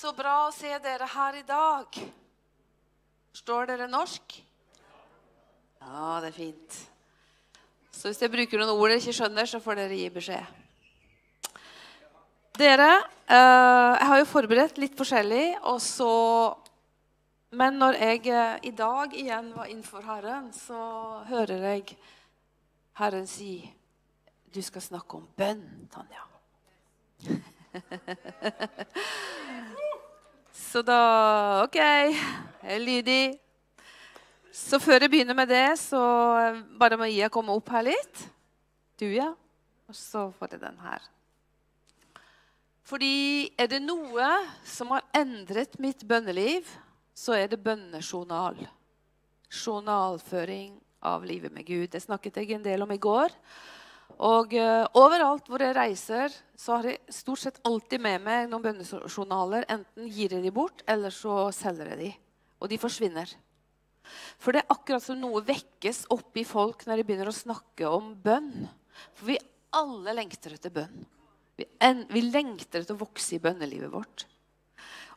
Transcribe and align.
Så 0.00 0.14
bra 0.16 0.46
å 0.46 0.52
se 0.54 0.70
dere 0.80 1.04
her 1.12 1.36
i 1.36 1.42
dag. 1.44 1.96
Forstår 3.34 3.66
dere 3.68 3.88
norsk? 3.90 4.36
Ja, 5.82 6.20
det 6.22 6.30
er 6.30 6.36
fint. 6.38 6.78
Så 7.92 8.08
hvis 8.08 8.22
jeg 8.24 8.32
bruker 8.32 8.62
noen 8.62 8.72
ord 8.72 8.88
dere 8.88 9.02
ikke 9.02 9.12
skjønner, 9.18 9.50
så 9.50 9.60
får 9.60 9.82
dere 9.82 9.98
gi 9.98 10.06
beskjed. 10.14 10.46
Dere, 12.56 12.88
eh, 13.28 13.92
jeg 13.98 14.08
har 14.12 14.22
jo 14.22 14.30
forberedt 14.30 14.80
litt 14.80 14.96
forskjellig, 14.96 15.58
og 15.68 15.80
så 15.84 16.14
Men 17.50 17.80
når 17.82 17.96
jeg 17.98 18.26
eh, 18.30 18.58
i 18.62 18.70
dag 18.70 19.12
igjen 19.12 19.52
var 19.52 19.66
innenfor 19.66 20.04
Herren, 20.06 20.52
så 20.54 20.80
hører 21.26 21.64
jeg 21.74 21.96
Herren 22.94 23.26
si 23.26 23.74
Du 24.54 24.62
skal 24.62 24.80
snakke 24.80 25.16
om 25.18 25.28
bønn, 25.36 25.90
Tanja. 25.92 26.24
Så 30.52 30.82
da 30.86 31.62
OK, 31.64 31.76
jeg 31.78 32.16
er 32.62 32.82
lydig. 32.82 33.38
Så 34.52 34.80
før 34.82 35.04
jeg 35.04 35.12
begynner 35.12 35.36
med 35.38 35.48
det, 35.50 35.78
så 35.78 36.00
bare 36.78 36.98
må 36.98 37.06
jeg 37.10 37.30
komme 37.32 37.54
opp 37.54 37.70
her 37.74 37.86
litt. 37.92 38.26
Du, 38.98 39.06
ja. 39.06 39.30
Og 39.90 39.96
så 39.96 40.28
får 40.38 40.54
jeg 40.54 40.62
den 40.62 40.78
her. 40.82 41.06
Fordi 42.90 43.50
er 43.58 43.70
det 43.70 43.80
noe 43.84 44.28
som 44.66 44.90
har 44.94 45.06
endret 45.14 45.76
mitt 45.78 46.02
bønneliv, 46.06 46.66
så 47.14 47.36
er 47.38 47.50
det 47.50 47.62
bønnejournal. 47.62 48.58
Journalføring 49.50 50.74
av 51.06 51.24
livet 51.26 51.54
med 51.54 51.66
Gud. 51.66 51.88
Det 51.92 52.02
snakket 52.02 52.40
jeg 52.40 52.56
en 52.56 52.66
del 52.66 52.82
om 52.82 52.90
i 52.90 52.98
går. 52.98 53.30
Og 54.20 54.52
uh, 54.52 54.84
overalt 55.00 55.46
hvor 55.48 55.62
jeg 55.64 55.76
reiser, 55.76 56.34
så 56.58 56.76
har 56.76 56.90
jeg 56.90 57.14
stort 57.14 57.40
sett 57.40 57.60
alltid 57.64 58.02
med 58.04 58.24
meg 58.24 58.50
noen 58.50 58.64
bønnejournaler. 58.66 59.64
Enten 59.72 60.10
gir 60.12 60.34
jeg 60.36 60.44
de 60.44 60.52
bort, 60.52 60.84
eller 60.90 61.14
så 61.14 61.46
selger 61.56 61.94
jeg 61.94 62.00
de. 62.02 62.10
Og 62.60 62.68
de 62.68 62.80
forsvinner. 62.80 63.32
For 64.40 64.52
det 64.52 64.62
er 64.62 64.74
akkurat 64.74 65.04
som 65.04 65.20
noe 65.20 65.40
vekkes 65.46 66.04
opp 66.12 66.36
i 66.36 66.44
folk 66.44 66.84
når 66.88 67.00
de 67.00 67.06
begynner 67.08 67.30
å 67.30 67.36
snakke 67.36 67.88
om 67.88 68.12
bønn. 68.20 68.52
For 69.16 69.30
vi 69.30 69.38
alle 69.76 70.14
lengter 70.18 70.56
etter 70.56 70.74
bønn. 70.74 71.06
Vi, 71.56 71.66
en, 71.84 72.04
vi 72.10 72.24
lengter 72.26 72.82
etter 72.82 72.96
å 72.96 73.00
vokse 73.00 73.36
i 73.36 73.42
bønnelivet 73.42 73.92
vårt. 73.92 74.26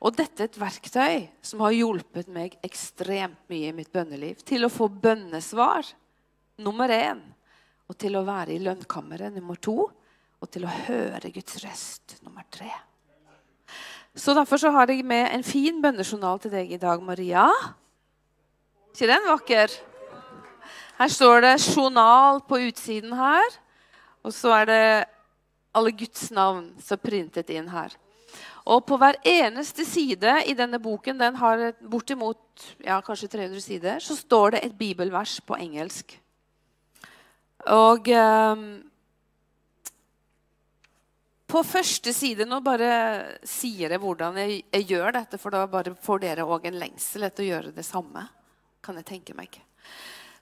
Og 0.03 0.15
dette 0.15 0.43
er 0.43 0.49
et 0.49 0.59
verktøy 0.59 1.27
som 1.45 1.63
har 1.63 1.75
hjulpet 1.75 2.31
meg 2.31 2.57
ekstremt 2.65 3.39
mye 3.51 3.71
i 3.71 3.75
mitt 3.75 3.91
bønneliv. 3.91 4.43
Til 4.47 4.67
å 4.67 4.71
få 4.71 4.89
bønnesvar 4.91 5.87
nummer 6.63 6.91
én, 6.91 7.21
og 7.93 7.99
til 8.01 8.17
å 8.17 8.25
være 8.25 8.55
i 8.55 8.61
lønnkammeret 8.63 9.35
nummer 9.35 9.59
to, 9.61 9.85
og 10.41 10.49
til 10.51 10.65
å 10.65 10.73
høre 10.87 11.29
Guds 11.31 11.59
røst 11.61 12.17
nummer 12.25 12.43
tre. 12.51 12.71
Så 14.17 14.33
Derfor 14.33 14.57
så 14.61 14.71
har 14.73 14.89
jeg 14.89 15.05
med 15.05 15.29
en 15.29 15.45
fin 15.45 15.77
bønnejournal 15.81 16.41
til 16.41 16.53
deg 16.53 16.73
i 16.73 16.81
dag, 16.81 17.01
Maria. 17.01 17.47
ikke 18.91 19.09
den 19.09 19.25
vakker? 19.29 19.71
Her 20.97 21.07
står 21.07 21.41
det 21.41 21.55
'journal' 21.61 22.45
på 22.47 22.57
utsiden 22.67 23.13
her. 23.13 23.59
Og 24.23 24.33
så 24.33 24.49
er 24.61 24.65
det 24.65 25.05
alle 25.73 25.91
Guds 25.91 26.31
navn 26.31 26.73
som 26.79 26.97
er 26.97 27.09
printet 27.09 27.49
inn 27.49 27.67
her. 27.69 27.93
Og 28.65 28.85
på 28.85 28.97
hver 28.97 29.15
eneste 29.25 29.85
side 29.85 30.43
i 30.47 30.53
denne 30.53 30.79
boken, 30.79 31.19
den 31.19 31.35
har 31.35 31.73
bortimot 31.81 32.37
ja, 32.85 33.01
kanskje 33.01 33.27
300 33.27 33.61
sider, 33.61 33.99
så 33.99 34.15
står 34.15 34.51
det 34.51 34.65
et 34.65 34.77
bibelvers 34.77 35.41
på 35.41 35.55
engelsk. 35.55 36.22
Og 37.73 38.09
um, 38.11 38.63
på 41.47 41.61
første 41.63 42.11
side 42.15 42.47
Nå 42.49 42.57
bare 42.65 42.89
sier 43.47 43.93
jeg 43.93 44.01
hvordan 44.01 44.39
jeg, 44.41 44.63
jeg 44.73 44.87
gjør 44.89 45.13
dette, 45.19 45.39
for 45.39 45.53
da 45.53 45.85
får 46.01 46.23
dere 46.23 46.47
òg 46.49 46.65
en 46.67 46.79
lengsel 46.81 47.27
etter 47.27 47.45
å 47.45 47.51
gjøre 47.51 47.75
det 47.75 47.85
samme. 47.87 48.25
Kan 48.83 48.97
jeg 48.99 49.07
tenke 49.07 49.35
meg. 49.37 49.61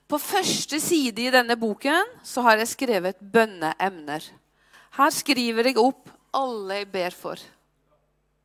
På 0.08 0.18
første 0.18 0.80
side 0.82 1.22
i 1.22 1.32
denne 1.32 1.56
boken 1.56 2.16
så 2.26 2.42
har 2.44 2.58
jeg 2.60 2.72
skrevet 2.72 3.20
bønneemner. 3.20 4.24
Her 4.98 5.14
skriver 5.14 5.70
jeg 5.70 5.80
opp 5.80 6.10
alle 6.36 6.82
jeg 6.82 6.90
ber 6.92 7.14
for 7.16 7.40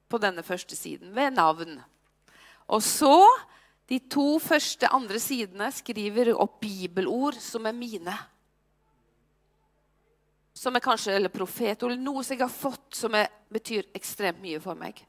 på 0.08 0.20
denne 0.24 0.44
første 0.48 0.76
siden 0.76 1.12
ved 1.16 1.36
navn. 1.36 1.80
Og 2.72 2.84
så 2.84 3.16
de 3.88 4.00
to 4.12 4.38
første 4.44 4.88
andre 4.92 5.20
sidene 5.24 5.70
skriver 5.72 6.34
opp 6.36 6.60
bibelord 6.64 7.40
som 7.44 7.68
er 7.68 7.76
mine. 7.76 8.16
Som 10.58 10.78
er 10.78 10.82
kanskje 10.82 11.14
eller 11.14 11.34
profet, 11.34 11.84
eller 11.86 12.00
noe 12.02 12.24
som 12.26 12.34
jeg 12.34 12.42
har 12.42 12.54
fått 12.54 12.98
som 12.98 13.14
er, 13.18 13.30
betyr 13.54 13.92
ekstremt 13.98 14.42
mye 14.42 14.62
for 14.64 14.80
meg. 14.80 15.04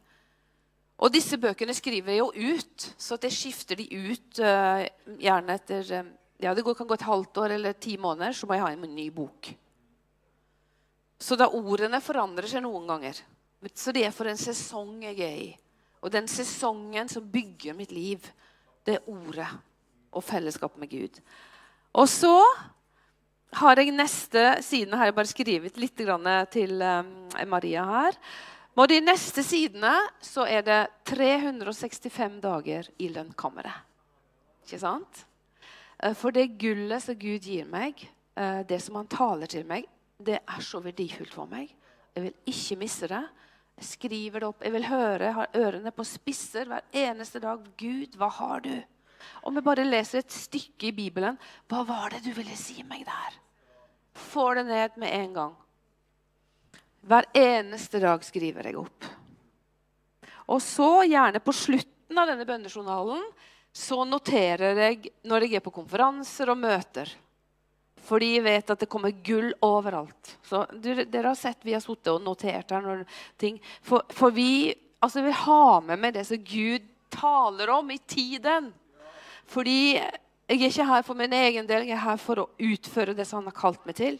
Og 0.99 1.13
disse 1.15 1.39
bøkene 1.41 1.75
skriver 1.77 2.17
jeg 2.17 2.21
jo 2.21 2.57
ut, 2.59 2.89
så 2.99 3.17
at 3.17 3.25
jeg 3.29 3.37
skifter 3.37 3.79
de 3.79 3.87
ut 3.87 4.41
uh, 4.43 4.83
gjerne 5.23 5.55
etter 5.55 5.93
uh, 6.03 6.11
ja, 6.43 6.53
Det 6.55 6.65
kan 6.67 6.89
gå 6.91 6.99
et 6.99 7.07
halvt 7.07 7.41
år 7.45 7.55
eller 7.55 7.79
ti 7.79 7.97
måneder, 7.99 8.35
så 8.35 8.47
må 8.47 8.59
jeg 8.59 8.65
ha 8.67 8.73
en 8.75 8.85
ny 8.95 9.09
bok. 9.15 9.51
Så 11.19 11.39
da 11.39 11.49
ordene 11.51 12.01
forandrer 12.03 12.51
seg 12.51 12.63
noen 12.63 12.87
ganger. 12.91 13.19
Så 13.75 13.95
det 13.95 14.05
er 14.07 14.15
for 14.15 14.31
en 14.31 14.39
sesong 14.39 15.01
jeg 15.07 15.19
er 15.25 15.39
i. 15.49 15.49
Og 16.03 16.13
den 16.15 16.29
sesongen 16.31 17.11
som 17.11 17.27
bygger 17.27 17.75
mitt 17.75 17.95
liv, 17.95 18.23
det 18.87 18.99
er 18.99 19.09
ordet 19.11 19.49
og 20.15 20.23
fellesskap 20.25 20.77
med 20.79 20.91
Gud. 20.93 21.19
Og 21.99 22.07
så 22.11 22.35
har 23.57 23.81
jeg 23.81 23.95
neste 23.97 24.45
sidene 24.65 24.99
har 25.01 25.09
jeg 25.09 25.17
bare 25.17 25.31
skrevet 25.31 25.81
litt 25.81 25.97
til 26.53 26.83
um, 26.83 27.13
Maria 27.49 27.85
her. 27.89 28.19
Og 28.79 28.87
de 28.93 29.01
neste 29.03 29.43
sidene 29.43 29.95
så 30.23 30.45
er 30.47 30.63
det 30.63 30.81
365 31.09 32.39
dager 32.45 32.91
i 33.03 33.09
lønnkammeret. 33.11 33.87
Ikke 34.67 34.79
sant? 34.79 35.25
Eh, 35.99 36.15
for 36.15 36.31
det 36.31 36.53
gullet 36.61 37.03
som 37.03 37.17
Gud 37.19 37.43
gir 37.43 37.67
meg, 37.67 38.05
eh, 38.39 38.61
det 38.69 38.79
som 38.85 39.01
han 39.01 39.11
taler 39.11 39.51
til 39.51 39.67
meg, 39.67 39.89
det 40.19 40.39
er 40.39 40.63
så 40.63 40.79
verdifullt 40.85 41.35
for 41.35 41.51
meg. 41.51 41.73
Jeg 42.15 42.29
vil 42.29 42.53
ikke 42.53 42.79
miste 42.79 43.09
det. 43.11 43.25
Jeg 43.79 43.87
skriver 43.87 44.43
det 44.43 44.49
opp. 44.49 44.63
Jeg 44.63 44.75
vil 44.75 44.87
høre, 44.87 45.25
jeg 45.25 45.35
har 45.35 45.59
ørene 45.59 45.91
på 45.95 46.07
spisser 46.07 46.71
hver 46.71 46.87
eneste 46.93 47.43
dag. 47.43 47.67
Gud, 47.79 48.15
hva 48.19 48.31
har 48.39 48.63
du? 48.63 48.75
Om 49.43 49.59
vi 49.59 49.65
bare 49.65 49.87
leser 49.87 50.23
et 50.23 50.35
stykke 50.35 50.91
i 50.91 50.95
Bibelen, 50.97 51.39
hva 51.71 51.85
var 51.89 52.15
det 52.15 52.23
du 52.27 52.33
ville 52.37 52.57
si 52.59 52.83
meg 52.87 53.05
der? 53.09 53.39
Får 54.19 54.61
det 54.61 54.65
ned 54.69 54.99
med 54.99 55.15
en 55.15 55.37
gang. 55.37 55.55
Hver 57.09 57.29
eneste 57.39 58.01
dag 58.03 58.25
skriver 58.27 58.69
jeg 58.69 58.81
opp. 58.81 59.07
Og 60.49 60.61
så, 60.65 61.05
gjerne 61.09 61.41
på 61.45 61.55
slutten 61.55 62.19
av 62.19 62.29
denne 62.31 62.47
bønnejournalen, 62.49 63.23
så 63.73 64.03
noterer 64.09 64.79
jeg 64.81 65.13
når 65.29 65.47
jeg 65.47 65.59
er 65.59 65.65
på 65.65 65.75
konferanser 65.77 66.51
og 66.51 66.61
møter. 66.61 67.11
Fordi 68.09 68.33
jeg 68.37 68.45
vet 68.47 68.71
at 68.73 68.83
det 68.83 68.89
kommer 68.91 69.13
gull 69.25 69.51
overalt. 69.65 70.37
Så 70.47 70.65
Dere 70.81 71.29
har 71.29 71.39
sett 71.39 71.65
vi 71.67 71.75
har 71.77 71.85
sittet 71.85 72.13
og 72.15 72.23
notert 72.25 72.73
her. 72.73 72.85
Når 72.85 73.05
ting, 73.41 73.59
for, 73.85 74.07
for 74.15 74.33
vi 74.35 74.73
altså, 75.01 75.23
vil 75.27 75.37
ha 75.45 75.81
med 75.85 76.01
meg 76.01 76.17
det 76.17 76.25
som 76.29 76.41
Gud 76.41 76.87
taler 77.13 77.73
om 77.75 77.91
i 77.93 77.99
tiden. 78.09 78.73
Fordi 79.49 79.97
jeg 79.97 80.57
er 80.57 80.71
ikke 80.71 80.89
her 80.89 81.05
for 81.05 81.19
min 81.19 81.35
egen 81.37 81.69
del, 81.69 81.87
jeg 81.89 81.97
er 81.97 82.05
her 82.05 82.21
for 82.21 82.41
å 82.41 82.49
utføre 82.57 83.17
det 83.17 83.27
som 83.29 83.43
han 83.43 83.51
har 83.51 83.57
kalt 83.59 83.85
meg 83.89 83.99
til. 83.99 84.19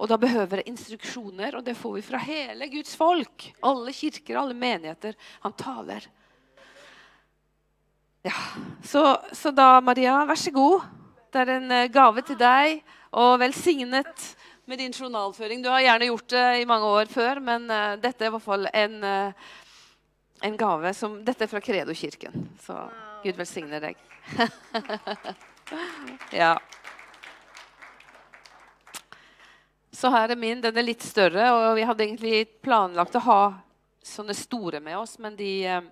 Og 0.00 0.08
da 0.10 0.16
behøver 0.18 0.62
jeg 0.62 0.72
instruksjoner, 0.72 1.58
og 1.58 1.64
det 1.66 1.76
får 1.78 1.98
vi 1.98 2.04
fra 2.06 2.20
hele 2.24 2.68
Guds 2.72 2.96
folk. 2.98 3.50
Alle 3.62 3.92
kirker, 3.94 4.38
alle 4.40 4.56
menigheter. 4.56 5.14
Han 5.44 5.54
taler. 5.58 6.08
Ja, 8.22 8.34
Så, 8.82 9.02
så 9.32 9.50
da, 9.50 9.80
Maria, 9.80 10.22
vær 10.26 10.38
så 10.38 10.50
god. 10.54 10.88
Det 11.32 11.42
er 11.42 11.54
en 11.56 11.70
eh, 11.74 11.90
gave 11.92 12.22
til 12.26 12.38
deg 12.38 12.82
og 13.18 13.38
velsignet 13.42 14.26
med 14.64 14.78
din 14.78 14.92
journalføring. 14.94 15.62
Du 15.62 15.70
har 15.72 15.82
gjerne 15.82 16.08
gjort 16.10 16.28
det 16.32 16.46
i 16.62 16.66
mange 16.68 16.90
år 16.96 17.10
før, 17.10 17.40
men 17.42 17.66
uh, 17.68 17.94
dette 18.00 18.24
er 18.24 18.30
i 18.30 18.34
hvert 18.34 18.44
fall 18.44 18.68
en, 18.72 18.94
uh, 19.04 19.48
en 20.46 20.58
gave 20.60 20.92
som 20.96 21.18
Dette 21.26 21.44
er 21.44 21.50
fra 21.50 21.60
Kredo-kirken. 21.60 22.46
Så 22.62 22.78
Gud 23.22 23.38
velsigne 23.38 23.78
deg. 23.82 23.98
ja. 26.42 26.56
Så 29.92 30.10
her 30.10 30.32
er 30.32 30.38
min. 30.38 30.62
Den 30.62 30.78
er 30.78 30.86
litt 30.86 31.04
større, 31.06 31.50
og 31.54 31.76
vi 31.78 31.86
hadde 31.86 32.06
egentlig 32.06 32.46
planlagt 32.64 33.18
å 33.20 33.26
ha 33.26 33.42
sånne 34.02 34.34
store 34.34 34.80
med 34.82 34.98
oss, 34.98 35.14
men 35.22 35.36
de, 35.38 35.50
uh, 35.68 35.82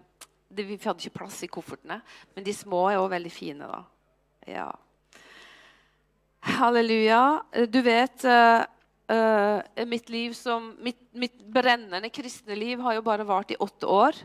de, 0.50 0.66
vi 0.66 0.78
hadde 0.82 1.04
ikke 1.04 1.20
plass 1.20 1.38
i 1.46 1.50
koffertene. 1.52 2.00
Men 2.34 2.46
de 2.46 2.56
små 2.56 2.88
er 2.90 2.98
òg 2.98 3.10
veldig 3.12 3.32
fine, 3.32 3.70
da. 3.70 3.84
Ja. 4.50 4.66
Halleluja. 6.58 7.22
Du 7.70 7.78
vet 7.86 8.26
uh, 8.26 8.64
uh, 9.12 9.86
mitt 9.86 10.10
liv 10.10 10.34
som 10.34 10.72
mitt, 10.82 10.98
mitt, 11.12 11.36
brennende 11.50 12.10
kristne 12.10 12.56
liv 12.58 12.82
har 12.82 12.98
jo 12.98 13.06
bare 13.06 13.28
vart 13.28 13.52
i 13.52 13.60
åtte 13.60 13.86
år. 13.86 14.18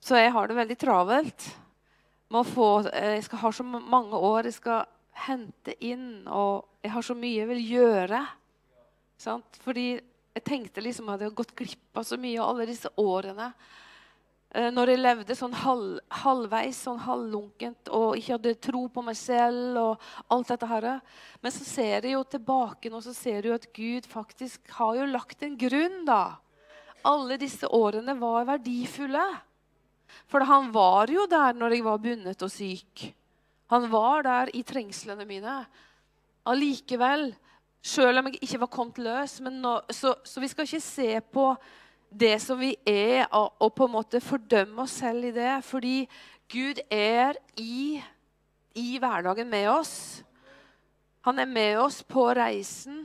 Så 0.00 0.16
jeg 0.16 0.32
har 0.32 0.48
det 0.48 0.56
veldig 0.56 0.78
travelt. 0.78 1.50
Få, 2.28 2.68
uh, 2.84 3.14
jeg 3.16 3.24
skal 3.24 3.42
ha 3.44 3.52
så 3.56 3.64
mange 3.64 4.20
år 4.28 4.50
jeg 4.50 4.58
skal 4.58 4.84
hente 5.26 5.74
inn, 5.82 6.26
og 6.28 6.68
jeg 6.84 6.92
har 6.94 7.04
så 7.06 7.16
mye 7.18 7.40
jeg 7.40 7.50
vil 7.50 7.64
gjøre. 7.72 8.22
Sant? 9.18 9.58
Fordi 9.64 9.90
jeg 9.96 10.44
tenkte 10.46 10.84
liksom 10.84 11.08
at 11.08 11.18
jeg 11.18 11.30
hadde 11.30 11.40
gått 11.40 11.56
glipp 11.58 11.98
av 11.98 12.06
så 12.06 12.18
mye 12.20 12.38
av 12.38 12.52
alle 12.52 12.68
disse 12.70 12.92
årene 13.00 13.52
Eh, 14.56 14.70
når 14.72 14.94
jeg 14.94 15.00
levde 15.02 15.34
sånn 15.36 15.54
halv, 15.60 15.98
halvveis, 16.22 16.78
sånn 16.86 17.00
halvlunkent 17.04 17.90
og 17.92 18.16
ikke 18.16 18.38
hadde 18.38 18.54
tro 18.64 18.86
på 18.88 19.02
meg 19.04 19.18
selv 19.18 19.80
og 19.82 20.06
alt 20.32 20.52
dette 20.54 20.68
her. 20.70 20.86
Men 21.44 21.52
så 21.52 21.66
ser 21.68 22.06
jeg 22.06 22.14
jo 22.14 22.22
tilbake 22.24 22.88
nå, 22.92 23.02
så 23.04 23.12
ser 23.16 23.44
du 23.44 23.50
at 23.52 23.68
Gud 23.76 24.08
faktisk 24.08 24.72
har 24.78 24.96
jo 24.96 25.10
lagt 25.10 25.44
en 25.44 25.58
grunn, 25.60 26.00
da. 26.08 26.38
Alle 27.06 27.36
disse 27.40 27.68
årene 27.68 28.16
var 28.18 28.48
verdifulle. 28.48 29.26
For 30.28 30.44
han 30.46 30.70
var 30.74 31.10
jo 31.12 31.26
der 31.30 31.56
når 31.56 31.76
jeg 31.76 31.84
var 31.86 32.02
bundet 32.02 32.42
og 32.44 32.52
syk. 32.52 33.08
Han 33.72 33.88
var 33.92 34.24
der 34.24 34.52
i 34.56 34.62
trengslene 34.66 35.26
mine. 35.28 35.58
Allikevel, 36.48 37.30
selv 37.84 38.18
om 38.20 38.30
jeg 38.30 38.40
ikke 38.42 38.60
var 38.60 38.72
kommet 38.72 38.98
løs, 39.02 39.38
nå, 39.40 39.74
så, 39.90 40.14
så 40.24 40.40
vi 40.40 40.48
skal 40.48 40.68
ikke 40.68 40.80
se 40.80 41.10
på 41.20 41.50
det 42.08 42.38
som 42.40 42.60
vi 42.60 42.72
er, 42.88 43.26
og, 43.36 43.52
og, 43.60 43.74
på 43.76 43.84
en 43.84 43.92
måte 43.92 44.20
fordømme 44.24 44.82
oss 44.86 44.96
selv 45.02 45.28
i 45.28 45.34
det. 45.36 45.58
Fordi 45.64 46.08
Gud 46.48 46.80
er 46.90 47.36
i, 47.60 48.00
i 48.74 48.98
hverdagen 48.98 49.50
med 49.50 49.68
oss. 49.68 49.94
Han 51.28 51.38
er 51.38 51.50
med 51.50 51.76
oss 51.82 52.00
på 52.08 52.30
reisen. 52.32 53.04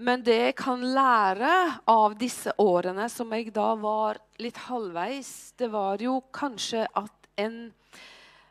Men 0.00 0.22
det 0.24 0.36
jeg 0.38 0.56
kan 0.56 0.80
lære 0.80 1.52
av 1.92 2.14
disse 2.16 2.54
årene 2.62 3.04
som 3.12 3.32
jeg 3.36 3.50
da 3.52 3.74
var 3.76 4.20
litt 4.40 4.56
halvveis, 4.64 5.52
det 5.60 5.68
var 5.74 6.00
jo 6.00 6.22
kanskje 6.32 6.86
at 6.96 7.28
en, 7.42 7.58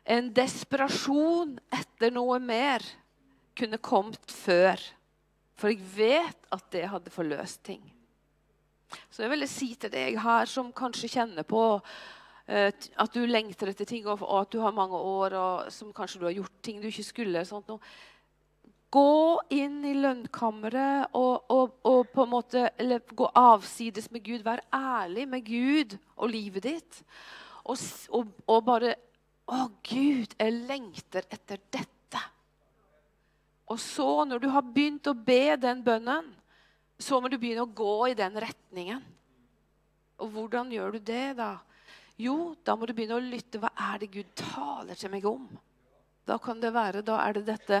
en 0.06 0.28
desperasjon 0.34 1.56
etter 1.74 2.14
noe 2.14 2.38
mer 2.38 2.86
kunne 3.58 3.80
kommet 3.82 4.30
før. 4.30 4.78
For 5.58 5.74
jeg 5.74 5.82
vet 5.96 6.46
at 6.54 6.70
det 6.70 6.86
hadde 6.92 7.12
forløst 7.12 7.64
ting. 7.66 7.82
Så 9.10 9.26
jeg 9.26 9.34
vil 9.34 9.46
si 9.50 9.72
til 9.74 9.90
deg 9.90 10.16
her 10.22 10.46
som 10.50 10.70
kanskje 10.74 11.10
kjenner 11.10 11.46
på 11.46 11.64
uh, 11.80 12.70
at 12.70 13.14
du 13.14 13.26
lengter 13.26 13.70
etter 13.74 13.90
ting, 13.90 14.06
og, 14.06 14.22
at 14.22 14.54
du 14.54 14.62
har 14.62 14.74
mange 14.74 14.98
år 14.98 15.34
og 15.38 15.74
som 15.74 15.90
kanskje 15.94 16.22
du 16.22 16.28
har 16.30 16.38
gjort 16.38 16.62
ting 16.62 16.78
du 16.78 16.88
ikke 16.90 17.10
skulle. 17.10 17.44
Sånt. 17.46 17.74
Gå 18.90 19.40
inn 19.54 19.84
i 19.86 19.92
lønnkammeret 19.94 21.14
og, 21.14 21.44
og, 21.52 21.76
og, 21.86 22.08
på 22.10 22.24
en 22.24 22.32
måte, 22.32 22.64
eller 22.80 23.04
gå 23.14 23.28
avsides 23.38 24.10
med 24.10 24.24
Gud. 24.26 24.42
Vær 24.42 24.64
ærlig 24.74 25.28
med 25.30 25.46
Gud 25.46 25.94
og 26.16 26.32
livet 26.32 26.66
ditt. 26.66 26.98
Og, 27.64 27.78
og 28.50 28.66
bare 28.66 28.96
Å, 29.50 29.64
Gud, 29.82 30.34
jeg 30.38 30.58
lengter 30.68 31.24
etter 31.26 31.58
dette. 31.74 32.20
Og 33.70 33.78
så, 33.82 34.24
når 34.26 34.42
du 34.42 34.46
har 34.50 34.62
begynt 34.62 35.08
å 35.10 35.14
be 35.14 35.56
den 35.58 35.80
bønnen, 35.82 36.28
så 37.00 37.18
må 37.18 37.30
du 37.30 37.38
begynne 37.38 37.64
å 37.64 37.74
gå 37.74 38.12
i 38.12 38.14
den 38.18 38.36
retningen. 38.42 39.02
Og 40.22 40.30
hvordan 40.34 40.70
gjør 40.70 40.94
du 40.94 41.00
det, 41.10 41.32
da? 41.38 41.56
Jo, 42.20 42.52
da 42.62 42.76
må 42.76 42.86
du 42.86 42.92
begynne 42.94 43.18
å 43.18 43.24
lytte. 43.24 43.58
Hva 43.62 43.70
er 43.90 44.02
det 44.02 44.10
Gud 44.12 44.30
taler 44.38 44.98
til 44.98 45.10
meg 45.10 45.26
om? 45.26 45.46
Da 46.28 46.36
kan 46.42 46.60
det 46.62 46.74
være, 46.74 47.02
da 47.06 47.18
er 47.24 47.38
det 47.38 47.46
dette 47.48 47.80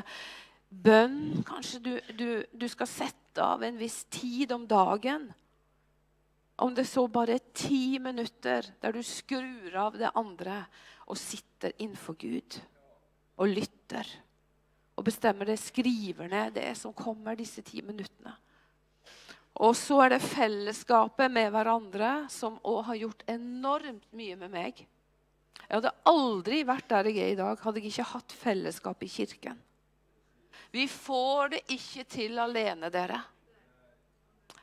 bønn. 0.70 1.42
Kanskje 1.46 1.82
du, 1.84 1.92
du, 2.16 2.28
du 2.52 2.66
skal 2.70 2.88
sette 2.88 3.44
av 3.44 3.62
en 3.66 3.78
viss 3.78 4.04
tid 4.12 4.52
om 4.54 4.66
dagen. 4.70 5.28
Om 6.60 6.74
det 6.76 6.86
så 6.88 7.06
bare 7.08 7.38
er 7.38 7.52
ti 7.56 7.98
minutter 8.02 8.66
der 8.82 8.94
du 8.94 9.02
skrur 9.06 9.76
av 9.80 9.96
det 9.98 10.12
andre 10.14 10.62
og 11.10 11.18
sitter 11.18 11.72
innenfor 11.78 12.18
Gud 12.20 12.58
og 13.40 13.48
lytter. 13.48 14.06
Og 15.00 15.06
bestemmer 15.06 15.48
det, 15.48 15.56
skriver 15.62 16.28
ned 16.28 16.54
det 16.58 16.68
som 16.76 16.92
kommer 16.92 17.38
disse 17.38 17.64
ti 17.64 17.80
minuttene. 17.80 18.34
Og 19.60 19.72
så 19.76 19.98
er 20.04 20.14
det 20.14 20.22
fellesskapet 20.22 21.32
med 21.32 21.50
hverandre 21.52 22.12
som 22.32 22.60
òg 22.68 22.84
har 22.90 23.00
gjort 23.00 23.24
enormt 23.28 24.06
mye 24.16 24.36
med 24.38 24.52
meg. 24.52 24.84
Jeg 25.64 25.72
hadde 25.72 25.96
aldri 26.08 26.60
vært 26.68 26.88
der 26.92 27.08
jeg 27.10 27.24
er 27.24 27.34
i 27.34 27.40
dag, 27.40 27.58
hadde 27.64 27.80
jeg 27.80 27.92
ikke 27.92 28.12
hatt 28.12 28.36
fellesskap 28.36 29.02
i 29.04 29.10
kirken. 29.10 29.58
Vi 30.70 30.86
får 30.88 31.54
det 31.54 31.60
ikke 31.74 32.04
til 32.08 32.38
alene, 32.38 32.90
dere. 32.92 33.20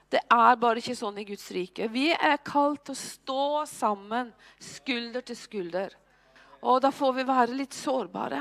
Det 0.08 0.22
er 0.32 0.60
bare 0.60 0.80
ikke 0.80 0.96
sånn 0.96 1.20
i 1.20 1.26
Guds 1.28 1.50
rike. 1.52 1.90
Vi 1.92 2.10
er 2.16 2.38
kalt 2.48 2.86
til 2.88 2.96
å 2.96 3.02
stå 3.02 3.48
sammen, 3.68 4.32
skulder 4.64 5.26
til 5.28 5.36
skulder. 5.36 5.98
Og 6.64 6.80
da 6.82 6.94
får 6.96 7.18
vi 7.18 7.28
være 7.28 7.58
litt 7.60 7.76
sårbare. 7.76 8.40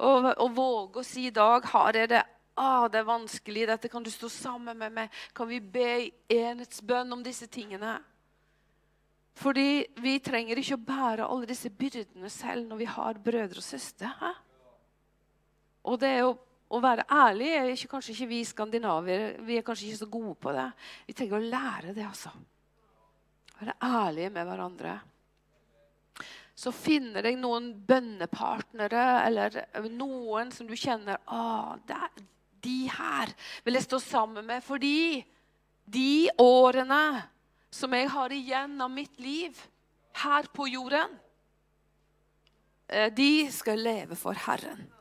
Og, 0.00 0.30
og 0.32 0.50
våge 0.56 1.02
å 1.02 1.06
si 1.06 1.26
i 1.28 1.34
dag 1.34 1.66
har 1.74 1.98
jeg 1.98 2.12
det 2.14 2.24
ah, 2.58 2.88
det 2.90 3.02
er 3.02 3.06
vanskelig, 3.06 3.66
dette 3.70 3.88
kan 3.90 4.02
du 4.02 4.10
stå 4.10 4.28
sammen 4.32 4.78
med 4.78 4.94
meg. 4.94 5.18
Kan 5.36 5.48
vi 5.50 5.60
be 5.60 6.10
enhetsbønn 6.32 7.12
om 7.14 7.22
disse 7.22 7.46
tingene? 7.46 7.98
Fordi 9.38 9.86
vi 10.02 10.16
trenger 10.18 10.58
ikke 10.58 10.74
å 10.74 10.86
bære 10.88 11.28
alle 11.28 11.46
disse 11.46 11.70
byrdene 11.70 12.30
selv 12.32 12.66
når 12.66 12.80
vi 12.80 12.88
har 12.90 13.20
brødre 13.22 13.62
og 13.62 13.66
søstre. 13.66 14.10
Og 15.86 16.00
det 16.02 16.10
er 16.16 16.24
jo 16.24 16.32
å 16.68 16.80
være 16.84 17.06
ærlig 17.08 17.48
er 17.56 17.70
ikke, 17.72 17.90
kanskje 17.94 18.14
ikke 18.14 18.30
vi 18.30 18.38
skandinavier 18.44 19.38
vi 19.46 19.56
er 19.56 19.64
kanskje 19.64 19.88
ikke 19.88 20.00
så 20.02 20.08
gode 20.12 20.34
på 20.42 20.52
det. 20.52 20.66
Vi 21.08 21.16
trenger 21.16 21.38
å 21.38 21.52
lære 21.54 21.94
det, 21.96 22.04
altså. 22.04 22.32
Være 23.58 23.76
ærlige 23.88 24.32
med 24.34 24.48
hverandre. 24.50 24.96
Så 26.58 26.72
finner 26.74 27.24
deg 27.24 27.38
noen 27.38 27.70
bønnepartnere 27.88 29.06
eller 29.24 29.62
noen 29.94 30.52
som 30.52 30.68
du 30.68 30.74
kjenner 30.76 31.20
ah, 31.30 31.78
det, 31.86 32.26
de 32.62 32.88
her 32.90 33.30
vil 33.64 33.78
jeg 33.78 33.86
stå 33.86 34.00
sammen 34.02 34.46
med 34.46 34.64
fordi 34.66 35.22
de 35.88 36.28
årene 36.42 37.22
som 37.70 37.94
jeg 37.94 38.10
har 38.12 38.34
igjen 38.34 38.74
av 38.82 38.90
mitt 38.92 39.20
liv 39.22 39.56
her 40.18 40.48
på 40.52 40.66
jorden, 40.68 41.14
eh, 42.88 43.12
de 43.14 43.48
skal 43.54 43.80
leve 43.80 44.18
for 44.18 44.36
Herren. 44.48 44.97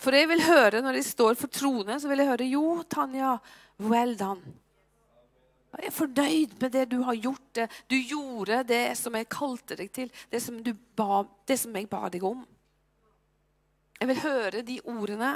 For 0.00 0.16
jeg 0.16 0.28
vil 0.30 0.42
høre, 0.44 0.82
når 0.84 0.98
de 0.98 1.04
står 1.06 1.38
for 1.40 1.52
tronen, 1.52 2.00
så 2.00 2.10
vil 2.10 2.22
jeg 2.22 2.30
høre 2.30 2.48
Jo, 2.50 2.64
Tanja, 2.90 3.36
well 3.80 4.16
done. 4.18 4.58
Jeg 5.78 5.86
er 5.86 5.94
fornøyd 5.94 6.56
med 6.60 6.72
det 6.74 6.88
du 6.90 6.98
har 7.06 7.14
gjort. 7.14 7.60
Du 7.88 7.94
gjorde 7.94 8.64
det 8.66 8.96
som 8.98 9.14
jeg 9.14 9.28
kalte 9.30 9.76
deg 9.78 9.92
til, 9.94 10.10
det 10.30 10.40
som, 10.42 10.58
ba, 10.98 11.22
det 11.46 11.56
som 11.62 11.76
jeg 11.78 11.86
ba 11.90 12.08
deg 12.10 12.26
om. 12.26 12.42
Jeg 14.00 14.10
vil 14.10 14.22
høre 14.24 14.62
de 14.66 14.80
ordene. 14.88 15.30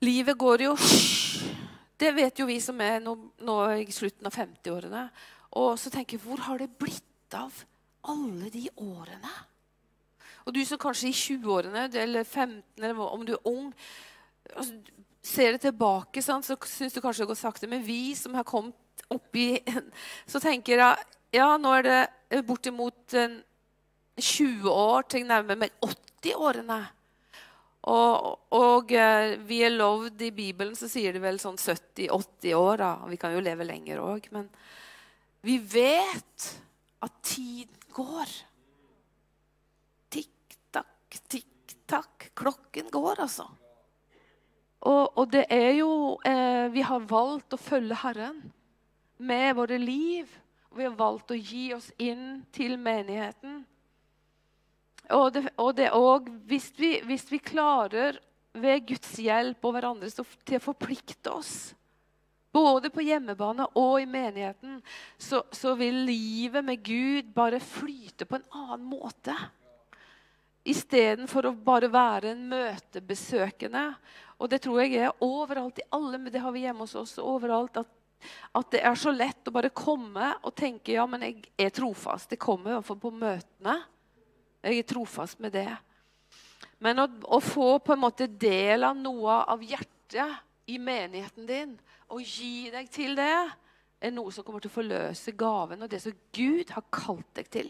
Livet 0.00 0.38
går 0.38 0.62
jo 0.64 0.76
Det 2.00 2.14
vet 2.16 2.38
jo 2.40 2.46
vi 2.48 2.56
som 2.64 2.78
er 2.80 3.02
nå, 3.04 3.12
nå 3.44 3.54
i 3.82 3.92
slutten 3.92 4.24
av 4.30 4.32
50-årene. 4.32 5.02
Og 5.60 5.74
så 5.76 5.92
tenker 5.92 6.16
jeg 6.16 6.24
Hvor 6.24 6.40
har 6.46 6.62
det 6.62 6.70
blitt 6.80 7.36
av 7.36 7.52
alle 8.08 8.48
de 8.54 8.64
årene? 8.80 9.34
Og 10.46 10.54
du 10.56 10.62
som 10.66 10.80
kanskje 10.80 11.10
i 11.10 11.16
20-årene 11.16 11.88
eller 12.02 12.24
15, 12.24 12.62
eller 12.80 13.00
om 13.04 13.24
du 13.26 13.34
er 13.36 13.46
ung 13.50 13.70
altså, 14.54 14.74
Ser 15.20 15.52
det 15.52 15.66
tilbake, 15.66 16.22
sant, 16.24 16.46
så 16.48 16.54
syns 16.64 16.94
du 16.96 17.02
kanskje 17.04 17.26
det 17.26 17.28
går 17.28 17.36
sakte. 17.36 17.68
Men 17.68 17.82
vi 17.84 18.14
som 18.16 18.32
har 18.38 18.46
kommet 18.48 19.02
oppi 19.12 19.58
Så 20.30 20.40
tenker 20.40 20.80
jeg 20.80 21.08
ja, 21.36 21.50
nå 21.60 21.74
er 21.76 21.84
det 21.84 22.40
bortimot 22.48 23.12
20 24.20 24.64
år 24.72 25.04
til 25.12 25.28
nærmere 25.28 25.68
80-årene. 25.84 26.80
Og, 27.88 28.40
og, 28.52 28.92
eh, 28.92 29.38
vi 29.48 29.62
er 29.64 29.72
lovd 29.72 30.20
i 30.26 30.32
Bibelen, 30.36 30.74
så 30.76 30.88
sier 30.90 31.16
det 31.16 31.22
vel 31.22 31.40
sånn 31.40 31.56
70-80 31.56 32.56
år. 32.58 32.82
Da. 32.82 32.90
Vi 33.08 33.18
kan 33.20 33.32
jo 33.32 33.44
leve 33.44 33.64
lenger 33.64 34.02
òg. 34.04 34.28
Men 34.34 34.50
vi 35.46 35.56
vet 35.62 36.50
at 37.00 37.14
tiden 37.24 37.88
går. 37.96 38.34
Tikk-takk. 41.18 42.30
Klokken 42.38 42.90
går, 42.92 43.24
altså. 43.26 43.48
Og, 44.80 45.18
og, 45.18 45.26
det 45.32 45.44
er 45.52 45.74
jo 45.76 45.90
eh, 46.24 46.70
Vi 46.72 46.80
har 46.86 47.02
valgt 47.04 47.52
å 47.52 47.60
følge 47.60 47.98
Herren 48.00 48.40
med 49.20 49.56
våre 49.58 49.76
liv. 49.76 50.30
Vi 50.72 50.86
har 50.86 50.94
valgt 50.96 51.34
å 51.34 51.36
gi 51.36 51.72
oss 51.76 51.90
inn 52.00 52.40
til 52.54 52.78
menigheten. 52.80 53.60
Og, 55.10 55.32
det, 55.34 55.42
og, 55.58 55.74
det, 55.76 55.90
og 55.92 56.30
hvis, 56.48 56.70
vi, 56.78 56.94
hvis, 57.04 57.26
vi, 57.32 57.40
klarer 57.42 58.16
ved 58.54 58.86
Guds 58.88 59.16
hjelp 59.18 59.64
og 59.66 59.74
hverandre 59.74 60.08
til 60.14 60.56
å 60.56 60.62
forplikte 60.62 61.32
oss, 61.34 61.54
både 62.54 62.90
på 62.94 63.02
hjemmebane 63.04 63.66
og 63.78 64.00
i 64.00 64.08
menigheten, 64.10 64.78
så, 65.18 65.42
så 65.52 65.74
vil 65.78 66.04
livet 66.06 66.64
med 66.66 66.82
Gud 66.86 67.34
bare 67.34 67.60
flyte 67.62 68.26
på 68.26 68.38
en 68.38 68.46
annen 68.62 68.86
måte. 68.90 69.34
Istedenfor 70.68 71.48
å 71.48 71.54
bare 71.56 71.88
være 71.92 72.34
en 72.34 72.42
møtebesøkende. 72.50 73.86
Og 74.40 74.50
det 74.52 74.60
tror 74.64 74.82
jeg 74.82 74.98
er 75.00 75.24
overalt 75.24 75.80
i 75.80 75.88
alle, 75.96 76.18
men 76.18 76.32
det 76.32 76.42
har 76.44 76.52
vi 76.52 76.66
hjemme 76.66 76.84
hos 76.84 76.98
oss 76.98 77.16
overalt. 77.22 77.80
at 77.80 77.96
at 78.52 78.72
det 78.74 78.82
er 78.84 78.96
så 78.98 79.12
lett 79.14 79.48
å 79.48 79.54
bare 79.54 79.70
komme 79.72 80.32
og 80.44 80.54
tenke 80.58 80.92
ja, 80.92 81.06
men 81.08 81.24
jeg 81.24 81.44
er 81.56 81.72
trofast. 81.74 82.32
Jeg 82.34 82.42
kommer 82.42 82.72
i 82.72 82.74
hvert 82.76 82.88
fall 82.88 83.00
på 83.00 83.12
møtene. 83.14 83.76
Jeg 84.60 84.82
er 84.82 84.88
trofast 84.88 85.40
med 85.40 85.54
det. 85.56 85.70
Men 86.84 87.00
å, 87.02 87.06
å, 87.24 87.40
få 87.40 87.78
på 87.84 87.94
en 87.94 88.02
måte 88.02 88.28
del 88.28 88.84
av 88.84 88.96
noe 88.96 89.40
av 89.52 89.62
hjertet 89.64 90.70
i 90.70 90.78
menigheten 90.80 91.48
din 91.48 91.74
og 92.10 92.24
gi 92.24 92.70
deg 92.72 92.88
til 92.92 93.16
det, 93.18 93.34
er 94.00 94.12
noe 94.14 94.32
som 94.32 94.44
kommer 94.44 94.62
til 94.64 94.72
å 94.72 94.78
forløse 94.78 95.34
gaven 95.38 95.84
og 95.84 95.90
det 95.92 96.00
som 96.02 96.16
Gud 96.34 96.72
har 96.74 96.86
kalt 96.92 97.28
deg 97.36 97.50
til. 97.52 97.68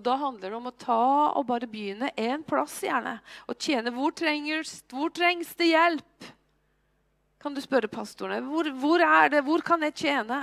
Og 0.00 0.04
Da 0.06 0.14
handler 0.16 0.48
det 0.48 0.56
om 0.56 0.68
å 0.70 0.78
ta 0.80 1.02
og 1.36 1.44
bare 1.50 1.68
begynne 1.68 2.08
én 2.16 2.40
plass, 2.48 2.78
gjerne. 2.86 3.18
Og 3.52 3.58
tjene. 3.60 3.92
Hvor, 3.92 4.14
trengs, 4.16 4.78
hvor 4.88 5.12
trengs 5.12 5.52
det 5.60 5.74
hjelp? 5.74 6.30
Kan 7.40 7.52
du 7.52 7.60
spørre 7.60 7.90
pastorene. 7.92 8.40
Hvor, 8.48 8.70
hvor 8.80 9.04
er 9.04 9.28
det? 9.34 9.42
Hvor 9.44 9.60
kan 9.64 9.84
jeg 9.84 9.98
tjene? 10.00 10.40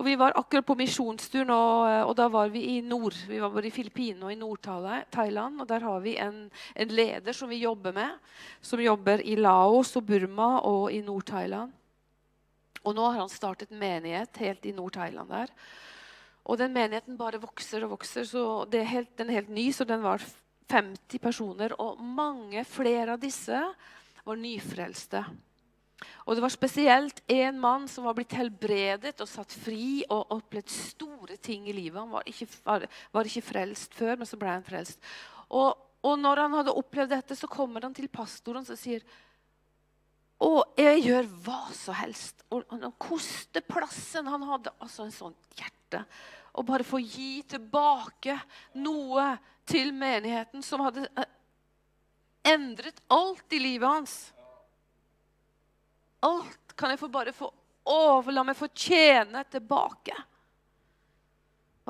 Og 0.00 0.06
Vi 0.08 0.16
var 0.16 0.32
akkurat 0.40 0.64
på 0.64 0.78
misjonstur 0.80 1.44
nå, 1.44 1.60
eh, 1.90 2.00
og 2.08 2.14
da 2.16 2.30
var 2.32 2.48
vi 2.48 2.64
i 2.78 2.78
nord. 2.80 3.12
Vi 3.28 3.42
var 3.42 3.52
både 3.52 3.68
i 3.68 3.74
Filippinene 3.74 4.24
og 4.24 4.32
i 4.32 4.40
Nord-Thailand. 4.40 5.60
og 5.60 5.68
Der 5.68 5.84
har 5.84 6.00
vi 6.00 6.16
en, 6.16 6.46
en, 6.72 6.88
leder 6.88 7.36
som 7.36 7.52
vi 7.52 7.60
jobber 7.60 7.92
med, 7.92 8.16
som 8.64 8.80
jobber 8.80 9.20
i 9.20 9.36
Laos 9.36 9.92
og 10.00 10.08
Burma 10.08 10.62
og 10.64 10.88
i 10.88 11.04
Nord-Thailand. 11.04 11.76
Og 12.82 12.96
nå 12.96 13.04
har 13.10 13.20
han 13.20 13.30
startet 13.30 13.76
menighet 13.76 14.40
helt 14.40 14.64
i 14.64 14.72
Nord-Thailand 14.72 15.28
der. 15.28 15.52
Og 16.42 16.58
den 16.58 16.74
menigheten 16.74 17.18
bare 17.18 17.40
vokser 17.42 17.84
og 17.86 17.96
vokser. 17.96 18.26
så 18.26 18.66
er 18.72 18.88
helt, 18.88 19.16
Den 19.16 19.30
er 19.30 19.40
helt 19.40 19.52
ny, 19.52 19.70
så 19.72 19.84
den 19.84 20.02
var 20.02 20.22
50 20.68 21.18
personer. 21.18 21.74
Og 21.78 22.00
mange 22.00 22.64
flere 22.64 23.14
av 23.14 23.20
disse 23.22 23.62
var 24.24 24.36
nyfrelste. 24.36 25.24
Og 26.26 26.34
det 26.34 26.42
var 26.42 26.50
spesielt 26.50 27.22
en 27.30 27.58
mann 27.60 27.86
som 27.90 28.06
var 28.06 28.16
blitt 28.18 28.34
helbredet 28.34 29.14
og 29.22 29.30
satt 29.30 29.54
fri 29.54 30.02
og 30.10 30.34
opplevd 30.34 30.70
store 30.70 31.36
ting 31.36 31.68
i 31.70 31.76
livet. 31.76 32.00
Han 32.00 32.14
var 32.14 32.26
ikke, 32.26 32.48
var, 32.64 32.86
var 33.14 33.28
ikke 33.28 33.44
frelst 33.46 33.94
før, 33.94 34.16
men 34.18 34.26
så 34.26 34.38
ble 34.38 34.50
han 34.50 34.66
frelst. 34.66 35.02
Og, 35.50 35.76
og, 36.02 36.16
når 36.18 36.42
han 36.44 36.56
hadde 36.58 36.74
opplevd 36.78 37.14
dette, 37.14 37.38
så 37.38 37.50
kommer 37.50 37.86
han 37.86 37.94
til 37.94 38.10
pastoren 38.10 38.66
og 38.66 38.78
sier 38.78 39.04
og 40.42 40.74
jeg 40.74 41.04
gjør 41.04 41.28
hva 41.44 41.60
som 41.70 41.94
helst. 41.94 42.42
Og 42.50 42.66
han 42.72 42.88
koster 42.98 43.62
plassen. 43.62 44.26
Han 44.26 44.42
hadde 44.48 44.72
altså 44.82 45.06
en 45.06 45.14
sånn 45.14 45.36
hjerte. 45.54 45.81
Å 46.52 46.64
bare 46.66 46.84
få 46.84 47.00
gi 47.00 47.42
tilbake 47.48 48.36
noe 48.80 49.32
til 49.68 49.92
menigheten 49.96 50.64
som 50.64 50.82
hadde 50.84 51.06
eh, 51.16 51.30
endret 52.52 53.00
alt 53.12 53.56
i 53.56 53.60
livet 53.62 53.88
hans. 53.88 54.16
Alt 56.22 56.76
kan 56.76 56.92
jeg 56.92 57.00
få 57.00 57.08
bare 57.12 57.34
få 57.34 57.48
overla 57.88 58.40
la 58.40 58.46
meg 58.46 58.58
få 58.58 58.68
tjene 58.74 59.42
tilbake. 59.50 60.14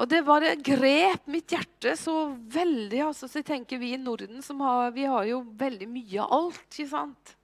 Og 0.00 0.08
det 0.08 0.22
bare 0.24 0.54
grep 0.56 1.26
mitt 1.28 1.52
hjerte 1.52 1.92
så 2.00 2.30
veldig. 2.32 3.02
altså, 3.10 3.28
så 3.28 3.42
jeg 3.42 3.48
tenker 3.50 3.78
Vi 3.78 3.92
i 3.92 4.00
Norden 4.00 4.40
som 4.42 4.60
har, 4.64 4.90
vi 4.90 5.04
har 5.04 5.26
jo 5.28 5.42
veldig 5.44 5.88
mye 5.88 6.22
av 6.22 6.32
alt. 6.38 6.64
ikke 6.70 6.88
sant? 6.88 7.36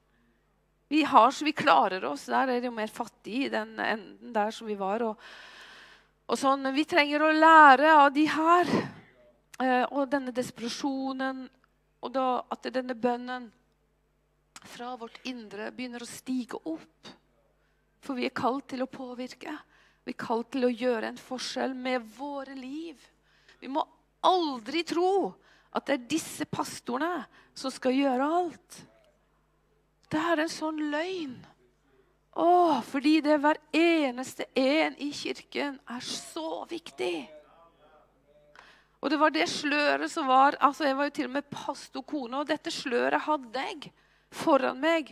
Vi 0.88 1.02
har 1.04 1.30
så 1.30 1.44
vi 1.44 1.52
klarer 1.52 2.04
oss. 2.08 2.24
Der 2.32 2.48
er 2.48 2.60
det 2.60 2.70
jo 2.70 2.76
mer 2.78 2.88
fattig 2.88 3.44
i 3.44 3.52
den 3.52 3.76
enden 3.76 4.32
der 4.32 4.50
som 4.50 4.66
vi 4.66 4.78
var. 4.80 5.04
Og, 5.04 5.20
og 6.28 6.36
sånn, 6.36 6.68
Vi 6.74 6.84
trenger 6.84 7.24
å 7.24 7.32
lære 7.32 7.92
av 8.04 8.12
de 8.12 8.26
her. 8.28 8.68
Eh, 9.58 9.84
og 9.90 10.10
denne 10.12 10.34
desperasjonen. 10.34 11.48
Og 12.04 12.12
da, 12.14 12.44
at 12.52 12.68
denne 12.70 12.94
bønnen 12.94 13.48
fra 14.68 14.94
vårt 14.98 15.18
indre 15.26 15.70
begynner 15.74 16.04
å 16.04 16.08
stige 16.08 16.60
opp. 16.68 17.10
For 18.04 18.14
vi 18.14 18.28
er 18.28 18.36
kalt 18.36 18.68
til 18.70 18.84
å 18.84 18.90
påvirke. 18.90 19.56
Vi 20.04 20.14
er 20.14 20.20
kalt 20.20 20.52
til 20.52 20.68
å 20.68 20.72
gjøre 20.72 21.10
en 21.10 21.20
forskjell 21.20 21.74
med 21.74 22.06
våre 22.16 22.54
liv. 22.54 23.00
Vi 23.58 23.70
må 23.72 23.82
aldri 24.24 24.84
tro 24.86 25.34
at 25.74 25.88
det 25.88 25.96
er 25.96 26.08
disse 26.10 26.46
pastorene 26.48 27.26
som 27.56 27.72
skal 27.74 27.96
gjøre 27.96 28.28
alt. 28.38 28.78
Det 30.08 30.20
er 30.20 30.44
en 30.44 30.52
sånn 30.52 30.78
løgn. 30.92 31.36
Å, 32.38 32.78
fordi 32.86 33.18
det 33.24 33.32
er 33.34 33.42
hver 33.42 33.58
eneste 33.74 34.46
en 34.58 34.94
i 35.02 35.10
kirken 35.14 35.78
er 35.90 36.04
så 36.06 36.62
viktig. 36.70 37.26
Og 38.98 39.10
det 39.10 39.18
var 39.18 39.34
det 39.34 39.46
sløret 39.50 40.10
som 40.10 40.26
var 40.26 40.56
altså 40.62 40.86
Jeg 40.86 40.96
var 40.98 41.08
jo 41.08 41.14
til 41.14 41.28
og 41.28 41.34
med 41.36 41.50
pastorkone, 41.50 42.40
og 42.40 42.48
dette 42.50 42.70
sløret 42.74 43.26
hadde 43.26 43.64
jeg 43.70 43.90
foran 44.34 44.78
meg. 44.82 45.10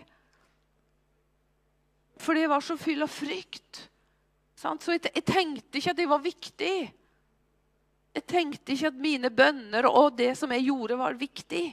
Fordi 2.22 2.44
jeg 2.44 2.50
var 2.50 2.64
så 2.64 2.76
full 2.80 3.02
av 3.04 3.12
frykt. 3.12 3.82
Så 4.56 4.94
jeg, 4.94 5.10
jeg 5.10 5.26
tenkte 5.26 5.78
ikke 5.78 5.92
at 5.92 5.98
det 5.98 6.08
var 6.10 6.22
viktig. 6.24 6.76
Jeg 8.16 8.24
tenkte 8.24 8.72
ikke 8.72 8.88
at 8.88 9.02
mine 9.02 9.30
bønner 9.30 9.86
og 9.90 10.14
det 10.16 10.32
som 10.38 10.52
jeg 10.54 10.68
gjorde, 10.70 10.96
var 10.98 11.18
viktig. 11.20 11.66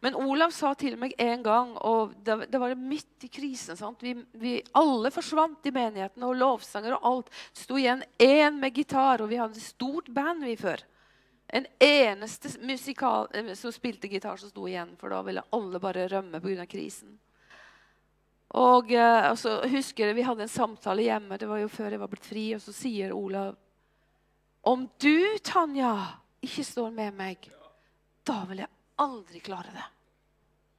Men 0.00 0.16
Olav 0.20 0.52
sa 0.52 0.74
til 0.78 0.96
meg 1.00 1.14
en 1.18 1.42
gang, 1.42 1.74
og 1.80 2.14
det, 2.24 2.50
det 2.52 2.60
var 2.60 2.74
midt 2.78 3.24
i 3.26 3.30
krisen 3.32 3.78
Vi, 4.00 4.14
vi, 4.32 4.54
Alle 4.72 5.10
forsvant 5.10 5.66
i 5.66 5.72
menigheten, 5.74 6.22
og 6.22 6.36
lovsanger 6.36 6.96
og 6.98 7.06
alt. 7.10 7.30
Det 7.52 7.64
sto 7.64 7.78
igjen 7.78 8.04
én 8.18 8.60
med 8.60 8.74
gitar, 8.74 9.22
og 9.22 9.30
vi 9.32 9.40
hadde 9.40 9.60
stort 9.60 10.10
band 10.12 10.44
vi 10.44 10.56
før. 10.60 10.84
En 11.48 11.66
eneste 11.80 12.50
musikal 12.60 13.28
eh, 13.34 13.52
som 13.54 13.72
spilte 13.72 14.08
gitar, 14.08 14.36
som 14.36 14.50
sto 14.50 14.68
igjen. 14.68 14.96
For 15.00 15.12
da 15.12 15.22
ville 15.22 15.44
alle 15.54 15.80
bare 15.80 16.08
rømme 16.08 16.40
pga. 16.40 16.66
krisen. 16.66 17.18
Og, 18.54 18.92
eh, 18.92 19.30
og, 19.30 19.38
så 19.38 19.60
husker 19.70 20.08
jeg 20.08 20.16
Vi 20.16 20.26
hadde 20.26 20.46
en 20.46 20.52
samtale 20.52 21.08
hjemme. 21.08 21.38
Det 21.38 21.48
var 21.48 21.62
jo 21.62 21.68
før 21.68 21.90
jeg 21.90 22.00
var 22.00 22.12
blitt 22.12 22.28
fri. 22.28 22.46
Og 22.56 22.62
så 22.62 22.74
sier 22.74 23.14
Olav 23.14 23.56
Om 24.62 24.88
du, 24.98 25.38
Tanja, 25.44 25.94
ikke 26.44 26.64
står 26.64 26.90
med 26.90 27.16
meg, 27.16 27.50
da 28.24 28.44
vil 28.48 28.62
jeg 28.64 28.70
aldri 29.02 29.42
klare 29.44 29.72
det. 29.74 29.84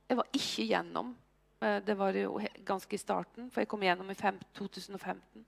Jeg 0.10 0.20
var 0.20 0.38
ikke 0.38 0.66
gjennom. 0.70 1.14
Eh, 1.62 1.78
det 1.86 1.96
var 1.98 2.16
jo 2.18 2.40
ganske 2.68 2.96
i 2.96 3.02
starten, 3.02 3.50
for 3.52 3.64
jeg 3.64 3.70
kom 3.72 3.84
gjennom 3.84 4.10
i 4.12 4.18
2015. 4.18 5.46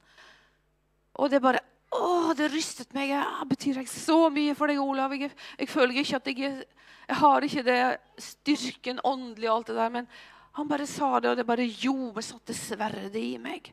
Og 1.18 1.32
det 1.32 1.42
bare 1.42 1.64
å, 1.94 2.34
det 2.38 2.50
rystet 2.52 2.94
meg. 2.96 3.12
Ja, 3.14 3.44
betyr 3.48 3.82
jeg 3.82 3.92
så 3.92 4.28
mye 4.34 4.56
for 4.58 4.70
deg, 4.70 4.82
Olav? 4.82 5.16
Jeg, 5.16 5.32
jeg 5.58 5.70
føler 5.72 6.02
ikke 6.02 6.20
at 6.20 6.32
jeg, 6.32 6.66
jeg 7.08 7.20
har 7.22 7.48
ikke 7.48 7.64
det 7.66 7.80
styrken 8.22 9.02
åndelig 9.08 9.50
og 9.50 9.56
alt 9.56 9.72
det 9.72 9.78
der. 9.80 9.94
Men 9.94 10.10
han 10.58 10.70
bare 10.70 10.90
sa 10.90 11.14
det, 11.20 11.32
og 11.32 11.40
det 11.40 11.48
bare 11.48 11.70
gjorde 11.70 12.26
satte 12.26 12.56
sverdet 12.58 13.22
i 13.22 13.38
meg. 13.42 13.72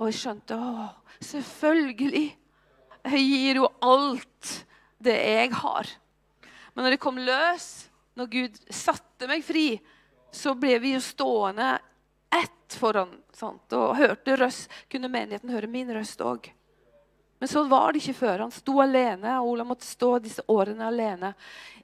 Og 0.00 0.08
jeg 0.10 0.20
skjønte 0.22 0.58
å, 0.58 0.88
selvfølgelig. 1.22 2.26
Jeg 3.02 3.24
gir 3.26 3.62
jo 3.62 3.70
alt 3.84 4.52
det 5.02 5.16
jeg 5.18 5.54
har. 5.62 5.88
Men 6.72 6.86
når 6.86 6.96
det 6.96 7.02
kom 7.02 7.18
løs, 7.20 7.66
når 8.18 8.30
Gud 8.32 8.58
satte 8.72 9.28
meg 9.30 9.44
fri, 9.44 9.76
så 10.32 10.54
ble 10.56 10.78
vi 10.82 10.94
jo 10.94 11.02
stående 11.04 11.74
ett 12.32 12.76
foran. 12.76 13.12
Sant? 13.36 13.72
Og 13.76 13.96
hørte 13.96 14.36
røst, 14.36 14.72
kunne 14.92 15.10
menigheten 15.12 15.52
høre 15.52 15.70
min 15.70 15.92
røst 15.92 16.20
òg. 16.24 16.50
Men 17.42 17.50
sånn 17.50 17.70
var 17.70 17.92
det 17.92 18.02
ikke 18.02 18.20
før. 18.20 18.44
Han 18.44 18.54
sto 18.54 18.76
alene. 18.80 19.38
og 19.40 19.54
Ola 19.54 19.64
måtte 19.66 19.88
stå 19.88 20.14
disse 20.22 20.44
årene 20.52 20.86
alene. 20.86 21.32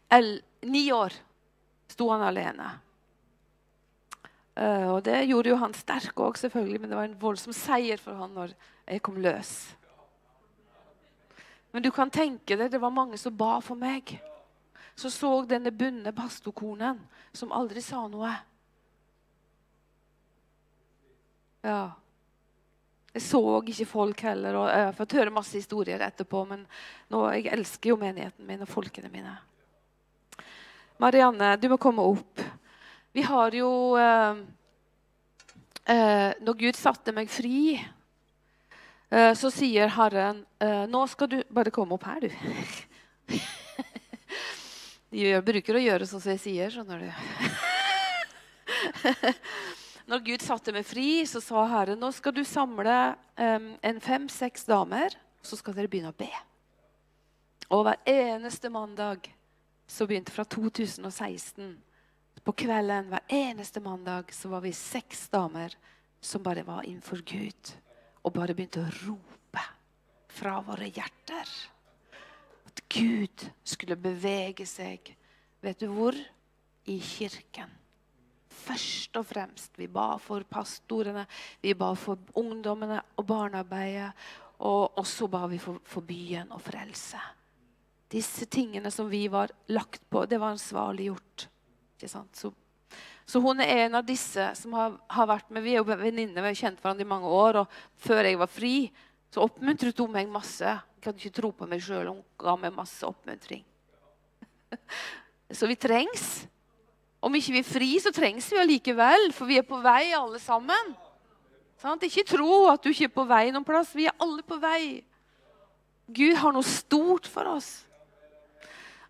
El, 0.08 0.36
ni 0.62 0.86
år 0.94 1.16
sto 1.90 2.10
han 2.12 2.22
alene. 2.22 2.68
Uh, 4.58 4.94
og 4.94 5.02
Det 5.06 5.20
gjorde 5.26 5.52
jo 5.52 5.58
han 5.60 5.74
sterk 5.74 6.18
òg, 6.18 6.38
selvfølgelig, 6.38 6.80
men 6.82 6.90
det 6.90 6.98
var 6.98 7.08
en 7.08 7.18
voldsom 7.20 7.54
seier 7.54 8.00
for 8.02 8.18
han 8.18 8.32
når 8.34 8.54
jeg 8.88 9.02
kom 9.06 9.20
løs. 9.22 9.52
Men 11.74 11.84
du 11.84 11.90
kan 11.94 12.10
tenke 12.10 12.56
deg, 12.56 12.70
det 12.72 12.80
var 12.82 12.94
mange 12.94 13.18
som 13.20 13.36
ba 13.36 13.58
for 13.62 13.78
meg. 13.78 14.16
Så 14.98 15.10
så 15.14 15.30
denne 15.46 15.70
bunne 15.70 16.10
pastorkonen 16.10 16.98
som 17.32 17.52
aldri 17.54 17.78
sa 17.86 18.00
noe. 18.10 18.32
Ja. 21.62 21.92
Jeg 23.14 23.22
så 23.22 23.42
ikke 23.62 23.86
folk 23.86 24.24
heller. 24.26 24.56
og 24.58 24.66
Jeg 24.72 24.88
har 24.88 24.96
fått 24.98 25.14
høre 25.20 25.34
masse 25.34 25.54
historier 25.54 26.02
etterpå, 26.02 26.40
men 26.50 26.64
nå, 27.14 27.20
jeg 27.36 27.46
elsker 27.54 27.92
jo 27.92 27.98
menigheten 28.00 28.46
min 28.48 28.64
og 28.66 28.72
folkene 28.72 29.10
mine. 29.12 29.36
Marianne, 30.98 31.52
du 31.62 31.68
må 31.70 31.78
komme 31.78 32.02
opp. 32.02 32.42
Vi 33.14 33.22
har 33.22 33.54
jo 33.54 33.70
eh, 34.02 34.42
eh, 35.94 36.34
Når 36.42 36.58
Gud 36.64 36.76
satte 36.76 37.14
meg 37.14 37.30
fri, 37.30 37.78
eh, 39.14 39.30
så 39.38 39.54
sier 39.54 39.94
Herren 39.94 40.42
eh, 40.58 40.84
Nå 40.90 41.06
skal 41.06 41.30
du 41.32 41.38
Bare 41.54 41.72
komme 41.74 41.94
opp 41.94 42.10
her, 42.10 42.26
du. 42.26 43.38
De 45.08 45.40
bruker 45.40 45.74
å 45.78 45.80
gjøre 45.80 46.06
sånn 46.08 46.20
som 46.20 46.32
jeg 46.34 46.40
sier, 46.42 46.70
skjønner 46.72 47.00
du. 47.00 47.08
Når 50.08 50.18
Gud 50.24 50.42
satte 50.44 50.72
meg 50.72 50.86
fri, 50.88 51.26
så 51.28 51.40
sa 51.44 51.66
Herren 51.68 52.00
nå 52.00 52.08
skal 52.16 52.32
du 52.36 52.44
samle 52.44 53.14
um, 53.36 53.76
en 53.84 54.00
fem-seks 54.04 54.64
damer, 54.68 55.16
så 55.44 55.56
skal 55.56 55.74
dere 55.76 55.88
begynne 55.88 56.12
å 56.12 56.16
be. 56.16 56.32
Og 57.72 57.84
hver 57.84 57.96
eneste 58.08 58.68
mandag 58.72 59.28
så 59.88 60.06
begynte 60.08 60.32
fra 60.32 60.44
2016 60.44 61.76
På 62.44 62.52
kvelden 62.56 63.10
hver 63.12 63.24
eneste 63.32 63.80
mandag 63.84 64.32
så 64.32 64.48
var 64.52 64.60
vi 64.64 64.72
seks 64.76 65.28
damer 65.32 65.74
som 66.20 66.42
bare 66.44 66.64
var 66.64 66.84
innenfor 66.88 67.20
Gud 67.28 67.74
og 68.24 68.32
bare 68.36 68.54
begynte 68.56 68.82
å 68.82 68.92
rope 69.04 69.64
fra 70.32 70.60
våre 70.64 70.88
hjerter. 70.88 71.46
Gud 72.88 73.48
skulle 73.64 73.98
bevege 74.00 74.66
seg. 74.66 75.12
Vet 75.64 75.80
du 75.82 75.90
hvor? 75.92 76.16
I 76.88 76.96
kirken 77.04 77.78
først 78.68 79.16
og 79.18 79.26
fremst. 79.28 79.72
Vi 79.78 79.88
ba 79.90 80.16
for 80.22 80.44
pastorene, 80.48 81.26
vi 81.62 81.74
ba 81.78 81.92
for 81.98 82.20
ungdommene 82.38 83.00
og 83.16 83.26
barnearbeidet. 83.28 84.12
Og 84.58 85.04
så 85.06 85.28
ba 85.30 85.44
vi 85.46 85.60
for, 85.62 85.78
for 85.86 86.02
byen 86.02 86.50
og 86.54 86.62
frelse. 86.64 87.20
Disse 88.10 88.48
tingene 88.50 88.90
som 88.90 89.10
vi 89.10 89.26
var 89.30 89.52
lagt 89.70 90.02
på, 90.10 90.24
det 90.26 90.40
var 90.40 90.56
ansvarliggjort. 90.56 91.46
Ikke 91.94 92.10
sant? 92.10 92.34
Så, 92.34 92.50
så 93.28 93.38
hun 93.44 93.60
er 93.62 93.84
en 93.84 94.00
av 94.00 94.06
disse 94.08 94.48
som 94.58 94.74
har, 94.74 94.96
har 95.14 95.28
vært 95.30 95.52
med. 95.52 95.62
Vi 95.62 95.76
er 95.76 95.82
jo 95.82 95.86
venninner, 95.86 96.42
vi 96.42 96.50
har 96.50 96.58
kjent 96.58 96.82
hverandre 96.82 97.06
i 97.06 97.12
mange 97.12 97.30
år. 97.30 97.60
Og 97.62 97.78
før 98.02 98.26
jeg 98.26 98.40
var 98.40 98.50
fri, 98.50 98.74
så 99.30 99.44
oppmuntret 99.46 100.02
hun 100.02 100.14
meg 100.16 100.32
masse. 100.32 100.74
Kan 101.02 101.16
ikke 101.16 101.34
tro 101.34 101.50
på 101.54 101.68
meg 101.70 101.82
sjøl. 101.84 102.10
Hun 102.10 102.22
ga 102.40 102.54
meg 102.60 102.74
masse 102.74 103.06
oppmuntring. 103.06 103.64
Så 105.58 105.68
vi 105.70 105.78
trengs. 105.78 106.46
Om 107.24 107.34
ikke 107.34 107.56
vi 107.56 107.60
er 107.62 107.66
fri, 107.66 107.88
så 107.98 108.12
trengs 108.14 108.46
vi 108.52 108.60
allikevel, 108.60 109.32
for 109.34 109.50
vi 109.50 109.56
er 109.58 109.64
på 109.66 109.80
vei 109.82 110.12
alle 110.14 110.38
sammen. 110.38 110.92
Sånn? 111.82 111.98
Ikke 112.06 112.22
tro 112.26 112.68
at 112.70 112.84
du 112.84 112.92
ikke 112.92 113.08
er 113.08 113.14
på 113.14 113.24
vei 113.26 113.48
noen 113.50 113.66
plass. 113.66 113.90
Vi 113.96 114.06
er 114.06 114.14
alle 114.22 114.44
på 114.46 114.58
vei. 114.62 115.00
Gud 116.14 116.38
har 116.38 116.54
noe 116.54 116.66
stort 116.66 117.26
for 117.26 117.50
oss. 117.50 117.72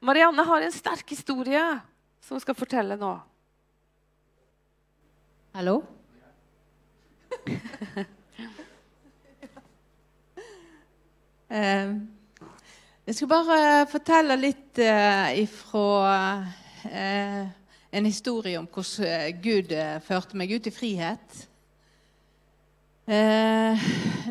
Marianne 0.01 0.45
har 0.47 0.65
en 0.65 0.73
sterk 0.73 1.11
historie 1.11 1.63
som 2.25 2.37
hun 2.37 2.45
skal 2.45 2.57
fortelle 2.59 2.97
nå. 3.01 3.17
Hallo? 5.57 5.81
Eh, 7.99 8.05
jeg 11.49 13.17
skal 13.17 13.31
bare 13.31 13.87
fortelle 13.89 14.37
litt 14.37 14.81
uh, 14.85 15.31
ifra 15.33 16.45
uh, 16.45 17.45
en 17.89 18.09
historie 18.09 18.59
om 18.61 18.69
hvordan 18.69 19.39
Gud 19.41 19.73
førte 20.05 20.37
meg 20.37 20.53
ut 20.53 20.69
i 20.69 20.75
frihet. 20.75 21.49
Eh, 23.09 23.85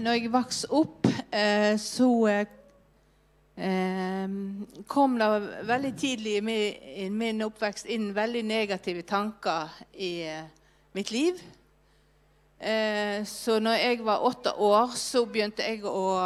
når 0.03 0.13
jeg 0.13 0.29
vokste 0.29 0.67
opp, 0.77 1.07
eh, 1.33 1.73
så 1.81 2.09
eh, 3.57 4.35
kom 4.85 5.15
det 5.17 5.29
veldig 5.65 5.93
tidlig 5.97 6.35
i 6.37 7.07
min, 7.09 7.41
oppvekst 7.41 7.89
inn 7.89 8.11
veldig 8.13 8.43
negative 8.45 9.01
tanker 9.01 9.73
i 9.97 10.11
eh, 10.29 10.45
mitt 10.93 11.09
liv. 11.09 11.41
Eh, 12.59 13.23
så 13.25 13.59
når 13.61 13.77
jeg 13.77 14.03
var 14.05 14.25
åtte 14.25 14.53
år, 14.53 14.95
så 14.97 15.25
begynte 15.29 15.65
jeg 15.65 15.83
å 15.85 16.17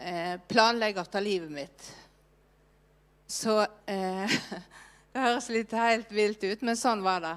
eh, 0.00 0.36
planlegge 0.48 1.04
ta 1.10 1.20
livet 1.20 1.52
mitt. 1.52 1.90
Så 3.26 3.58
Det 5.16 5.22
høres 5.24 5.48
litt 5.48 5.72
helt 5.72 6.10
vilt 6.12 6.42
ut, 6.44 6.62
men 6.68 6.76
sånn 6.76 7.00
var 7.04 7.22
det. 7.24 7.36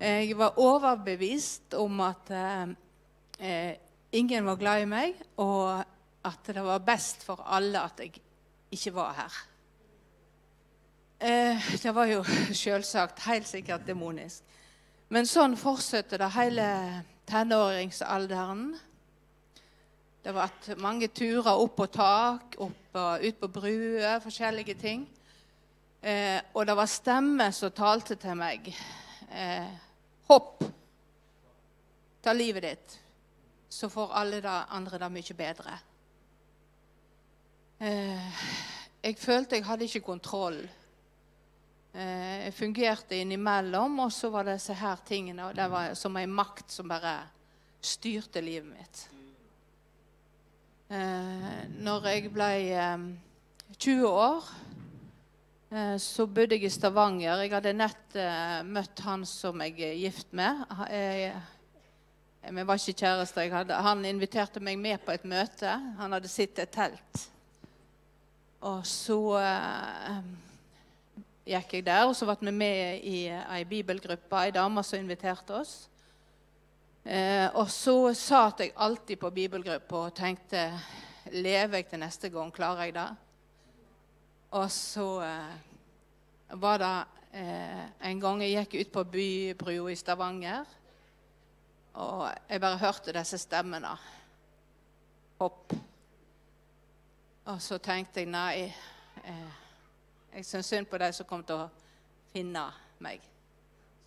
Jeg 0.00 0.34
var 0.34 0.56
overbevist 0.58 1.76
om 1.78 2.00
at 2.02 2.32
ingen 4.10 4.48
var 4.48 4.58
glad 4.58 4.82
i 4.82 4.88
meg, 4.90 5.20
og 5.38 5.84
at 6.26 6.50
det 6.50 6.64
var 6.64 6.82
best 6.82 7.22
for 7.22 7.44
alle 7.46 7.84
at 7.86 8.02
jeg 8.02 8.18
ikke 8.74 8.94
var 8.96 9.14
her. 9.20 9.38
Eh, 11.20 11.72
det 11.82 11.92
var 11.94 12.08
jo 12.08 12.24
selvsagt 12.64 13.20
helt 13.26 13.48
sikkert 13.48 13.86
demonisk. 13.86 14.42
Men 15.10 15.26
sånn 15.26 15.56
fortsatte 15.58 16.20
det 16.20 16.28
hele 16.36 16.66
tenåringsalderen. 17.30 18.64
Det 20.20 20.32
har 20.32 20.36
vært 20.36 20.70
mange 20.82 21.08
turer 21.14 21.54
opp 21.54 21.78
på 21.78 21.86
tak, 21.94 22.58
opp 22.60 22.98
og 23.00 23.24
ut 23.24 23.40
på 23.40 23.48
bruer, 23.54 24.18
forskjellige 24.20 24.76
ting. 24.80 25.06
Eh, 26.02 26.40
og 26.54 26.66
det 26.66 26.76
var 26.76 26.90
stemmer 26.90 27.54
som 27.56 27.72
talte 27.72 28.18
til 28.20 28.36
meg. 28.36 28.72
Eh, 29.30 29.70
hopp. 30.28 30.64
Ta 32.20 32.34
livet 32.36 32.66
ditt 32.66 33.00
så 33.70 33.88
får 33.88 34.12
alle 34.12 34.40
det 34.42 34.56
andre 34.68 34.98
det 34.98 35.12
mye 35.12 35.34
bedre. 35.38 35.78
Eh, 37.80 38.42
jeg 39.02 39.16
følte 39.18 39.56
jeg 39.56 39.64
hadde 39.64 39.86
ikke 39.86 40.00
kontroll. 40.00 40.58
Eh, 41.92 42.48
fungerte 42.54 43.18
innimellom, 43.18 43.98
og 44.06 44.12
så 44.14 44.30
var 44.30 44.46
det 44.46 44.58
disse 44.60 44.76
her 44.78 44.96
tingene. 45.06 45.48
og 45.48 45.56
Det 45.56 45.70
var 45.70 45.94
som 45.94 46.16
en 46.16 46.32
makt 46.32 46.70
som 46.70 46.88
bare 46.88 47.16
styrte 47.82 48.40
livet 48.40 48.68
mitt. 48.70 49.04
Eh, 50.90 51.68
når 51.82 52.10
jeg 52.10 52.32
ble 52.34 52.50
20 53.78 54.08
år, 54.08 54.50
så 56.02 56.26
bodde 56.26 56.56
jeg 56.56 56.66
i 56.66 56.68
Stavanger. 56.68 57.44
Jeg 57.44 57.52
hadde 57.52 57.72
nett 57.78 58.16
møtt 58.66 58.98
han 59.06 59.22
som 59.24 59.60
jeg 59.62 59.76
er 59.86 60.00
gift 60.00 60.32
med. 60.34 60.64
Jeg 60.90 61.36
Eh, 62.42 62.52
vi 62.52 62.64
var 62.64 62.78
ikke 62.78 62.98
kjærester. 63.04 63.72
Han 63.84 64.04
inviterte 64.04 64.60
meg 64.60 64.78
med 64.78 65.00
på 65.04 65.12
et 65.12 65.24
møte. 65.24 65.74
Han 65.98 66.12
hadde 66.16 66.28
sittet 66.28 66.58
i 66.58 66.62
et 66.62 66.74
telt. 66.74 67.26
Og 68.60 68.86
så 68.86 69.20
eh, 69.40 70.20
gikk 71.50 71.74
jeg 71.74 71.86
der, 71.86 72.06
og 72.06 72.14
så 72.16 72.28
ble 72.28 72.50
vi 72.50 72.56
med 72.56 73.06
i 73.06 73.16
ei 73.30 73.62
bibelgruppe, 73.68 74.44
ei 74.44 74.52
dame 74.54 74.84
som 74.86 75.00
inviterte 75.00 75.56
oss. 75.58 75.74
Eh, 77.04 77.48
og 77.56 77.70
så 77.72 78.12
satt 78.14 78.60
jeg 78.60 78.76
alltid 78.76 79.18
på 79.18 79.30
bibelgruppa 79.32 80.02
og 80.06 80.14
tenkte 80.14 80.66
Lever 81.30 81.78
jeg 81.78 81.86
til 81.88 82.00
neste 82.02 82.28
gang? 82.32 82.50
Klarer 82.52 82.88
jeg 82.88 82.94
det? 82.96 83.08
Og 84.58 84.66
så 84.72 85.06
eh, 85.22 86.56
var 86.58 86.80
det 86.82 86.94
eh, 87.38 87.84
en 88.10 88.20
gang 88.20 88.42
jeg 88.42 88.56
gikk 88.56 88.74
ut 88.80 88.92
på 88.96 89.04
bybrua 89.12 89.92
i 89.92 89.98
Stavanger. 89.98 90.64
Og 92.00 92.24
jeg 92.48 92.62
bare 92.62 92.80
hørte 92.80 93.14
disse 93.14 93.38
stemmene. 93.38 93.92
Hopp. 95.38 95.74
Og 97.50 97.62
så 97.62 97.78
tenkte 97.78 98.24
jeg 98.24 98.30
nei, 98.32 98.66
eh, 99.24 99.69
jeg 100.34 100.46
syns 100.46 100.70
synd 100.70 100.88
på 100.90 100.98
de 100.98 101.10
som 101.12 101.26
kom 101.26 101.42
til 101.44 101.64
å 101.64 101.68
finne 102.32 102.64
meg. 103.02 103.22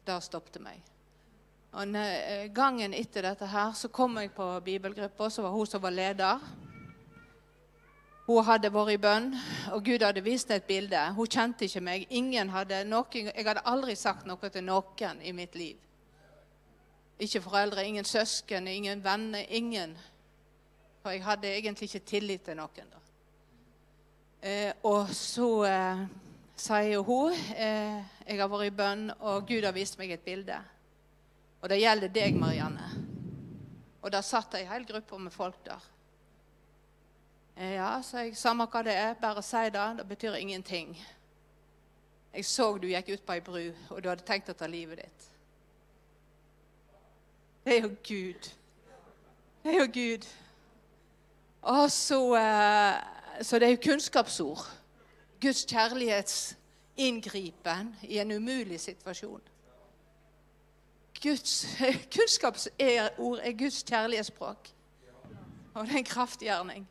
Det 0.06 0.18
stoppet 0.24 0.62
meg. 0.64 0.82
Og 1.74 1.96
eh, 1.98 2.50
Gangen 2.54 2.94
etter 2.94 3.26
dette 3.26 3.48
her, 3.50 3.74
så 3.74 3.90
kom 3.90 4.20
jeg 4.22 4.32
på 4.36 4.46
bibelgruppa, 4.66 5.30
så 5.30 5.46
var 5.46 5.56
hun 5.56 5.68
som 5.68 5.82
var 5.82 5.96
leder. 5.96 6.44
Hun 8.28 8.46
hadde 8.48 8.72
vært 8.72 8.94
i 8.94 9.00
bønn, 9.04 9.34
og 9.76 9.84
Gud 9.84 10.04
hadde 10.06 10.24
vist 10.24 10.52
et 10.54 10.64
bilde. 10.64 11.00
Hun 11.18 11.28
kjente 11.28 11.68
ikke 11.68 11.82
meg. 11.84 12.06
Ingen 12.10 12.54
hadde 12.54 12.84
noen, 12.88 13.32
jeg 13.34 13.48
hadde 13.48 13.66
aldri 13.68 13.98
sagt 14.00 14.30
noe 14.30 14.52
til 14.54 14.64
noen 14.64 15.20
i 15.22 15.34
mitt 15.36 15.58
liv. 15.60 15.80
Ikke 17.20 17.44
foreldre, 17.44 17.84
ingen 17.86 18.06
søsken, 18.06 18.68
ingen 18.68 19.04
venner. 19.04 19.44
Ingen. 19.50 19.98
For 21.04 21.12
jeg 21.12 21.24
hadde 21.26 21.52
egentlig 21.52 21.90
ikke 21.92 22.08
tillit 22.08 22.46
til 22.48 22.58
noen. 22.58 22.92
da. 22.92 23.03
Eh, 24.44 24.74
og 24.84 25.08
så 25.16 25.48
eh, 25.70 26.02
sier 26.60 27.00
hun 27.08 27.32
eh, 27.56 28.02
jeg 28.28 28.42
har 28.42 28.50
vært 28.52 28.68
i 28.68 28.76
bønn, 28.76 29.06
og 29.24 29.46
Gud 29.48 29.64
har 29.64 29.72
vist 29.76 29.96
meg 30.00 30.12
et 30.12 30.26
bilde. 30.26 30.58
Og 31.64 31.72
det 31.72 31.80
gjelder 31.80 32.12
deg, 32.12 32.36
Marianne. 32.36 32.90
Og 34.04 34.12
der 34.12 34.26
satt 34.28 34.58
ei 34.60 34.66
hel 34.68 34.84
gruppe 34.84 35.20
med 35.20 35.32
folk 35.32 35.62
der. 35.64 35.86
Eh, 37.56 37.78
ja, 37.78 38.02
sa 38.04 38.26
jeg. 38.26 38.36
Samme 38.36 38.68
hva 38.68 38.84
det 38.84 38.98
er, 39.00 39.16
bare 39.22 39.46
si 39.46 39.64
det. 39.72 39.88
Det 40.02 40.08
betyr 40.12 40.36
ingenting. 40.42 40.92
Jeg 42.34 42.46
så 42.50 42.68
du 42.82 42.90
gikk 42.92 43.14
ut 43.14 43.26
på 43.26 43.38
ei 43.38 43.46
bru, 43.46 43.64
og 43.94 44.04
du 44.04 44.12
hadde 44.12 44.28
tenkt 44.28 44.52
å 44.52 44.58
ta 44.60 44.68
livet 44.68 45.06
ditt. 45.06 45.28
Det 47.64 47.78
er 47.78 47.84
jo 47.86 47.96
Gud. 48.04 48.54
Det 49.64 49.72
er 49.72 49.84
jo 49.86 49.90
Gud. 49.94 50.32
Og 51.62 51.92
så, 51.92 52.22
eh, 52.36 53.13
så 53.42 53.60
det 53.60 53.68
er 53.68 53.72
jo 53.72 53.78
kunnskapsord. 53.84 54.72
Guds 55.42 55.66
kjærlighetsinngripen 55.66 57.96
i 58.04 58.18
en 58.18 58.32
umulig 58.32 58.80
situasjon. 58.80 59.42
Guds 61.24 61.66
kunnskapsord 62.16 62.74
er 62.80 63.58
Guds 63.58 63.84
kjærlighetsspråk. 63.84 64.70
Og 65.74 65.86
det 65.86 65.94
er 65.94 65.98
en 65.98 66.04
kraftgjerning. 66.04 66.90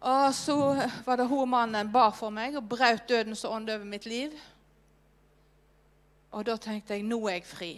Og 0.00 0.34
så 0.34 0.88
var 1.06 1.16
det 1.16 1.28
hun 1.28 1.50
mannen 1.50 1.92
bar 1.92 2.14
for 2.16 2.32
meg 2.32 2.56
og 2.56 2.68
brøt 2.68 3.08
dødens 3.08 3.44
ånd 3.44 3.70
over 3.70 3.84
mitt 3.84 4.06
liv. 4.06 4.30
Og 6.30 6.46
da 6.46 6.56
tenkte 6.56 6.94
jeg 6.94 7.04
nå 7.04 7.18
er 7.26 7.40
jeg 7.40 7.46
fri. 7.46 7.72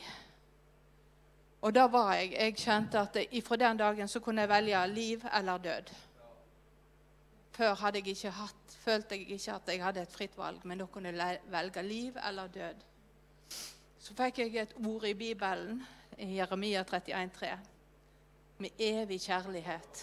Og 1.63 1.75
da 1.75 1.87
var 1.87 2.15
jeg 2.15 2.33
Jeg 2.33 2.57
kjente 2.57 2.99
at 2.99 3.17
fra 3.45 3.57
den 3.57 3.77
dagen 3.77 4.09
så 4.09 4.21
kunne 4.21 4.41
jeg 4.41 4.49
velge 4.49 4.87
liv 4.87 5.25
eller 5.39 5.59
død. 5.59 5.93
Før 7.53 7.75
hadde 7.75 8.01
jeg 8.01 8.15
ikke 8.15 8.31
hatt, 8.31 8.77
følte 8.81 9.17
jeg 9.17 9.35
ikke 9.37 9.55
at 9.55 9.69
jeg 9.69 9.83
hadde 9.85 10.03
et 10.03 10.13
fritt 10.13 10.37
valg, 10.39 10.63
men 10.65 10.81
da 10.81 10.87
kunne 10.89 11.13
jeg 11.13 11.41
velge 11.53 11.83
liv 11.83 12.17
eller 12.29 12.49
død. 12.49 12.87
Så 14.01 14.15
fikk 14.17 14.39
jeg 14.39 14.57
et 14.63 14.73
ord 14.87 15.05
i 15.05 15.15
Bibelen, 15.15 15.83
i 16.19 16.37
Jeremia 16.39 16.83
31,3. 16.83 17.51
Med 18.59 18.71
evig 18.79 19.21
kjærlighet 19.21 20.03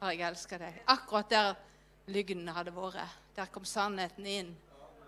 har 0.00 0.12
jeg 0.14 0.28
elska 0.28 0.58
deg. 0.58 0.80
Akkurat 0.88 1.30
der 1.30 1.52
lygnen 2.06 2.48
hadde 2.54 2.74
vært. 2.74 3.18
Der 3.36 3.50
kom 3.52 3.64
sannheten 3.64 4.26
inn. 4.26 4.50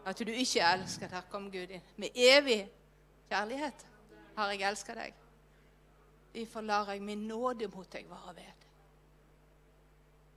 At 0.06 0.18
du 0.18 0.30
ikke 0.30 0.64
elsker, 0.66 1.08
der 1.08 1.24
kom 1.30 1.50
Gud 1.50 1.70
inn. 1.70 1.82
Med 1.96 2.08
evig 2.14 2.66
kjærlighet. 3.30 3.86
har 4.36 4.50
jeg 4.50 4.62
elska 4.68 4.94
deg. 4.96 5.14
Derfor 6.34 6.60
lar 6.60 6.90
jeg 6.92 7.02
min 7.02 7.26
nåde 7.28 7.68
mot 7.68 7.92
deg 7.92 8.06
vare 8.08 8.36
ved. 8.36 8.61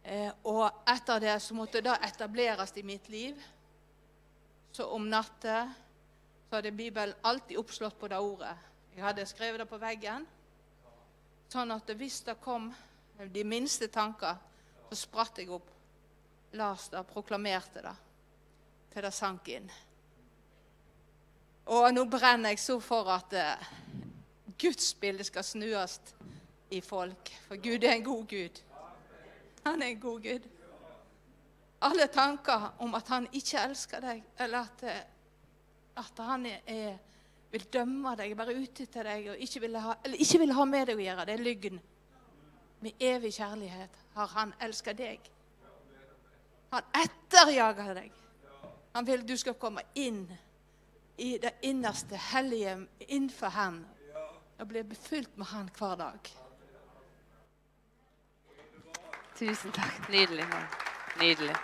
Eh, 0.06 0.30
og 0.46 0.86
etter 0.86 1.20
det 1.24 1.36
så 1.42 1.56
måtte 1.58 1.82
det 1.82 1.96
etableres 2.06 2.76
i 2.78 2.84
mitt 2.86 3.10
liv. 3.10 3.42
Så 4.72 4.86
om 4.94 5.08
natta 5.10 5.64
så 6.50 6.60
hadde 6.60 6.72
Bibelen 6.72 7.16
alltid 7.22 7.58
oppslått 7.58 7.98
på 8.00 8.08
det 8.08 8.20
ordet. 8.22 8.54
Jeg 8.94 9.04
hadde 9.04 9.26
skrevet 9.26 9.64
det 9.64 9.66
på 9.70 9.80
veggen. 9.82 10.28
Sånn 11.50 11.74
at 11.74 11.90
hvis 11.98 12.20
det 12.28 12.38
kom 12.44 12.70
de 13.18 13.44
minste 13.48 13.90
tanker, 13.90 14.38
så 14.90 15.00
spratt 15.00 15.42
jeg 15.42 15.50
opp, 15.50 15.72
las 16.56 16.88
det, 16.94 17.02
proklamerte 17.10 17.82
det, 17.82 17.96
til 18.94 19.08
det 19.08 19.14
sank 19.16 19.50
inn. 19.56 19.68
Og 21.74 21.90
nå 21.96 22.06
brenner 22.06 22.54
jeg 22.54 22.62
så 22.62 22.78
for 22.84 23.10
at 23.10 23.34
eh, 23.34 23.68
Guds 24.62 24.94
bilde 25.02 25.26
skal 25.26 25.44
snues 25.44 25.98
i 26.70 26.82
folk. 26.86 27.34
For 27.48 27.58
Gud 27.58 27.84
er 27.84 27.98
en 27.98 28.06
god 28.06 28.28
Gud. 28.30 28.62
Han 29.66 29.82
er 29.82 29.88
en 29.88 30.00
god 30.00 30.22
Gud. 30.22 30.48
Alle 31.82 32.08
tanker 32.08 32.74
om 32.80 32.94
at 32.96 33.08
han 33.08 33.28
ikke 33.34 33.64
elsker 33.66 34.02
deg, 34.02 34.24
eller 34.40 34.60
at, 34.60 34.84
eh, 34.84 35.02
at 36.02 36.22
han 36.28 36.46
er, 36.46 36.98
vil 37.52 37.66
dømme 37.74 38.16
deg, 38.20 38.36
bare 38.38 38.56
ute 38.56 38.86
etter 38.86 39.10
deg 39.10 39.30
og 39.34 39.42
ikke 39.42 39.64
vil, 39.66 39.78
ha, 39.82 39.96
ikke 40.14 40.40
vil 40.44 40.54
ha 40.54 40.66
med 40.70 40.88
deg 40.90 41.02
å 41.02 41.06
gjøre, 41.06 41.26
det 41.26 41.36
er 41.36 41.44
lygn. 41.46 41.82
Med 42.86 43.02
evig 43.10 43.34
kjærlighet 43.40 44.00
har 44.14 44.34
han 44.38 44.54
elsket 44.62 45.02
deg. 45.02 45.30
Han 46.76 46.96
etterjager 47.02 47.94
deg. 47.98 48.24
Han 48.96 49.08
vil 49.08 49.26
du 49.28 49.36
skal 49.38 49.58
komme 49.60 49.82
inn 49.96 50.24
i 51.18 51.38
det 51.42 51.56
innerste, 51.68 52.20
hellige 52.32 52.78
innenfor 53.08 53.48
Han 53.56 53.86
og 54.60 54.68
bli 54.68 54.84
befylt 54.84 55.38
med 55.38 55.48
Han 55.52 55.70
hver 55.78 55.96
dag. 56.00 56.45
Tusen 59.36 59.72
takk. 59.76 60.10
Nydelig. 60.10 60.46
Nydelig. 61.20 61.56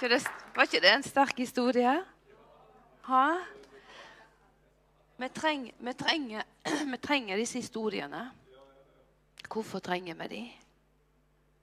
Var 0.00 0.64
ikke 0.64 0.80
det 0.80 0.92
en 0.94 1.04
sterk 1.04 1.42
historie? 1.42 1.92
Ha? 3.04 3.24
Vi, 5.20 5.28
treng, 5.28 5.66
vi, 5.76 5.94
trenger, 5.94 6.46
vi 6.92 6.98
trenger 7.04 7.36
disse 7.36 7.60
historiene. 7.60 8.22
Hvorfor 9.50 9.84
trenger 9.84 10.16
vi 10.22 10.30
de? 10.32 10.40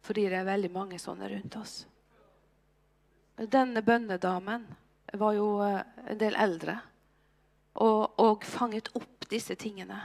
Fordi 0.05 0.27
det 0.29 0.37
er 0.37 0.45
veldig 0.51 0.71
mange 0.75 1.01
sånne 1.01 1.31
rundt 1.33 1.57
oss. 1.57 1.79
Denne 3.37 3.81
bønnedamen 3.81 4.69
var 5.17 5.33
jo 5.33 5.49
eh, 5.65 5.81
en 6.13 6.21
del 6.21 6.37
eldre 6.37 6.77
og, 7.81 8.21
og 8.21 8.45
fanget 8.45 8.93
opp 8.97 9.25
disse 9.33 9.57
tingene. 9.57 9.97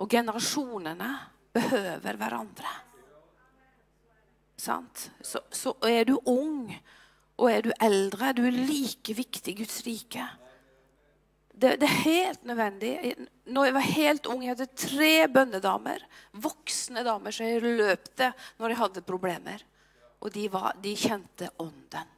Og 0.00 0.08
generasjonene 0.08 1.12
behøver 1.52 2.16
hverandre. 2.16 2.72
Så, 4.56 5.40
så 5.52 5.74
er 5.84 6.06
du 6.08 6.16
ung 6.24 6.72
og 7.36 7.50
er 7.52 7.66
du 7.66 7.72
eldre, 7.84 8.32
du 8.32 8.46
er 8.48 8.56
like 8.56 9.14
viktig 9.16 9.52
i 9.52 9.58
Guds 9.60 9.82
rike. 9.84 10.24
Det, 11.56 11.74
det, 11.80 11.88
er 11.88 12.02
helt 12.04 12.44
nødvendig. 12.44 13.14
Når 13.48 13.64
jeg 13.64 13.74
var 13.76 13.86
helt 13.86 14.26
ung, 14.28 14.42
jeg 14.44 14.52
hadde 14.52 14.68
tre 14.76 15.12
bønnedamer. 15.32 16.02
Voksne 16.32 17.04
damer 17.04 17.32
som 17.32 17.48
jeg 17.48 17.62
løp 17.64 18.10
til 18.16 18.48
når 18.60 18.72
jeg 18.72 18.80
hadde 18.82 19.04
problemer. 19.08 19.64
Og 20.20 20.32
de, 20.32 20.46
var, 20.52 20.76
de 20.82 20.92
kjente 20.96 21.48
ånden. 21.60 22.12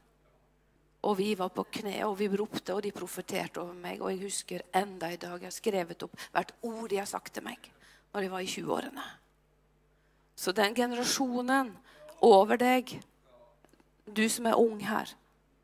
Og 1.06 1.14
vi 1.20 1.32
var 1.38 1.52
på 1.54 1.62
kne, 1.70 2.00
og 2.08 2.16
vi 2.18 2.26
ropte, 2.30 2.74
og 2.74 2.82
de 2.82 2.90
profeterte 2.94 3.62
over 3.62 3.76
meg. 3.78 4.02
Og 4.02 4.10
jeg 4.10 4.24
husker 4.24 4.64
enda 4.74 5.12
i 5.14 5.20
dag 5.20 5.38
jeg 5.38 5.50
har 5.50 5.54
skrevet 5.54 6.02
opp 6.06 6.18
hvert 6.34 6.54
ord 6.66 6.88
de 6.90 6.98
har 6.98 7.10
sagt 7.10 7.34
til 7.34 7.46
meg 7.46 7.70
når 8.08 8.24
jeg 8.24 8.32
var 8.32 8.42
i 8.42 8.48
20-årene. 8.50 9.04
Så 10.38 10.54
den 10.56 10.74
generasjonen 10.74 11.74
over 12.24 12.58
deg, 12.60 12.94
du 14.06 14.24
som 14.28 14.46
er 14.46 14.58
ung 14.58 14.80
her, 14.84 15.10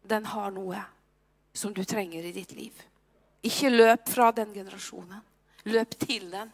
den 0.05 0.27
har 0.33 0.53
noe 0.55 0.83
som 1.55 1.73
du 1.75 1.85
trenger 1.85 2.25
i 2.25 2.35
ditt 2.35 2.53
liv. 2.53 2.83
Ikke 3.45 3.71
løp 3.71 4.09
fra 4.09 4.31
den 4.33 4.53
generasjonen. 4.55 5.23
Løp 5.65 5.97
til 6.01 6.31
den. 6.33 6.53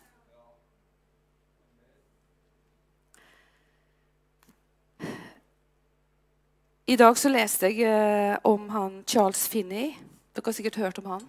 I 6.91 6.97
dag 6.99 7.19
så 7.19 7.31
leste 7.31 7.69
jeg 7.71 7.87
eh, 7.87 8.37
om 8.43 8.65
han 8.75 9.03
Charles 9.07 9.45
Finney. 9.49 9.93
Dere 10.35 10.47
har 10.47 10.57
sikkert 10.57 10.81
hørt 10.83 10.99
om 10.99 11.07
han. 11.13 11.27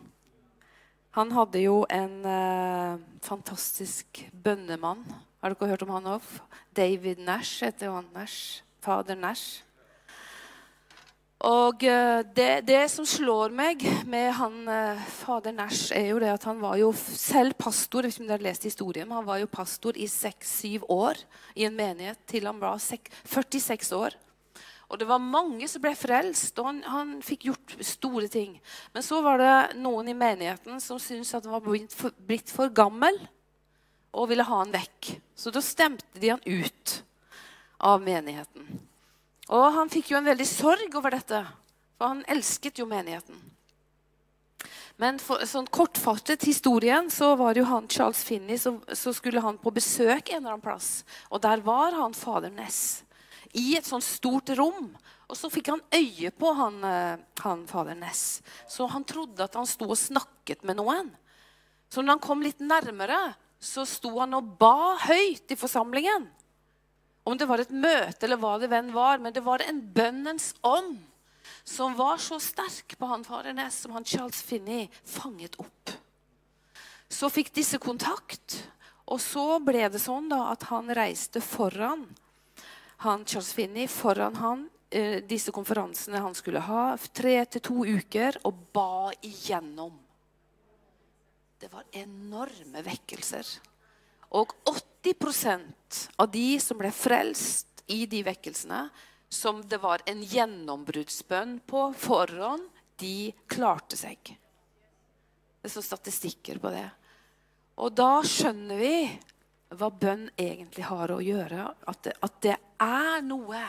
Han 1.18 1.34
hadde 1.36 1.62
jo 1.62 1.84
en 1.90 2.26
eh, 2.26 3.02
fantastisk 3.22 4.24
bønnemann. 4.34 5.04
Har 5.42 5.56
dere 5.56 5.72
hørt 5.72 5.82
om 5.82 5.90
han 5.96 6.06
òg? 6.06 6.26
David 6.78 7.18
Nash 7.26 7.64
heter 7.66 7.90
han. 7.90 8.06
Nash. 8.14 8.62
Fader 8.82 9.18
Nash. 9.18 9.64
Og 11.42 11.82
eh, 11.90 12.20
det, 12.38 12.68
det, 12.68 12.84
som 12.94 13.08
slår 13.10 13.50
meg 13.58 13.82
med 14.06 14.28
han 14.38 14.60
eh, 14.70 15.02
fader 15.24 15.56
Nash, 15.58 15.90
er 15.98 16.12
jo 16.12 16.20
det 16.22 16.30
at 16.30 16.46
han 16.46 16.62
var 16.62 16.78
jo 16.78 16.92
selv 16.94 17.58
pastor. 17.58 18.06
Vet 18.06 18.14
ikke 18.14 18.28
om 18.28 18.30
dere 18.30 18.38
har 18.38 18.46
lest 18.52 18.70
historien, 18.70 19.10
men 19.10 19.18
Han 19.18 19.30
var 19.32 19.42
jo 19.42 19.50
pastor 19.50 19.98
i 19.98 20.06
seks-syv 20.06 20.86
år 20.94 21.18
i 21.58 21.66
en 21.66 21.74
menighet 21.74 22.22
til 22.30 22.46
han 22.46 22.62
var 22.62 22.78
46 22.78 23.92
år. 23.98 24.20
Og 24.94 25.00
det 25.02 25.10
var 25.10 25.24
mange 25.24 25.66
som 25.72 25.82
ble 25.82 25.96
frelst, 25.98 26.54
og 26.60 26.68
han, 26.68 26.86
han, 26.86 27.20
fikk 27.26 27.50
gjort 27.50 27.78
store 27.82 28.30
ting. 28.30 28.60
Men 28.94 29.02
så 29.02 29.24
var 29.26 29.42
det 29.42 29.82
noen 29.82 30.12
i 30.12 30.18
menigheten 30.18 30.78
som 30.84 31.02
syntes 31.02 31.34
at 31.34 31.48
han 31.48 31.58
var 31.58 31.66
blitt 31.66 31.96
for, 31.96 32.14
blitt 32.28 32.54
for 32.54 32.70
gammel 32.70 33.18
og 34.12 34.30
ville 34.32 34.46
ha 34.48 34.62
han 34.64 34.74
vekk. 34.74 35.14
Så 35.36 35.54
da 35.54 35.64
stemte 35.64 36.20
de 36.20 36.34
han 36.34 36.44
ut 36.46 36.98
av 37.82 38.04
menigheten. 38.04 38.68
Og 39.52 39.68
han 39.76 39.92
fikk 39.92 40.12
jo 40.12 40.20
en 40.20 40.30
veldig 40.30 40.48
sorg 40.48 40.96
over 40.96 41.16
dette, 41.16 41.42
for 41.98 42.14
han 42.14 42.26
elsket 42.32 42.80
jo 42.80 42.88
menigheten. 42.90 43.40
Men 45.02 45.18
for 45.18 45.42
sånn 45.50 45.66
kortfattet 45.74 46.44
historien 46.46 47.08
så 47.10 47.32
var 47.40 47.56
det 47.56 47.64
jo 47.64 47.70
han 47.72 47.88
Charles 47.90 48.22
Finney 48.28 48.60
så, 48.62 48.76
så 48.94 49.14
skulle 49.18 49.42
han 49.42 49.58
på 49.58 49.74
besøk 49.74 50.30
en 50.30 50.44
eller 50.44 50.54
annen 50.54 50.64
plass. 50.64 51.02
Og 51.34 51.42
der 51.42 51.64
var 51.66 51.96
han 51.98 52.14
fader 52.14 52.54
Ness 52.54 53.02
i 53.58 53.74
et 53.80 53.88
sånt 53.88 54.06
stort 54.06 54.52
rom. 54.60 54.92
Og 55.32 55.40
så 55.40 55.50
fikk 55.52 55.72
han 55.72 55.82
øye 55.96 56.30
på 56.36 56.52
han, 56.54 56.78
eh, 56.86 57.24
han 57.42 57.66
fader 57.68 57.98
Ness. 57.98 58.42
Så 58.70 58.86
han 58.92 59.08
trodde 59.08 59.48
at 59.48 59.58
han 59.58 59.68
sto 59.68 59.88
og 59.90 60.00
snakket 60.00 60.64
med 60.68 60.78
noen. 60.80 61.10
Så 61.92 62.04
når 62.04 62.18
han 62.18 62.24
kom 62.24 62.44
litt 62.44 62.62
nærmere, 62.64 63.34
så 63.62 63.86
sto 63.86 64.16
han 64.18 64.34
og 64.34 64.56
ba 64.60 64.98
høyt 65.06 65.54
i 65.54 65.60
forsamlingen. 65.60 66.26
Om 67.24 67.38
det 67.38 67.46
var 67.46 67.62
et 67.62 67.74
møte 67.74 68.26
eller 68.26 68.40
hva 68.42 68.56
det 68.58 68.72
venn 68.72 68.90
var, 68.96 69.22
men 69.22 69.34
det 69.34 69.44
var 69.46 69.62
en 69.62 69.82
bønnens 69.94 70.56
ånd 70.66 70.98
som 71.64 71.94
var 71.94 72.18
så 72.18 72.40
sterk 72.42 72.98
på 72.98 73.06
han 73.06 73.24
Farenes 73.24 73.78
som 73.84 73.94
han 73.94 74.08
Charles 74.08 74.42
Finney 74.42 74.88
fanget 75.06 75.60
opp. 75.62 75.94
Så 77.12 77.30
fikk 77.30 77.52
disse 77.54 77.78
kontakt, 77.78 78.64
og 79.06 79.22
så 79.22 79.60
ble 79.62 79.86
det 79.94 80.02
sånn 80.02 80.32
da 80.32 80.48
at 80.56 80.66
han 80.72 80.90
reiste 80.96 81.44
foran 81.44 82.08
han 83.02 83.26
Charles 83.26 83.54
Finney 83.54 83.88
foran 83.90 84.36
han 84.38 84.68
eh, 84.90 85.24
disse 85.26 85.52
konferansene 85.52 86.22
han 86.22 86.36
skulle 86.38 86.62
ha, 86.66 86.98
tre 87.14 87.40
til 87.50 87.64
to 87.66 87.86
uker, 87.86 88.38
og 88.46 88.68
ba 88.74 89.10
igjennom. 89.26 89.96
Det 91.62 91.70
var 91.70 91.86
enorme 91.94 92.82
vekkelser. 92.82 93.46
Og 94.34 94.54
80% 94.66 96.00
av 96.18 96.30
de 96.34 96.56
som 96.64 96.80
ble 96.80 96.90
frelst 96.90 97.84
i 97.92 98.08
de 98.10 98.24
vekkelsene, 98.26 98.88
som 99.30 99.60
det 99.70 99.78
var 99.84 100.02
en 100.10 100.24
gjennombruddsbønn 100.26 101.60
på 101.70 101.84
forhånd, 102.02 102.64
de 102.98 103.30
klarte 103.46 104.00
seg. 104.00 104.32
Det 105.62 105.70
står 105.70 105.86
statistikker 105.86 106.58
på 106.64 106.72
det. 106.74 106.88
Og 107.78 107.94
da 107.94 108.24
skjønner 108.26 108.82
vi 108.82 108.96
hva 109.78 109.90
bønn 109.94 110.26
egentlig 110.42 110.88
har 110.88 111.14
å 111.14 111.20
gjøre. 111.22 111.68
At 111.94 112.02
det, 112.08 112.16
at 112.26 112.40
det 112.42 112.56
er 112.82 113.22
noe 113.26 113.62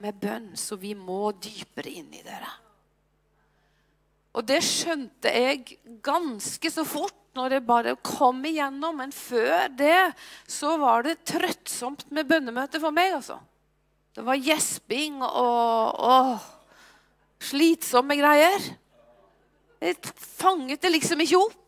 med 0.00 0.16
bønn 0.20 0.48
så 0.56 0.80
vi 0.80 0.94
må 0.96 1.28
dypere 1.36 1.92
inn 1.92 2.08
i 2.16 2.24
dere. 2.24 2.48
Og 4.34 4.48
det 4.48 4.62
skjønte 4.66 5.30
jeg 5.30 5.76
ganske 6.02 6.72
så 6.72 6.86
fort 6.88 7.20
når 7.34 7.56
jeg 7.56 7.66
bare 7.66 7.96
kom 8.04 8.42
igjennom. 8.46 8.98
Men 9.02 9.14
før 9.14 9.68
det 9.74 10.12
så 10.50 10.76
var 10.80 11.06
det 11.06 11.22
trøttsomt 11.28 12.06
med 12.14 12.28
bønnemøte 12.30 12.80
for 12.82 12.94
meg. 12.94 13.16
altså. 13.18 13.38
Det 14.14 14.22
var 14.22 14.38
gjesping 14.38 15.22
og, 15.26 15.98
og 15.98 17.42
slitsomme 17.42 18.16
greier. 18.18 18.70
Jeg 19.82 19.98
fanget 20.38 20.82
det 20.82 20.94
liksom 20.94 21.20
ikke 21.24 21.42
opp. 21.42 21.60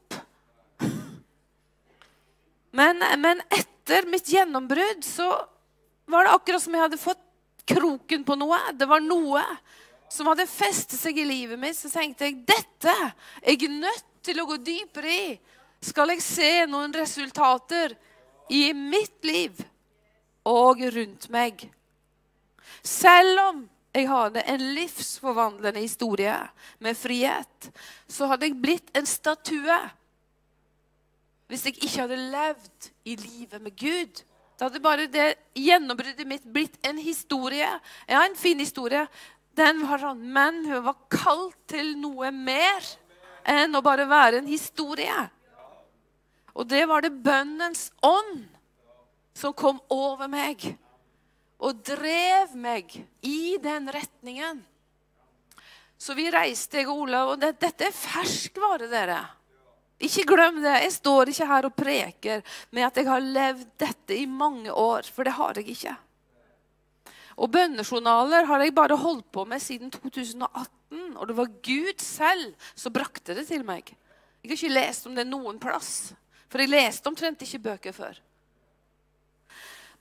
Men, 2.76 3.00
men 3.20 3.40
etter 3.52 4.06
mitt 4.10 4.28
gjennombrudd 4.28 5.04
så 5.04 5.28
var 6.06 6.26
det 6.26 6.34
akkurat 6.36 6.62
som 6.62 6.74
jeg 6.76 6.84
hadde 6.84 7.00
fått 7.00 7.22
kroken 7.66 8.24
på 8.24 8.36
noe. 8.38 8.58
Det 8.78 8.86
var 8.88 9.02
noe 9.02 9.42
som 10.12 10.28
hadde 10.30 10.46
festet 10.48 10.98
seg 11.00 11.18
i 11.18 11.26
livet 11.26 11.58
mitt. 11.60 11.76
Så 11.78 11.90
tenkte 11.90 12.28
jeg 12.28 12.44
dette 12.46 12.94
er 12.94 13.56
jeg 13.56 13.72
nødt 13.72 14.06
til 14.26 14.42
å 14.42 14.48
gå 14.48 14.58
dypere 14.62 15.12
i. 15.12 15.28
skal 15.84 16.12
jeg 16.14 16.24
se 16.24 16.50
noen 16.70 16.94
resultater 16.96 17.94
i 18.52 18.70
mitt 18.76 19.24
liv 19.26 19.58
og 20.46 20.82
rundt 20.94 21.28
meg. 21.34 21.66
Selv 22.86 23.42
om 23.42 23.62
jeg 23.96 24.08
hadde 24.10 24.42
en 24.44 24.64
livsforvandlende 24.76 25.80
historie 25.80 26.36
med 26.84 26.98
frihet, 26.98 27.70
så 28.08 28.28
hadde 28.30 28.50
jeg 28.50 28.60
blitt 28.60 28.92
en 28.96 29.08
statue 29.08 29.78
hvis 31.46 31.68
jeg 31.68 31.76
ikke 31.78 32.02
hadde 32.02 32.16
levd 32.32 32.88
i 33.06 33.14
livet 33.20 33.62
med 33.62 33.76
Gud. 33.78 34.22
Da 34.58 34.66
hadde 34.66 34.82
bare 34.82 35.06
det 35.06 35.28
gjennombruddet 35.54 36.26
mitt 36.26 36.46
blitt 36.50 36.74
en 36.86 36.98
historie. 36.98 37.68
Ja, 38.08 38.24
en 38.24 38.34
fin 38.34 38.58
historie. 38.58 39.04
Den 39.56 39.84
var 39.86 40.02
sånn, 40.02 40.24
Men 40.26 40.64
hun 40.66 40.82
var 40.84 40.98
kalt 41.12 41.58
til 41.70 41.94
noe 42.00 42.32
mer 42.34 42.82
enn 43.46 43.78
å 43.78 43.84
bare 43.84 44.08
være 44.10 44.40
en 44.40 44.50
historie. 44.50 45.14
Og 46.56 46.68
det 46.68 46.86
var 46.88 47.04
det 47.04 47.12
bønnens 47.12 47.90
ånd 48.04 48.46
som 49.36 49.52
kom 49.52 49.78
over 49.92 50.28
meg 50.32 50.64
og 51.60 51.82
drev 51.84 52.54
meg 52.56 52.92
i 53.24 53.56
den 53.62 53.88
retningen. 53.92 54.62
Så 55.96 56.16
vi 56.16 56.28
reiste, 56.32 56.80
jeg 56.80 56.88
og 56.92 57.06
Olav, 57.06 57.34
og 57.34 57.40
det, 57.40 57.54
dette 57.60 57.88
er 57.88 57.96
ferskvare, 57.96 58.88
dere. 58.92 59.20
Ikke 60.04 60.26
glem 60.28 60.60
det. 60.60 60.74
Jeg 60.84 60.92
står 60.98 61.32
ikke 61.32 61.48
her 61.48 61.68
og 61.68 61.76
preker 61.76 62.42
med 62.76 62.84
at 62.84 62.98
jeg 63.00 63.08
har 63.08 63.24
levd 63.24 63.64
dette 63.80 64.16
i 64.16 64.26
mange 64.28 64.72
år, 64.72 65.08
for 65.08 65.24
det 65.24 65.36
har 65.38 65.56
jeg 65.56 65.72
ikke. 65.72 65.94
Og 67.36 67.52
bønnejournaler 67.52 68.48
har 68.48 68.64
jeg 68.64 68.76
bare 68.76 68.96
holdt 69.00 69.28
på 69.32 69.44
med 69.48 69.60
siden 69.60 69.92
2018. 69.92 71.16
Og 71.16 71.24
det 71.28 71.36
var 71.36 71.56
Gud 71.64 72.04
selv 72.04 72.68
som 72.74 72.92
brakte 72.92 73.36
det 73.36 73.46
til 73.48 73.64
meg. 73.64 73.88
Jeg 74.44 74.52
har 74.52 74.56
ikke 74.56 74.76
lest 74.76 75.08
om 75.08 75.16
det 75.16 75.24
noen 75.28 75.60
plass. 75.60 76.12
For 76.56 76.64
jeg 76.64 76.72
leste 76.72 77.10
omtrent 77.10 77.42
ikke 77.44 77.58
bøker 77.66 77.92
før. 77.92 78.16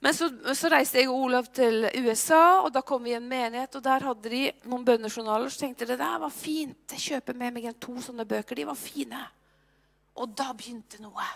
Men 0.00 0.14
så, 0.16 0.30
så, 0.56 0.70
reiste 0.72 1.02
jeg 1.02 1.10
og 1.12 1.26
Olav 1.26 1.50
til 1.52 1.84
USA, 2.00 2.62
og 2.64 2.70
da 2.72 2.80
kom 2.80 3.04
vi 3.04 3.12
i 3.12 3.18
en 3.18 3.26
menighet. 3.28 3.76
og 3.76 3.84
Der 3.84 4.06
hadde 4.08 4.32
de 4.32 4.40
noen 4.64 4.86
bønnejournaler. 4.88 5.52
Så 5.52 5.60
tenkte 5.60 5.84
jeg 5.84 5.92
det 5.92 6.08
var 6.22 6.32
fint. 6.32 6.94
Jeg 6.96 7.04
kjøper 7.10 7.36
med 7.36 7.58
meg 7.58 7.68
to 7.76 7.98
sånne 8.00 8.24
bøker. 8.24 8.56
De 8.56 8.64
var 8.70 8.80
fine. 8.80 9.20
Og 10.16 10.32
da 10.32 10.48
begynte 10.56 11.02
noe. 11.04 11.28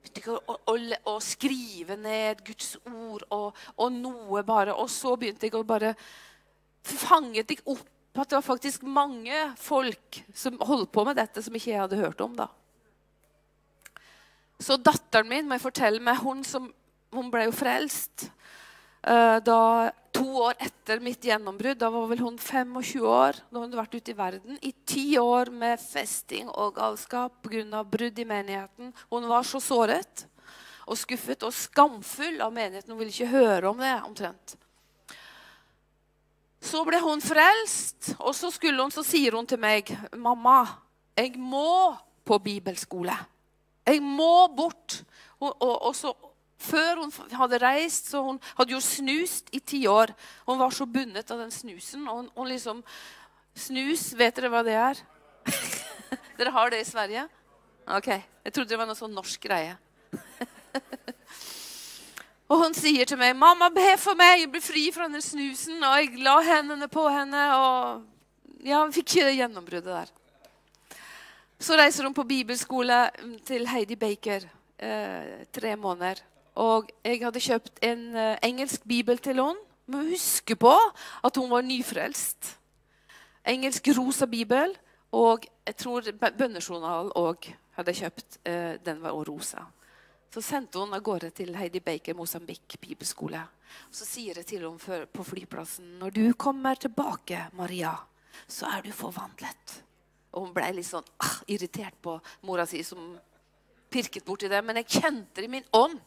Begynte 0.00 0.32
å, 0.32 0.56
å, 0.56 0.78
å, 1.12 1.18
skrive 1.20 2.00
ned 2.00 2.40
Guds 2.48 2.78
ord 2.88 3.28
og, 3.28 3.62
og, 3.76 3.86
noe 3.92 4.46
bare. 4.48 4.80
Og 4.80 4.88
så 4.88 5.12
begynte 5.20 5.50
jeg 5.50 5.60
å 5.60 5.64
bare 5.68 5.92
Fanget 6.84 7.52
jeg 7.52 7.68
opp 7.68 7.84
at 8.16 8.32
det 8.32 8.40
var 8.40 8.48
faktisk 8.48 8.88
mange 8.88 9.44
folk 9.60 10.24
som 10.32 10.56
holdt 10.64 10.92
på 10.92 11.04
med 11.04 11.20
dette, 11.20 11.44
som 11.44 11.52
ikke 11.52 11.74
jeg 11.74 11.84
hadde 11.84 12.00
hørt 12.00 12.24
om. 12.24 12.32
da. 12.36 12.48
Så 14.62 14.78
datteren 14.78 15.28
min 15.28 15.48
må 15.48 15.58
jeg 15.58 15.66
fortelle 15.66 16.02
meg, 16.02 16.22
hun 16.22 16.44
som 16.46 16.70
hun 17.14 17.30
ble 17.30 17.46
jo 17.46 17.54
frelst 17.54 18.28
uh, 19.06 19.38
da, 19.44 19.90
to 20.14 20.24
år 20.46 20.58
etter 20.62 21.02
mitt 21.02 21.24
gjennombrudd. 21.26 21.78
Da 21.78 21.90
var 21.94 22.08
vel 22.10 22.22
hun 22.24 22.38
25 22.38 23.06
år. 23.06 23.38
Da 23.50 23.58
hun 23.58 23.66
hadde 23.66 23.80
vært 23.80 23.96
ute 23.98 24.14
i 24.14 24.18
verden 24.18 24.60
i 24.62 24.72
ti 24.86 25.06
år 25.20 25.52
med 25.54 25.82
festing 25.82 26.50
og 26.50 26.76
galskap 26.78 27.40
pga. 27.46 27.82
brudd 27.82 28.18
i 28.18 28.28
menigheten. 28.28 28.94
Hun 29.10 29.28
var 29.30 29.46
så 29.46 29.62
såret 29.62 30.26
og 30.84 30.98
skuffet 31.00 31.42
og 31.46 31.54
skamfull 31.54 32.42
av 32.44 32.52
menigheten. 32.52 32.92
Hun 32.92 33.00
ville 33.00 33.14
ikke 33.14 33.32
høre 33.32 33.70
om 33.70 33.80
det 33.80 33.94
omtrent. 34.04 34.56
Så 36.64 36.80
ble 36.86 36.96
hun 37.02 37.20
frelst, 37.20 38.14
og 38.18 38.32
så, 38.32 38.48
hun, 38.48 38.90
så 38.92 39.02
sier 39.04 39.36
hun 39.36 39.46
til 39.46 39.60
meg, 39.60 39.90
'Mamma, 40.16 40.64
jeg 41.16 41.36
må 41.36 41.94
på 42.24 42.38
bibelskole.' 42.40 43.33
Jeg 43.86 44.02
må 44.02 44.48
bort. 44.56 45.02
Og, 45.40 45.50
og, 45.60 45.74
og 45.90 45.96
så 45.96 46.14
før 46.64 47.02
hun 47.02 47.12
hadde 47.36 47.60
reist, 47.60 48.08
så 48.12 48.22
hun 48.24 48.38
hadde 48.56 48.72
jo 48.72 48.80
snust 48.80 49.50
i 49.52 49.60
ti 49.60 49.82
år. 49.90 50.14
Hun 50.48 50.60
var 50.60 50.72
så 50.72 50.86
bundet 50.88 51.30
av 51.30 51.42
den 51.42 51.52
snusen. 51.52 52.06
og 52.08 52.22
hun, 52.22 52.30
hun 52.36 52.52
liksom, 52.52 52.84
Snus, 53.54 54.08
vet 54.18 54.34
dere 54.34 54.48
hva 54.50 54.64
det 54.66 54.72
er? 54.74 55.00
dere 56.38 56.50
har 56.50 56.72
det 56.72 56.80
i 56.82 56.86
Sverige? 56.88 57.28
Ok. 57.86 58.08
Jeg 58.10 58.50
trodde 58.50 58.72
det 58.72 58.78
var 58.80 58.88
noe 58.88 58.98
sånn 58.98 59.14
norsk 59.14 59.44
greie. 59.46 59.76
og 62.50 62.64
hun 62.64 62.74
sier 62.74 63.06
til 63.06 63.20
meg, 63.20 63.36
'Mamma, 63.38 63.68
be 63.70 63.94
for 64.00 64.18
meg. 64.18 64.40
Jeg 64.40 64.50
blir 64.50 64.64
fri 64.64 64.84
fra 64.90 65.06
den 65.06 65.22
snusen.' 65.22 65.86
Og 65.86 65.94
jeg 66.00 66.18
la 66.26 66.34
hendene 66.42 66.90
på 66.90 67.06
henne, 67.06 67.44
og 67.54 68.66
ja, 68.66 68.82
vi 68.88 68.98
fikk 68.98 69.20
gjennombruddet 69.22 69.92
der. 69.92 70.10
Så 71.64 71.78
reiser 71.80 72.04
hun 72.04 72.12
på 72.12 72.26
bibelskole 72.28 72.96
til 73.48 73.62
Heidi 73.70 73.96
Baker. 73.96 74.42
Eh, 74.76 75.44
tre 75.48 75.76
måneder. 75.80 76.18
Og 76.60 76.90
jeg 77.00 77.22
hadde 77.22 77.40
kjøpt 77.40 77.78
en 77.86 78.02
eh, 78.20 78.34
engelsk 78.44 78.82
bibel 78.84 79.16
til 79.18 79.40
henne. 79.40 79.62
Men 79.88 80.10
huske 80.10 80.56
på 80.60 80.72
at 81.24 81.38
hun 81.40 81.48
var 81.48 81.64
nyfrelst. 81.64 82.50
Engelsk 83.48 83.88
rosa 83.96 84.28
bibel. 84.28 84.74
Og 85.12 85.46
jeg 85.64 85.76
tror 85.80 86.10
bønnejournalen 86.20 87.14
òg 87.16 87.48
hadde 87.78 87.96
kjøpt. 87.96 88.38
Eh, 88.44 88.76
den 88.84 89.00
var 89.00 89.16
også 89.16 89.30
rosa. 89.30 89.64
Så 90.34 90.44
sendte 90.44 90.84
hun 90.84 90.92
av 90.92 91.00
gårde 91.00 91.32
til 91.32 91.56
Heidi 91.56 91.80
Baker 91.80 92.18
Mosambik 92.18 92.76
bibelskole. 92.76 93.40
Så 93.88 94.04
sier 94.04 94.36
jeg 94.36 94.50
til 94.52 94.68
henne 94.68 95.06
på 95.06 95.24
flyplassen 95.24 95.96
når 96.02 96.12
du 96.12 96.24
kommer 96.36 96.76
tilbake, 96.76 97.46
Maria, 97.56 97.96
så 98.44 98.68
er 98.68 98.84
du 98.84 98.92
forvandlet. 98.92 99.80
Og 100.34 100.48
hun 100.48 100.54
ble 100.56 100.72
litt 100.74 100.88
sånn 100.88 101.06
ah, 101.22 101.38
irritert 101.50 101.96
på 102.02 102.16
mora 102.46 102.66
si, 102.66 102.82
som 102.86 103.14
pirket 103.90 104.26
borti 104.26 104.50
det. 104.50 104.60
Men 104.66 104.82
jeg 104.82 105.00
kjente 105.00 105.40
det 105.40 105.48
i 105.48 105.54
min 105.56 105.70
ånd 105.78 106.00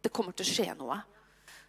det 0.00 0.12
kommer 0.12 0.34
til 0.34 0.46
å 0.46 0.50
skje 0.50 0.74
noe. 0.78 0.98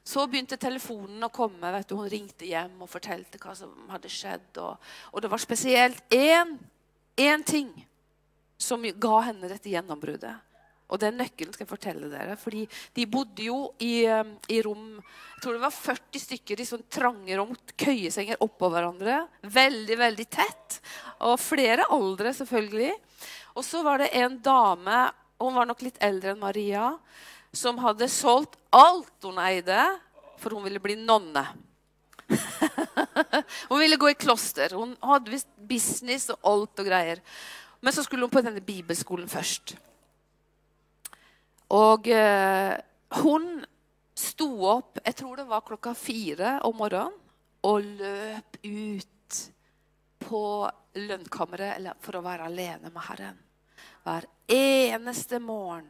Så 0.04 0.24
begynte 0.26 0.58
telefonen 0.58 1.22
å 1.24 1.30
komme. 1.34 1.72
vet 1.76 1.90
du, 1.90 1.96
Hun 1.96 2.10
ringte 2.10 2.48
hjem 2.48 2.80
og 2.82 2.90
fortalte 2.90 3.38
hva 3.42 3.54
som 3.56 3.74
hadde 3.92 4.10
skjedd. 4.10 4.58
Og, 4.58 4.78
og 5.12 5.22
det 5.22 5.30
var 5.30 5.42
spesielt 5.42 6.02
én, 6.10 6.58
én 7.18 7.44
ting 7.46 7.70
som 8.58 8.82
ga 8.82 9.20
henne 9.28 9.50
dette 9.52 9.70
gjennombruddet. 9.70 10.51
Og 10.92 11.00
den 11.00 11.18
nøkkelen 11.22 11.54
skal 11.56 11.66
jeg 11.66 11.72
fortelle 11.72 12.10
dere. 12.12 12.36
fordi 12.36 12.66
de 12.96 13.06
bodde 13.08 13.46
jo 13.46 13.74
i, 13.80 14.06
um, 14.12 14.34
i 14.52 14.62
rom 14.62 15.00
Jeg 15.00 15.44
tror 15.44 15.56
det 15.56 15.64
var 15.64 15.74
40 15.74 16.22
stykker 16.22 16.60
i 16.62 16.68
sånn 16.68 16.84
trange 16.92 17.38
rom, 17.38 17.56
køyesenger 17.80 18.44
oppå 18.46 18.70
hverandre. 18.70 19.24
Veldig, 19.42 19.98
veldig 19.98 20.28
tett. 20.30 20.78
Og 21.26 21.40
flere 21.42 21.88
aldre, 21.90 22.34
selvfølgelig. 22.38 22.92
Og 23.56 23.66
så 23.66 23.82
var 23.84 24.04
det 24.04 24.12
en 24.20 24.38
dame, 24.44 25.08
hun 25.42 25.56
var 25.58 25.66
nok 25.66 25.82
litt 25.82 25.98
eldre 26.04 26.36
enn 26.36 26.44
Maria, 26.44 26.92
som 27.52 27.82
hadde 27.82 28.08
solgt 28.12 28.60
alt 28.70 29.26
hun 29.26 29.42
eide, 29.42 29.80
for 30.38 30.54
hun 30.54 30.64
ville 30.68 30.82
bli 30.84 30.96
nonne. 31.00 31.44
hun 33.70 33.80
ville 33.80 33.98
gå 33.98 34.12
i 34.12 34.20
kloster. 34.20 34.78
Hun 34.78 34.94
hadde 35.02 35.34
visst 35.34 35.50
business 35.58 36.30
og 36.32 36.52
alt 36.54 36.84
og 36.84 36.88
greier. 36.88 37.22
Men 37.82 37.94
så 37.94 38.06
skulle 38.06 38.28
hun 38.28 38.34
på 38.34 38.44
denne 38.46 38.62
bibelskolen 38.64 39.30
først. 39.30 39.76
Og 41.72 42.08
eh, 42.12 42.76
hun 43.22 43.48
sto 44.18 44.50
opp 44.68 45.00
jeg 45.06 45.18
tror 45.18 45.40
det 45.40 45.48
var 45.50 45.64
klokka 45.66 45.94
fire 45.96 46.58
om 46.68 46.76
morgenen 46.82 47.18
og 47.68 47.86
løp 47.86 48.58
ut 48.66 49.38
på 50.22 50.44
lønnkammeret 50.98 52.02
for 52.04 52.18
å 52.18 52.24
være 52.26 52.48
alene 52.50 52.90
med 52.90 53.06
Herren. 53.06 53.38
Hver 54.04 54.26
eneste 54.52 55.40
morgen 55.40 55.88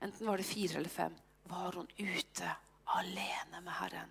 enten 0.00 0.26
var 0.26 0.40
det 0.40 0.48
fire 0.48 0.80
eller 0.80 0.92
fem, 0.92 1.14
var 1.44 1.76
hun 1.76 1.88
ute 1.98 2.54
alene 2.98 3.60
med 3.60 3.72
Herren. 3.72 4.08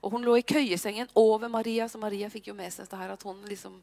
Og 0.00 0.12
Hun 0.14 0.24
lå 0.24 0.36
i 0.38 0.44
køyesengen 0.46 1.08
over 1.14 1.48
Maria, 1.48 1.88
så 1.88 1.98
Maria 1.98 2.28
fikk 2.30 2.50
jo 2.50 2.54
med 2.56 2.72
seg 2.72 2.86
dette 2.86 2.98
her, 3.00 3.12
at 3.12 3.24
hun 3.26 3.40
liksom 3.48 3.74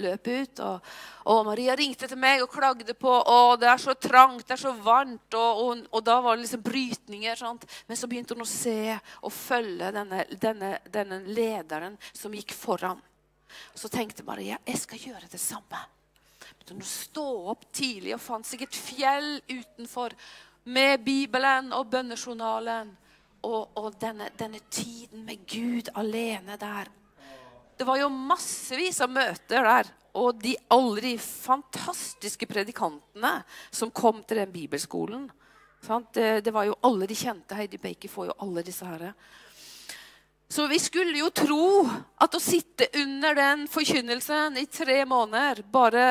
løp 0.00 0.28
ut. 0.28 0.60
Og, 0.64 0.90
og, 1.30 1.40
Maria 1.48 1.74
ringte 1.78 2.08
til 2.10 2.20
meg 2.20 2.42
og 2.44 2.52
klagde 2.52 2.94
på 2.98 3.10
å 3.10 3.56
det 3.60 3.68
er 3.70 3.80
så 3.82 3.96
trangt, 3.98 4.46
det 4.46 4.56
er 4.56 4.62
så 4.62 4.74
varmt. 4.84 5.34
Og, 5.34 5.64
og, 5.64 5.82
og 5.90 6.04
da 6.06 6.18
var 6.24 6.36
det 6.36 6.44
liksom 6.44 6.62
brytninger. 6.66 7.40
Sant? 7.40 7.66
Men 7.88 8.00
så 8.00 8.10
begynte 8.10 8.36
hun 8.36 8.46
å 8.46 8.48
se 8.48 8.94
og 8.94 9.34
følge 9.34 9.90
denne, 9.96 10.24
denne, 10.40 10.76
denne 10.92 11.20
lederen 11.26 11.98
som 12.12 12.34
gikk 12.34 12.54
foran. 12.56 13.02
Så 13.74 13.90
tenkte 13.92 14.26
Maria 14.26 14.58
jeg 14.66 14.80
skal 14.82 15.10
gjøre 15.10 15.30
det 15.30 15.42
samme. 15.42 15.84
Hun 16.64 16.80
stå 16.86 17.24
opp 17.52 17.66
tidlig 17.76 18.14
og 18.16 18.22
fant 18.24 18.48
et 18.56 18.76
fjell 18.76 19.36
utenfor 19.50 20.14
med 20.64 21.02
Bibelen 21.04 21.74
og 21.76 21.90
bønnejournalen 21.92 22.94
og, 23.44 23.76
og 23.78 23.94
denne, 24.00 24.30
denne, 24.38 24.60
tiden 24.72 25.24
med 25.26 25.44
Gud 25.48 25.90
alene 25.94 26.56
der. 26.60 26.90
Det 27.76 27.86
var 27.86 27.98
jo 27.98 28.08
massevis 28.08 29.00
av 29.04 29.12
møter 29.12 29.66
der. 29.66 29.90
Og 30.14 30.38
de, 30.38 30.54
alle 30.70 31.16
fantastiske 31.18 32.46
predikantene 32.46 33.40
som 33.74 33.90
kom 33.90 34.22
til 34.22 34.38
den 34.42 34.52
bibelskolen. 34.54 35.26
Det, 36.14 36.52
var 36.54 36.68
jo 36.68 36.76
alle 36.86 37.08
de 37.10 37.16
kjente. 37.18 37.56
Heidi 37.58 37.80
Baker 37.82 38.08
får 38.08 38.30
jo 38.30 38.36
alle 38.46 38.62
disse 38.64 38.86
herre. 38.86 39.10
Så 40.48 40.68
vi 40.70 40.78
skulle 40.78 41.18
jo 41.18 41.32
tro 41.34 41.66
at 42.22 42.36
å 42.36 42.40
sitte 42.40 42.86
under 43.00 43.34
den 43.34 43.66
forkynnelsen 43.68 44.60
i 44.60 44.66
tre 44.70 45.00
måneder 45.08 45.64
bare 45.72 46.04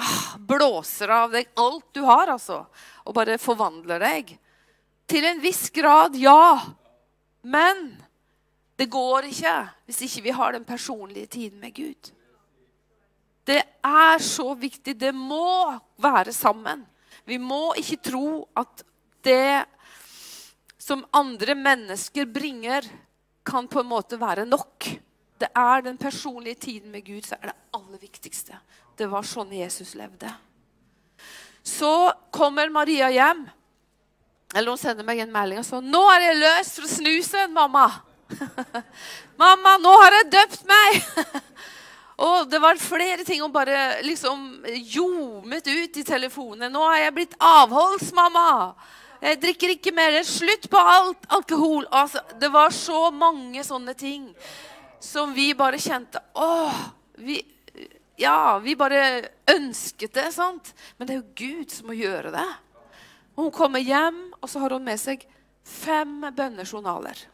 ah, 0.00 0.34
blåser 0.38 1.12
av 1.14 1.36
deg 1.36 1.52
alt 1.60 1.92
du 1.94 2.02
har, 2.08 2.32
altså. 2.32 2.64
Og 3.06 3.14
bare 3.14 3.38
forvandler 3.38 4.02
deg. 4.02 4.34
Til 5.10 5.24
en 5.28 5.42
viss 5.42 5.70
grad, 5.70 6.16
ja. 6.16 6.60
Men 7.42 8.02
det 8.78 8.88
går 8.90 9.28
ikke 9.30 9.54
hvis 9.86 10.02
ikke 10.06 10.24
vi 10.28 10.36
har 10.36 10.54
den 10.54 10.64
personlige 10.64 11.26
tiden 11.38 11.60
med 11.60 11.74
Gud. 11.74 12.12
Det 13.46 13.60
er 13.82 14.18
så 14.22 14.54
viktig. 14.54 14.94
Det 15.00 15.12
må 15.14 15.74
være 16.02 16.32
sammen. 16.32 16.86
Vi 17.26 17.38
må 17.38 17.74
ikke 17.78 18.00
tro 18.10 18.48
at 18.56 18.84
det 19.22 19.64
som 20.82 21.04
andre 21.14 21.54
mennesker 21.54 22.26
bringer, 22.26 22.86
kan 23.44 23.66
på 23.66 23.80
en 23.80 23.90
måte 23.90 24.18
være 24.20 24.44
nok. 24.46 24.86
Det 25.38 25.48
er 25.58 25.82
den 25.82 25.96
personlige 25.98 26.54
tiden 26.54 26.90
med 26.90 27.02
Gud 27.06 27.26
som 27.26 27.38
er 27.42 27.50
det 27.50 27.56
aller 27.74 27.98
viktigste. 27.98 28.58
Det 28.98 29.08
var 29.10 29.26
sånn 29.26 29.50
Jesus 29.54 29.96
levde. 29.98 30.30
Så 31.62 32.12
kommer 32.34 32.70
Maria 32.70 33.10
hjem. 33.10 33.44
Eller 34.54 34.70
hun 34.70 34.80
sender 34.80 35.06
meg 35.06 35.22
en 35.22 35.32
melding 35.32 35.60
og 35.62 35.66
sier 35.66 35.84
'Nå 35.84 36.02
er 36.12 36.26
jeg 36.26 36.40
løs 36.40 36.72
fra 36.78 36.88
snusen, 36.88 37.54
mamma'. 37.56 37.90
'Mamma, 39.38 39.76
nå 39.78 39.92
har 40.02 40.18
jeg 40.18 40.32
døpt 40.32 40.64
meg!' 40.68 41.02
og 42.26 42.50
det 42.50 42.60
var 42.60 42.80
flere 42.80 43.24
ting 43.24 43.40
hun 43.42 43.52
bare 43.52 44.02
liksom 44.04 44.64
ljomet 44.92 45.66
ut 45.66 45.96
i 45.96 46.04
telefonen. 46.04 46.72
'Nå 46.72 46.82
har 46.88 46.98
jeg 47.06 47.14
blitt 47.14 47.38
avholds, 47.40 48.12
mamma'. 48.12 48.74
Jeg 49.22 49.38
drikker 49.38 49.76
ikke 49.76 49.94
mer. 49.94 50.18
Slutt 50.26 50.66
på 50.70 50.78
alt 50.78 51.26
alkohol. 51.30 51.86
Altså, 51.94 52.20
det 52.40 52.50
var 52.50 52.74
så 52.74 53.10
mange 53.14 53.62
sånne 53.64 53.94
ting 53.94 54.26
som 55.02 55.30
vi 55.34 55.52
bare 55.54 55.78
kjente 55.82 56.20
Åh, 56.34 56.80
vi, 57.22 57.38
ja, 58.18 58.58
vi 58.58 58.74
bare 58.78 59.28
ønsket 59.50 60.14
det. 60.14 60.32
sant? 60.34 60.74
Men 60.98 61.06
det 61.06 61.14
er 61.14 61.22
jo 61.22 61.38
Gud 61.38 61.70
som 61.70 61.90
må 61.90 61.96
gjøre 61.98 62.34
det. 62.34 62.48
Hun 63.36 63.50
kommer 63.54 63.80
hjem, 63.80 64.24
og 64.40 64.50
så 64.50 64.60
har 64.62 64.74
hun 64.76 64.84
med 64.84 65.00
seg 65.00 65.24
fem 65.64 66.20
bønnejournaler 66.36 67.28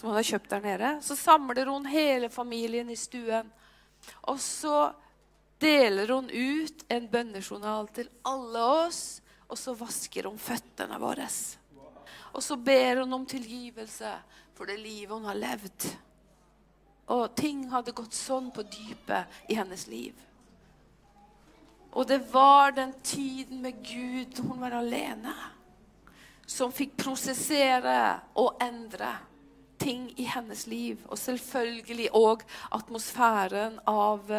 som 0.00 0.08
hun 0.08 0.16
har 0.16 0.24
kjøpt 0.24 0.50
der 0.50 0.62
nede. 0.64 0.90
Så 1.04 1.16
samler 1.16 1.68
hun 1.68 1.84
hele 1.86 2.30
familien 2.32 2.88
i 2.90 2.96
stuen. 2.96 3.50
Og 4.32 4.38
så 4.40 4.92
deler 5.60 6.08
hun 6.08 6.30
ut 6.32 6.84
en 6.88 7.08
bønnejournal 7.12 7.90
til 7.92 8.08
alle 8.24 8.62
oss, 8.86 9.20
og 9.50 9.58
så 9.60 9.74
vasker 9.76 10.30
hun 10.30 10.40
føttene 10.40 10.96
våre. 11.02 11.26
Og 12.32 12.40
så 12.42 12.56
ber 12.56 13.02
hun 13.02 13.12
om 13.12 13.26
tilgivelse 13.28 14.14
for 14.56 14.70
det 14.70 14.78
livet 14.80 15.12
hun 15.12 15.28
har 15.28 15.36
levd. 15.36 15.90
Og 17.12 17.34
ting 17.36 17.66
hadde 17.68 17.92
gått 17.92 18.16
sånn 18.16 18.48
på 18.54 18.64
dypet 18.72 19.52
i 19.52 19.58
hennes 19.58 19.84
liv. 19.90 20.14
Og 21.90 22.06
det 22.06 22.18
var 22.32 22.72
den 22.72 22.92
tiden 23.02 23.62
med 23.62 23.80
Gud 23.82 24.38
hun 24.46 24.60
var 24.60 24.76
alene, 24.78 25.34
som 26.46 26.72
fikk 26.74 26.96
prosessere 26.98 28.20
og 28.38 28.62
endre 28.62 29.10
ting 29.80 30.10
i 30.16 30.26
hennes 30.28 30.66
liv. 30.66 31.00
Og 31.08 31.18
selvfølgelig 31.18 32.10
òg 32.14 32.44
atmosfæren 32.76 33.80
av, 33.90 34.30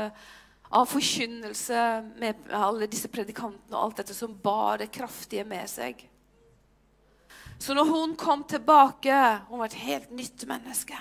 av 0.70 0.88
forkynnelse 0.92 1.84
med 2.22 2.54
alle 2.56 2.88
disse 2.92 3.12
predikantene 3.12 3.76
og 3.76 3.90
alt 3.90 4.04
dette 4.04 4.16
som 4.16 4.38
bar 4.44 4.80
det 4.84 4.92
kraftige 4.96 5.48
med 5.48 5.68
seg. 5.72 6.06
Så 7.62 7.76
når 7.78 7.92
hun 7.92 8.16
kom 8.18 8.42
tilbake 8.50 9.14
Hun 9.50 9.60
var 9.60 9.70
et 9.70 9.84
helt 9.84 10.12
nytt 10.12 10.48
menneske. 10.50 10.98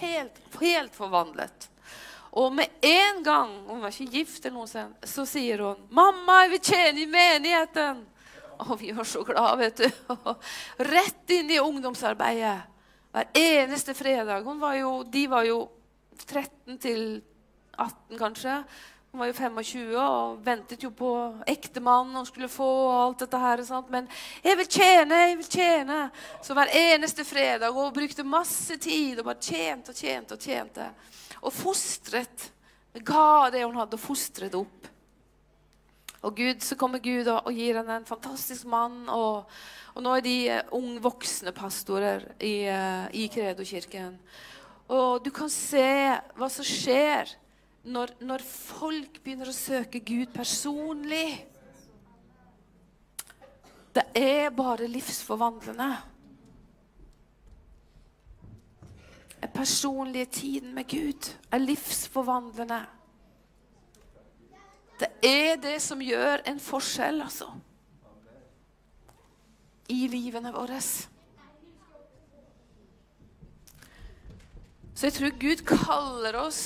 Helt, 0.00 0.40
helt 0.60 0.94
forvandlet. 0.96 1.68
Og 2.34 2.50
med 2.52 2.66
en 2.82 3.22
gang 3.24 3.52
Hun 3.68 3.82
var 3.82 3.92
ikke 3.94 4.18
gift, 4.18 4.44
eller 4.44 4.58
noe 4.58 5.06
så 5.06 5.26
sier 5.26 5.62
hun 5.62 5.86
'Mamma, 5.90 6.42
jeg 6.42 6.50
vil 6.50 6.60
tjene 6.60 7.00
i 7.00 7.06
menigheten'. 7.06 8.04
Og 8.58 8.80
vi 8.80 8.92
var 8.92 9.04
så 9.04 9.24
glade, 9.24 9.58
vet 9.58 9.76
du. 9.76 10.16
Rett 10.94 11.30
inn 11.30 11.50
i 11.50 11.58
ungdomsarbeidet. 11.58 12.62
Hver 13.12 13.30
eneste 13.34 13.94
fredag. 13.94 14.44
Var 14.44 14.74
jo, 14.74 15.02
de 15.02 15.30
var 15.30 15.44
jo 15.44 15.68
13 16.26 16.78
til 16.78 17.22
18, 17.78 18.18
kanskje. 18.18 18.64
Hun 19.10 19.20
var 19.20 19.26
jo 19.26 19.32
25 19.32 19.96
og 19.98 20.46
ventet 20.46 20.82
jo 20.82 20.90
på 20.90 21.10
ektemannen 21.46 22.16
hun 22.16 22.26
skulle 22.26 22.48
få. 22.48 22.66
og 22.66 23.02
alt 23.02 23.20
dette 23.22 23.38
her, 23.38 23.62
sant? 23.62 23.90
Men 23.90 24.08
'jeg 24.42 24.56
vil 24.56 24.66
tjene, 24.66 25.14
jeg 25.14 25.36
vil 25.36 25.46
tjene'. 25.46 26.10
Så 26.42 26.54
hver 26.54 26.68
eneste 26.74 27.24
fredag 27.24 27.76
og 27.76 27.94
brukte 27.94 28.24
masse 28.24 28.76
tid 28.76 29.18
og 29.18 29.24
bare 29.24 29.40
tjente 29.40 29.90
og 29.90 29.96
tjente 29.96 30.32
og 30.34 30.40
tjente. 30.40 30.90
Og 31.44 31.52
fostret. 31.52 32.50
Ga 32.94 33.50
det 33.52 33.64
hun 33.64 33.76
hadde, 33.78 33.98
og 33.98 34.02
fostret 34.02 34.54
opp. 34.56 34.90
Og 36.24 36.36
Gud, 36.38 36.62
så 36.64 36.76
kommer 36.80 37.02
Gud 37.04 37.28
og, 37.28 37.50
gir 37.52 37.76
henne 37.76 37.98
en 38.00 38.08
fantastisk 38.08 38.64
mann. 38.70 39.02
Og, 39.12 39.44
og 39.92 40.04
nå 40.04 40.16
er 40.16 40.24
de 40.24 40.36
uh, 40.48 40.74
ung 40.78 40.96
voksne 41.04 41.52
pastorer 41.56 42.24
i, 42.38 42.64
uh, 42.70 43.06
i 43.12 43.26
Kredo-kirken. 43.32 44.16
Og 44.94 45.20
du 45.24 45.30
kan 45.34 45.52
se 45.52 45.84
hva 46.36 46.48
som 46.52 46.64
skjer 46.64 47.34
når, 47.84 48.14
når 48.24 48.44
folk 48.44 49.20
begynner 49.24 49.50
å 49.52 49.56
søke 49.56 50.00
Gud 50.04 50.32
personlig. 50.32 51.44
Det 53.94 54.06
er 54.16 54.48
bare 54.54 54.88
livsforvandlende. 54.90 55.92
Den 59.44 59.52
personlige 59.52 60.24
tiden 60.24 60.74
med 60.74 60.88
Gud 60.88 61.36
er 61.52 61.58
livsforvandlende. 61.58 62.78
Det 65.00 65.08
er 65.20 65.56
det 65.60 65.82
som 65.84 66.00
gjør 66.00 66.40
en 66.48 66.60
forskjell, 66.60 67.20
altså. 67.20 67.50
I 69.92 70.06
livene 70.08 70.48
våre. 70.54 70.80
Så 70.80 71.04
jeg 75.02 75.12
tror 75.18 75.36
Gud 75.44 75.66
kaller 75.68 76.40
oss 76.40 76.64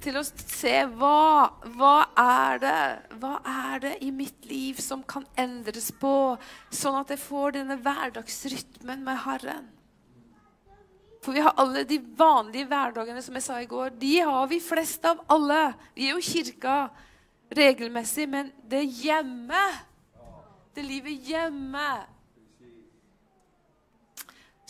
til 0.00 0.16
å 0.16 0.24
se 0.24 0.74
hva, 0.96 1.52
hva, 1.76 1.94
er 2.16 2.64
det, 2.64 2.82
hva 3.20 3.36
er 3.44 3.80
det 3.84 3.94
i 4.08 4.10
mitt 4.24 4.48
liv 4.48 4.80
som 4.80 5.04
kan 5.04 5.28
endres 5.36 5.92
på, 5.92 6.38
sånn 6.72 6.96
at 7.04 7.12
jeg 7.12 7.26
får 7.28 7.58
denne 7.60 7.76
hverdagsrytmen 7.84 9.04
med 9.04 9.26
Herren. 9.28 9.74
For 11.26 11.34
vi 11.34 11.42
har 11.42 11.56
alle 11.58 11.82
de 11.82 11.96
vanlige 11.98 12.68
hverdagene, 12.70 13.18
som 13.18 13.34
jeg 13.34 13.42
sa 13.42 13.56
i 13.58 13.66
går. 13.66 13.96
De 13.98 14.12
har 14.22 14.44
vi 14.46 14.60
flest 14.62 15.02
av 15.10 15.24
alle. 15.34 15.72
Vi 15.96 16.06
er 16.06 16.14
jo 16.14 16.22
kirka 16.22 16.76
regelmessig, 17.50 18.28
men 18.30 18.52
det 18.62 18.84
hjemme. 19.00 19.62
Det 20.76 20.84
livet 20.86 21.26
hjemme. 21.26 21.88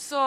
Så 0.01 0.23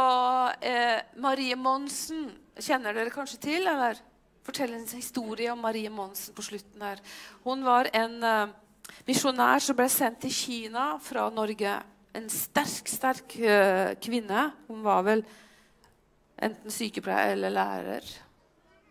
eh, 0.61 1.01
Marie 1.17 1.57
Monsen 1.57 2.27
kjenner 2.61 2.93
dere 2.93 3.15
kanskje 3.15 3.41
til, 3.47 3.65
eller? 3.65 3.97
Fortell 4.45 4.77
en 4.77 4.85
historie 4.85 5.49
om 5.49 5.65
Marie 5.65 5.89
Monsen 5.89 6.37
på 6.37 6.45
slutten 6.45 6.85
her. 6.85 7.01
Hun 7.41 7.65
var 7.65 7.89
en 7.89 8.17
eh, 8.21 8.55
misjonær 9.09 9.65
som 9.65 9.81
ble 9.81 9.89
sendt 9.89 10.21
til 10.27 10.37
Kina 10.43 10.91
fra 11.01 11.25
Norge. 11.33 11.73
En 12.13 12.29
sterk, 12.29 12.85
sterk 12.85 13.39
eh, 13.41 13.97
kvinne. 13.97 14.51
Hun 14.69 14.85
var 14.85 15.09
vel 15.09 15.25
enten 16.41 16.73
sykepleier 16.73 17.35
eller 17.35 17.53
lærer. 17.53 18.07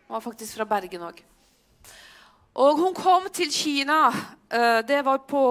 Hun 0.07 0.17
var 0.17 0.25
faktisk 0.25 0.57
fra 0.57 0.67
Bergen 0.69 1.07
òg. 1.09 1.23
Og 2.59 2.79
hun 2.81 2.95
kom 2.97 3.27
til 3.33 3.51
Kina. 3.53 4.09
Uh, 4.49 4.79
det 4.85 5.03
var 5.05 5.21
på 5.29 5.41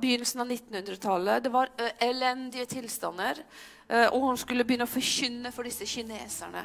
begynnelsen 0.00 0.44
av 0.44 0.50
1900-tallet. 0.52 1.44
Det 1.44 1.52
var 1.52 1.72
elendige 2.00 2.66
tilstander. 2.76 3.42
og 3.86 4.18
hun 4.18 4.36
skulle 4.36 4.64
begynne 4.66 4.82
å 4.82 4.90
forkynne 4.90 5.52
for 5.54 5.62
disse 5.62 5.86
kineserne. 5.86 6.64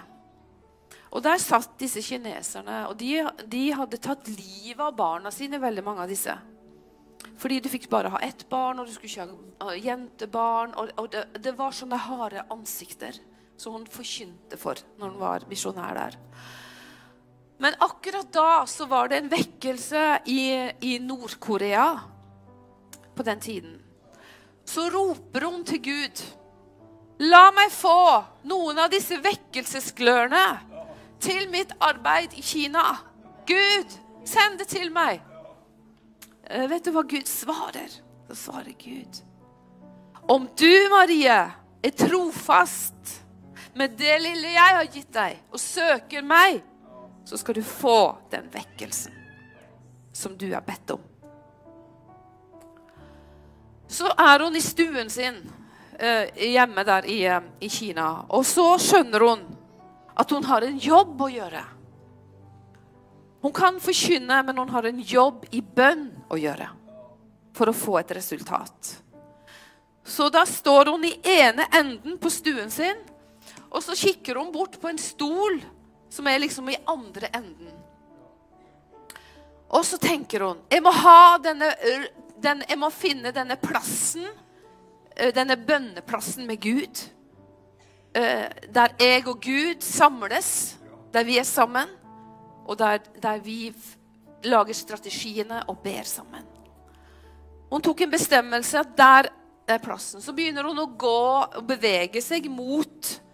Og 1.12 1.24
der 1.24 1.42
satt 1.44 1.74
disse 1.80 2.02
kineserne, 2.02 2.86
og 2.88 2.96
de, 3.00 3.20
de, 3.52 3.66
hadde 3.76 4.00
tatt 4.00 4.30
livet 4.32 4.80
av 4.80 4.96
barna 4.96 5.32
sine, 5.34 5.60
veldig 5.60 5.84
mange 5.84 6.06
av 6.06 6.12
disse. 6.12 6.36
Fordi 7.42 7.60
du 7.60 7.68
fikk 7.72 7.90
bare 7.92 8.12
ha 8.14 8.22
ett 8.24 8.46
barn, 8.50 8.80
og 8.80 8.88
du 8.88 8.94
skulle 8.96 9.12
ikke 9.12 9.66
ha 9.66 9.76
jentebarn. 9.76 10.76
Og, 10.80 10.94
og 11.02 11.10
det, 11.12 11.26
det, 11.44 11.54
var 11.58 11.76
sånne 11.76 12.00
harde 12.00 12.46
ansikter 12.54 13.20
som 13.62 13.78
hun 13.78 13.86
forkynte 13.90 14.58
for 14.58 14.80
når 14.98 15.14
hun 15.14 15.22
var 15.22 15.46
misjonær 15.50 15.98
der. 15.98 16.18
Men 17.62 17.78
akkurat 17.86 18.32
da 18.34 18.64
så 18.66 18.88
var 18.90 19.12
det 19.12 19.20
en 19.22 19.30
vekkelse 19.30 20.06
i, 20.26 20.42
i 20.82 20.98
Nord-Korea 21.00 21.86
på 23.16 23.26
den 23.28 23.40
tiden. 23.40 23.76
Så 24.66 24.88
roper 24.90 25.46
hun 25.46 25.62
til 25.66 25.82
Gud. 25.86 26.24
La 27.22 27.52
meg 27.54 27.70
få 27.70 28.24
noen 28.50 28.82
av 28.82 28.90
disse 28.90 29.20
vekkelsesglørne 29.22 30.46
til 31.22 31.46
mitt 31.54 31.76
arbeid 31.86 32.34
i 32.34 32.42
Kina. 32.42 32.96
Gud, 33.46 33.94
send 34.26 34.58
det 34.58 34.72
til 34.74 34.90
meg. 34.96 35.22
Uh, 36.50 36.66
vet 36.72 36.82
du 36.82 36.96
hva 36.96 37.06
Gud 37.06 37.30
svarer? 37.30 37.94
Så 38.32 38.42
svarer 38.48 38.74
Gud. 38.74 39.22
Om 40.26 40.50
du, 40.58 40.72
Marie, 40.90 41.42
er 41.82 41.98
trofast 41.98 43.21
med 43.74 43.96
det 43.98 44.18
lille 44.20 44.54
jeg 44.54 44.76
har 44.78 44.90
gitt 44.92 45.14
deg, 45.16 45.40
og 45.52 45.60
søker 45.60 46.26
meg, 46.26 46.62
så 47.26 47.38
skal 47.40 47.56
du 47.56 47.64
få 47.66 48.18
den 48.32 48.50
vekkelsen 48.52 49.16
som 50.12 50.36
du 50.38 50.50
har 50.54 50.64
bedt 50.66 50.92
om. 50.98 51.02
Så 53.92 54.08
er 54.18 54.40
hun 54.40 54.56
i 54.56 54.64
stuen 54.64 55.10
sin 55.12 55.38
eh, 56.00 56.32
hjemme 56.52 56.84
der 56.88 57.06
i, 57.06 57.22
eh, 57.28 57.44
i 57.60 57.70
Kina. 57.70 58.26
Og 58.30 58.46
så 58.48 58.66
skjønner 58.80 59.26
hun 59.28 59.44
at 60.16 60.32
hun 60.32 60.48
har 60.48 60.64
en 60.64 60.78
jobb 60.80 61.22
å 61.22 61.30
gjøre. 61.32 61.64
Hun 63.42 63.54
kan 63.56 63.80
forkynne, 63.82 64.44
men 64.48 64.58
hun 64.62 64.70
har 64.70 64.88
en 64.88 65.00
jobb 65.00 65.46
i 65.52 65.62
bønn 65.62 66.08
å 66.30 66.40
gjøre 66.40 66.70
for 67.58 67.72
å 67.72 67.76
få 67.76 67.98
et 68.00 68.14
resultat. 68.16 68.96
Så 70.06 70.30
da 70.34 70.46
står 70.48 70.94
hun 70.94 71.04
i 71.06 71.16
ene 71.28 71.68
enden 71.74 72.18
på 72.22 72.30
stuen 72.32 72.72
sin, 72.72 72.98
og 73.72 73.84
så 73.84 73.96
kikker 73.96 74.36
hun 74.36 74.52
bort 74.52 74.76
på 74.82 74.90
en 74.92 75.00
stol 75.00 75.62
som 76.12 76.28
er 76.28 76.42
liksom 76.44 76.68
i 76.70 76.80
andre 76.92 77.30
enden. 77.32 77.72
Og 79.72 79.86
så 79.88 80.00
tenker 80.02 80.44
hun 80.44 80.60
jeg 80.72 80.84
må, 80.84 80.92
denne, 81.44 81.72
den, 82.44 82.66
jeg 82.68 82.80
må 82.80 82.92
finne 82.92 83.32
denne 83.36 83.56
plassen, 83.62 84.28
denne 85.36 85.56
bønneplassen 85.56 86.48
med 86.48 86.60
Gud. 86.64 87.06
Der 88.12 88.96
jeg 89.00 89.24
og 89.32 89.40
Gud 89.40 89.84
samles, 89.88 90.76
der 91.16 91.24
vi 91.24 91.40
er 91.40 91.48
sammen, 91.48 91.88
og 92.68 92.76
der, 92.80 93.00
der 93.24 93.40
vi 93.40 93.72
lager 94.44 94.76
strategiene 94.76 95.64
og 95.72 95.80
ber 95.84 96.04
sammen. 96.08 96.44
Hun 97.72 97.84
tok 97.84 98.04
en 98.04 98.12
bestemmelse 98.12 98.84
at 98.84 98.96
der 98.98 99.32
er 99.72 99.80
plassen. 99.80 100.20
Så 100.20 100.36
begynner 100.36 100.68
hun 100.68 100.80
å 100.84 100.90
gå 101.00 101.20
og 101.40 101.68
bevege 101.68 102.20
seg 102.24 102.50
mot 102.52 103.12
Eh, 103.12 103.31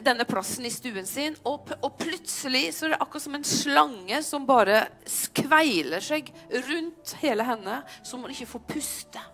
denne 0.00 0.24
plassen 0.24 0.64
i 0.64 0.72
stuen 0.72 1.06
sin, 1.06 1.36
og, 1.44 1.68
og, 1.82 1.96
plutselig 2.00 2.70
så 2.74 2.86
er 2.86 2.94
det 2.94 3.00
akkurat 3.04 3.24
som 3.26 3.36
en 3.36 3.46
slange 3.46 4.20
som 4.24 4.46
bare 4.48 4.86
skveiler 5.10 6.04
seg 6.04 6.30
rundt 6.68 7.16
hele 7.20 7.44
henne, 7.44 7.80
så 8.02 8.16
hun 8.16 8.32
ikke 8.32 8.48
får 8.54 8.62
puste. 8.70 9.24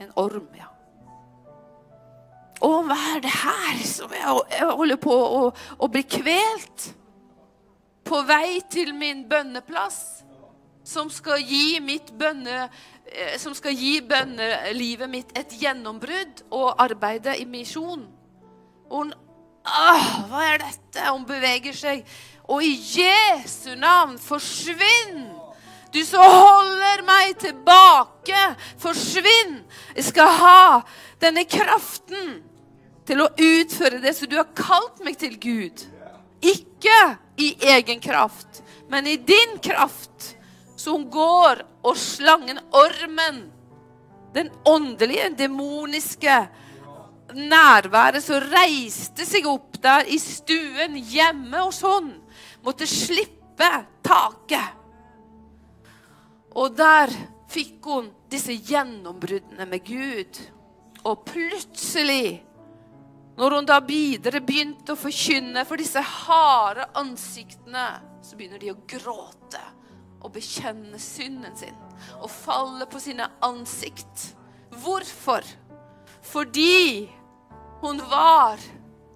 En 0.00 0.12
orm, 0.20 0.48
ja. 0.56 0.70
Å, 2.60 2.70
hva 2.84 2.96
er 3.14 3.20
det 3.24 3.32
her 3.32 3.82
som 3.88 4.12
jeg, 4.12 4.40
jeg 4.52 4.72
holder 4.80 5.00
på 5.00 5.12
å, 5.12 5.42
å 5.80 5.88
bli 5.92 6.02
kvelt? 6.08 6.90
På 8.04 8.22
vei 8.28 8.60
til 8.72 8.94
min 8.96 9.22
bønneplass, 9.28 10.00
som 10.84 11.12
skal 11.12 11.40
gi 11.44 11.78
mitt 11.84 12.10
bønne 12.18 12.62
eh, 12.64 13.36
som 13.38 13.52
skal 13.56 13.76
gi 13.76 14.00
bønnelivet 14.04 15.12
mitt 15.12 15.36
et 15.38 15.52
gjennombrudd 15.60 16.42
og 16.48 16.80
arbeidet 16.80 17.36
i 17.40 17.46
misjon. 17.48 18.08
Hun 18.90 19.12
Åh, 19.70 20.06
hva 20.30 20.44
er 20.48 20.62
dette? 20.62 21.04
Hun 21.12 21.26
beveger 21.28 21.76
seg. 21.76 22.04
Og 22.50 22.64
i 22.64 22.72
Jesu 22.74 23.76
navn, 23.78 24.16
forsvinn! 24.18 25.28
Du 25.90 26.00
som 26.06 26.22
holder 26.22 27.02
meg 27.06 27.34
tilbake, 27.42 28.40
forsvinn! 28.80 29.60
Jeg 29.94 30.06
skal 30.08 30.32
ha 30.40 30.62
denne 31.22 31.44
kraften 31.50 32.38
til 33.06 33.22
å 33.22 33.30
utføre 33.34 34.00
det 34.02 34.14
som 34.16 34.30
du 34.30 34.36
har 34.38 34.50
kalt 34.56 35.02
meg 35.06 35.18
til, 35.20 35.36
Gud. 35.38 35.84
Ikke 36.40 36.98
i 37.38 37.52
egen 37.74 38.00
kraft, 38.02 38.62
men 38.90 39.06
i 39.06 39.18
din 39.18 39.58
kraft. 39.62 40.34
Så 40.78 40.96
hun 40.96 41.10
går, 41.12 41.62
og 41.84 41.98
slangen, 41.98 42.58
ormen, 42.74 43.44
den 44.34 44.50
åndelige, 44.64 45.30
demoniske, 45.36 46.36
nærværet 47.36 48.24
så 48.24 48.40
reiste 48.42 49.26
seg 49.28 49.46
opp 49.50 49.78
der 49.82 50.08
i 50.10 50.18
stuen 50.20 50.96
hjemme 50.98 51.62
hos 51.62 51.80
hun. 51.84 52.12
Måtte 52.64 52.88
slippe 52.88 53.70
taket. 54.04 54.76
Og 56.58 56.74
der 56.76 57.12
fikk 57.50 57.86
hun 57.86 58.10
disse 58.30 58.54
gjennombruddene 58.54 59.66
med 59.70 59.84
Gud. 59.86 60.40
Og 61.06 61.24
plutselig, 61.24 62.40
når 63.38 63.56
hun 63.56 63.68
da 63.68 63.78
videre 63.84 64.42
begynte 64.44 64.94
å 64.94 65.00
forkynne 65.00 65.64
for 65.68 65.80
disse 65.80 66.02
harde 66.04 66.84
ansiktene, 67.00 67.86
så 68.20 68.36
begynner 68.36 68.60
de 68.60 68.74
å 68.74 68.80
gråte 68.90 69.62
og 70.20 70.34
bekjenne 70.34 70.98
synden 71.00 71.56
sin 71.56 71.76
og 72.20 72.28
falle 72.32 72.86
på 72.88 73.00
sine 73.00 73.26
ansikt. 73.44 74.34
Hvorfor? 74.82 75.44
Fordi 76.24 77.08
hun 77.80 78.00
var 78.10 78.60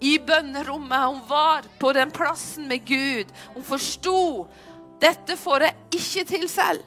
i 0.05 0.19
bønnerommet. 0.19 1.07
Hun 1.07 1.21
var 1.29 1.69
på 1.79 1.93
den 1.93 2.11
plassen 2.11 2.69
med 2.69 2.85
Gud. 2.89 3.33
Hun 3.55 3.65
forsto 3.65 4.47
dette 5.01 5.37
får 5.37 5.67
jeg 5.67 5.77
ikke 5.99 6.25
til 6.29 6.49
selv. 6.49 6.85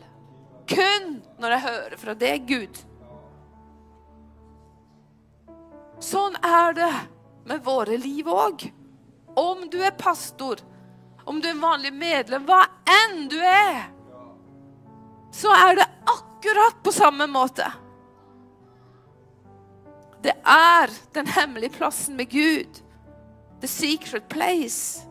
Kun 0.68 1.20
når 1.40 1.56
jeg 1.56 1.66
hører 1.68 1.98
fra 2.02 2.16
deg, 2.18 2.48
Gud. 2.50 2.80
Sånn 6.04 6.38
er 6.46 6.76
det 6.78 6.94
med 7.48 7.64
våre 7.66 7.98
liv 7.98 8.28
òg. 8.30 8.68
Om 9.38 9.68
du 9.72 9.78
er 9.86 9.94
pastor, 9.98 10.62
om 11.26 11.42
du 11.42 11.48
er 11.48 11.56
en 11.56 11.62
vanlig 11.62 11.94
medlem, 11.94 12.46
hva 12.48 12.64
enn 12.90 13.28
du 13.32 13.38
er, 13.38 13.86
så 15.34 15.54
er 15.54 15.78
det 15.78 15.88
akkurat 16.10 16.82
på 16.84 16.94
samme 16.96 17.28
måte. 17.30 17.68
Det 20.28 20.36
er 20.44 20.92
den 21.16 21.28
hemmelige 21.32 21.72
plassen 21.78 22.18
med 22.20 22.28
Gud. 22.32 22.82
The 23.62 23.68
secret 23.68 24.24
place. 24.30 25.02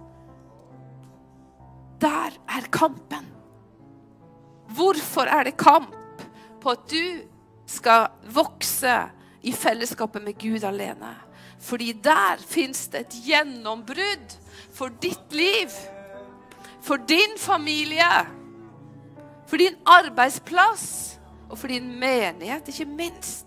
Der 2.00 2.36
er 2.48 2.68
kampen. 2.72 3.32
Hvorfor 4.76 5.20
er 5.20 5.48
det 5.48 5.56
kamp? 5.56 5.94
På 6.60 6.74
at 6.76 6.90
du 6.90 7.22
skal 7.66 8.10
vokse 8.34 8.98
i 9.42 9.52
fellesskapet 9.52 10.22
med 10.22 10.36
Gud 10.38 10.64
alene. 10.64 11.14
Fordi 11.58 11.92
der 11.92 12.36
fins 12.36 12.88
det 12.92 13.06
et 13.06 13.16
gjennombrudd 13.24 14.36
for 14.74 14.92
ditt 15.00 15.32
liv. 15.32 15.72
For 16.82 17.00
din 17.08 17.38
familie. 17.38 18.12
For 19.46 19.56
din 19.56 19.80
arbeidsplass. 19.86 21.16
Og 21.48 21.58
for 21.58 21.72
din 21.72 21.88
menighet, 22.00 22.68
ikke 22.68 22.84
minst. 22.84 23.45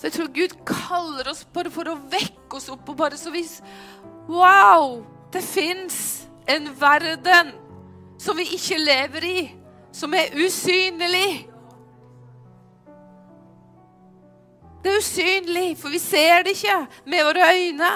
Så 0.00 0.08
jeg 0.08 0.14
tror 0.14 0.28
Gud 0.32 0.52
kaller 0.64 1.28
oss 1.28 1.42
bare 1.52 1.68
for 1.68 1.90
å 1.92 1.98
vekke 2.08 2.56
oss 2.56 2.70
opp 2.72 2.88
og 2.88 2.96
bare 2.96 3.18
så 3.20 3.28
vis 3.34 3.58
Wow! 4.30 5.02
Det 5.30 5.42
fins 5.44 5.98
en 6.48 6.70
verden 6.80 7.50
som 8.20 8.38
vi 8.38 8.46
ikke 8.56 8.78
lever 8.80 9.26
i, 9.28 9.42
som 9.92 10.14
er 10.16 10.32
usynlig. 10.40 11.46
Det 14.80 14.90
er 14.90 14.98
usynlig, 14.98 15.68
for 15.78 15.92
vi 15.92 16.00
ser 16.02 16.46
det 16.46 16.56
ikke 16.56 16.78
med 17.12 17.26
våre 17.28 17.50
øyne. 17.52 17.92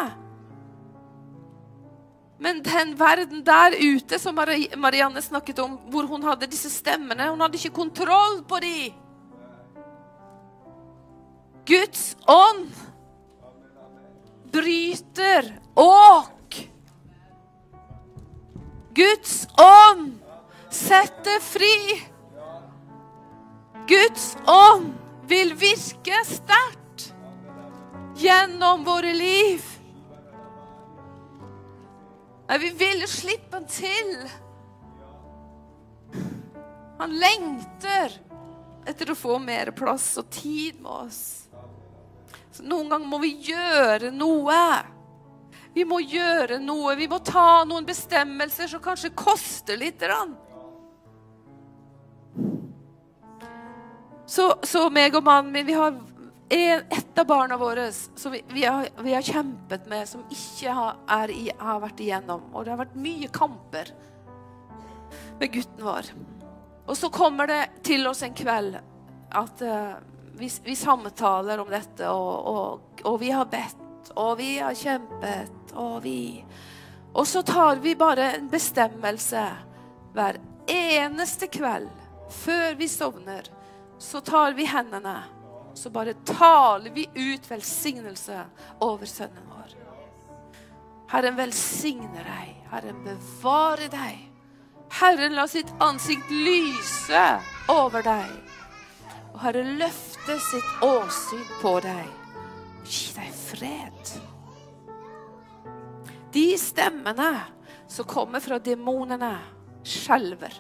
Men 2.45 2.61
den 2.65 2.93
verden 3.01 3.43
der 3.47 3.75
ute 3.81 4.21
som 4.21 4.37
Marianne 4.37 5.23
snakket 5.25 5.65
om, 5.65 5.79
hvor 5.91 6.07
hun 6.11 6.23
hadde 6.29 6.51
disse 6.51 6.71
stemmene 6.71 7.31
Hun 7.31 7.41
hadde 7.41 7.57
ikke 7.57 7.79
kontroll 7.83 8.43
på 8.49 8.61
dem. 8.61 9.04
Guds 11.67 12.17
ånd 12.27 12.73
bryter 14.53 15.61
åk. 15.75 16.71
Guds 18.95 19.49
ånd 19.59 20.19
setter 20.71 21.41
fri. 21.41 22.05
Guds 23.89 24.37
ånd 24.47 24.93
vil 25.27 25.55
virke 25.55 26.21
sterkt 26.25 27.15
gjennom 28.17 28.85
våre 28.85 29.15
liv. 29.15 29.65
Men 32.47 32.61
vi 32.61 32.71
vil 32.71 33.09
slippe 33.09 33.57
han 33.57 33.67
til. 33.67 34.13
Han 36.99 37.17
lengter 37.19 38.21
etter 38.87 39.11
å 39.11 39.17
få 39.17 39.39
mer 39.41 39.73
plass 39.77 40.13
og 40.21 40.29
tid 40.31 40.77
med 40.81 41.09
oss. 41.09 41.44
Noen 42.63 42.91
ganger 42.93 43.09
må 43.11 43.19
vi 43.23 43.33
gjøre 43.49 44.13
noe. 44.15 44.61
Vi 45.75 45.85
må 45.89 45.99
gjøre 46.05 46.61
noe. 46.63 46.95
Vi 46.99 47.09
må 47.11 47.19
ta 47.25 47.65
noen 47.67 47.87
bestemmelser 47.89 48.71
som 48.71 48.83
kanskje 48.83 49.11
koster 49.19 49.79
litt. 49.81 50.05
Så, 54.27 54.49
så 54.63 54.87
meg 54.95 55.17
og 55.19 55.27
mannen 55.27 55.53
min 55.53 55.67
vi 55.67 55.75
har 55.77 55.93
en, 55.95 56.85
et 56.91 57.19
av 57.19 57.27
barna 57.27 57.59
våre 57.59 57.89
som 57.93 58.33
vi, 58.33 58.43
vi, 58.53 58.65
har, 58.65 58.89
vi, 59.03 59.15
har, 59.15 59.23
kjempet 59.23 59.89
med, 59.91 60.09
som 60.09 60.23
ikke 60.31 60.73
har, 60.77 60.97
er, 61.11 61.35
har, 61.59 61.83
vært 61.83 62.01
igjennom. 62.05 62.49
Og 62.53 62.65
det 62.65 62.75
har 62.75 62.83
vært 62.85 62.97
mye 63.01 63.31
kamper 63.35 63.93
med 65.41 65.53
gutten 65.55 65.85
vår. 65.85 66.11
Og 66.85 66.97
så 66.99 67.11
kommer 67.13 67.49
det 67.49 67.63
til 67.87 68.07
oss 68.07 68.23
en 68.23 68.35
kveld 68.37 68.77
at 69.35 69.63
uh, 69.65 69.97
vi, 70.39 70.51
vi, 70.65 70.77
samtaler 70.77 71.61
om 71.63 71.71
dette, 71.71 72.09
og, 72.09 72.47
og, 72.47 73.03
og, 73.05 73.19
vi 73.21 73.31
har 73.31 73.49
bedt, 73.51 74.11
og 74.15 74.39
vi 74.39 74.59
har 74.59 74.75
kjempet, 74.75 75.75
og 75.75 76.03
vi 76.05 76.45
Og 77.15 77.27
så 77.27 77.43
tar 77.43 77.77
vi 77.79 77.95
bare 77.95 78.33
en 78.35 78.49
bestemmelse 78.51 79.43
hver 80.15 80.41
eneste 80.67 81.47
kveld 81.47 81.91
før 82.31 82.75
vi 82.75 82.89
sovner, 82.89 83.47
så 83.99 84.21
tar 84.21 84.57
vi 84.59 84.67
hendene, 84.67 85.23
så 85.75 85.91
bare 85.91 86.17
taler 86.27 86.91
vi 86.91 87.07
ut 87.15 87.51
velsignelse 87.51 88.41
over 88.83 89.07
sønnen 89.07 89.47
vår. 89.47 89.77
Herren 91.15 91.37
velsigne 91.39 92.25
deg. 92.27 92.55
Herren 92.73 93.05
bevare 93.05 93.87
deg. 93.93 94.19
Herren 95.01 95.35
la 95.39 95.47
sitt 95.51 95.71
ansikt 95.83 96.31
lyse 96.31 97.23
over 97.71 98.03
deg. 98.03 98.54
Og 99.35 99.41
Herre, 99.43 99.65
løfte 99.81 100.37
sitt 100.39 100.85
åsyn 100.87 101.43
på 101.59 101.75
deg. 101.83 102.07
Gi 102.87 103.11
deg 103.17 103.35
fred. 103.35 104.13
De 106.35 106.47
stemmene 106.59 107.33
som 107.91 108.07
kommer 108.11 108.43
fra 108.43 108.61
demonene, 108.63 109.35
skjelver 109.85 110.55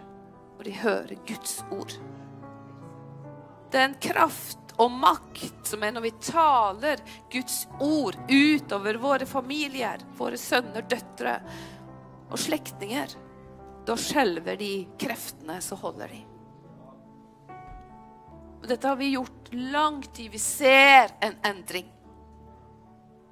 når 0.59 0.67
de 0.67 0.75
hører 0.83 1.23
Guds 1.27 1.57
ord. 1.73 1.95
Det 3.71 3.81
er 3.81 3.89
en 3.89 3.97
kraft 4.03 4.75
og 4.83 4.91
makt 4.91 5.71
som 5.71 5.83
er 5.87 5.95
når 5.95 6.05
vi 6.09 6.13
taler 6.27 7.03
Guds 7.33 7.65
ord 7.83 8.19
utover 8.29 8.99
våre 9.03 9.27
familier, 9.27 10.03
våre 10.19 10.39
sønner, 10.39 10.87
døtre 10.91 11.39
og 12.29 12.39
slektninger. 12.43 13.17
Da 13.87 13.97
skjelver 14.01 14.59
de 14.59 14.73
kreftene 14.99 15.61
som 15.63 15.81
holder 15.83 16.15
de. 16.15 16.23
Og 18.65 18.69
dette 18.71 18.89
har 18.89 18.97
vi 18.97 19.11
gjort 19.13 19.51
lang 19.53 19.99
tid. 20.03 20.31
Vi 20.33 20.39
ser 20.41 21.11
en 21.21 21.35
endring. 21.45 21.85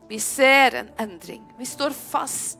Vi 0.08 0.18
ser 0.20 0.74
en 0.74 0.90
endring. 1.00 1.46
Vi 1.56 1.64
står 1.66 1.94
fast. 1.96 2.58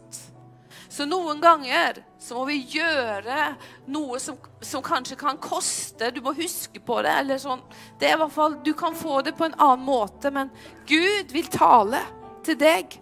Så 0.88 1.04
noen 1.04 1.40
ganger 1.40 2.00
så 2.16 2.38
må 2.38 2.46
vi 2.48 2.62
gjøre 2.72 3.50
noe 3.92 4.16
som, 4.24 4.40
som, 4.64 4.80
kanskje 4.80 5.20
kan 5.20 5.36
koste. 5.36 6.08
Du 6.16 6.22
må 6.24 6.32
huske 6.32 6.80
på 6.80 6.96
det. 7.04 7.12
eller 7.12 7.44
sånn. 7.44 7.60
Det 8.00 8.08
er 8.08 8.16
i 8.16 8.22
hvert 8.24 8.32
fall, 8.32 8.56
Du 8.64 8.72
kan 8.72 8.96
få 8.96 9.20
det 9.20 9.36
på 9.36 9.50
en 9.50 9.58
annen 9.58 9.84
måte, 9.84 10.32
men 10.32 10.48
Gud 10.88 11.28
vil 11.36 11.52
tale 11.52 12.00
til 12.40 12.56
deg 12.56 12.96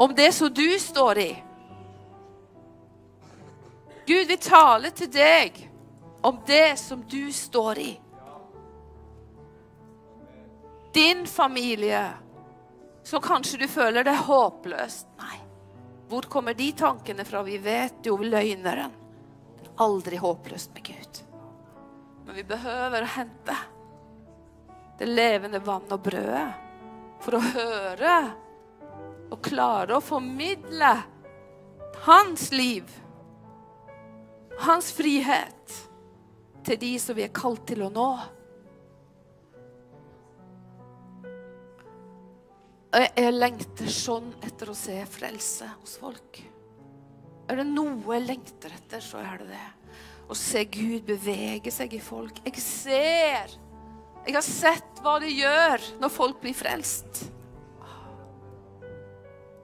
om 0.00 0.16
det 0.16 0.32
som 0.32 0.48
du 0.48 0.78
står 0.80 1.18
i. 1.28 1.30
Gud 4.08 4.32
vil 4.32 4.40
tale 4.40 4.96
til 4.96 5.12
deg 5.12 5.67
om 6.20 6.40
det 6.46 6.78
som 6.78 7.04
du 7.08 7.32
står 7.32 7.78
i. 7.78 8.00
Din 10.94 11.26
familie, 11.26 12.10
så 13.02 13.20
kanskje 13.20 13.58
du 13.58 13.68
føler 13.68 14.04
det 14.04 14.16
håpløst. 14.26 15.06
Nei. 15.18 15.38
Hvor 16.08 16.22
kommer 16.22 16.54
de 16.54 16.72
tankene 16.72 17.24
fra? 17.24 17.42
Vi 17.42 17.58
vet 17.58 18.06
jo 18.08 18.16
løgneren. 18.16 18.94
Er 19.62 19.72
aldri 19.84 20.16
håpløst 20.16 20.72
med 20.74 20.86
Gud. 20.88 21.20
Men 22.26 22.34
vi 22.34 22.44
behøver 22.48 23.04
å 23.04 23.12
hente 23.14 23.56
det 24.98 25.06
levende 25.06 25.60
vann 25.62 25.86
og 25.94 26.00
brødet 26.02 26.48
for 27.22 27.38
å 27.38 27.44
høre 27.44 28.14
og 29.28 29.42
klare 29.44 29.98
å 29.98 30.02
formidle 30.02 30.94
hans 32.08 32.48
liv 32.54 32.88
hans 34.58 34.92
frihet 34.92 35.87
til 36.66 36.80
de 36.80 36.92
som 37.00 37.16
vi 37.18 37.24
er 37.26 37.34
kalt 37.34 37.64
til 37.68 37.84
å 37.86 37.92
nå. 37.92 38.10
Jeg 42.98 43.34
lengter 43.34 43.90
sånn 43.92 44.30
etter 44.46 44.70
å 44.72 44.76
se 44.76 44.96
frelse 45.12 45.68
hos 45.78 45.98
folk. 46.00 46.40
Er 47.48 47.60
det 47.60 47.66
noe 47.68 48.16
jeg 48.16 48.26
lengter 48.26 48.72
etter, 48.74 49.02
så 49.04 49.20
er 49.22 49.42
det 49.42 49.50
det. 49.52 49.66
Å 50.28 50.36
se 50.36 50.64
Gud 50.68 51.06
bevege 51.08 51.72
seg 51.72 51.94
i 51.96 52.02
folk. 52.02 52.42
Jeg 52.44 52.60
ser 52.60 53.56
Jeg 54.26 54.34
har 54.34 54.44
sett 54.44 54.98
hva 55.00 55.14
det 55.22 55.30
gjør 55.32 55.84
når 56.02 56.10
folk 56.12 56.40
blir 56.42 56.56
frelst. 56.56 57.22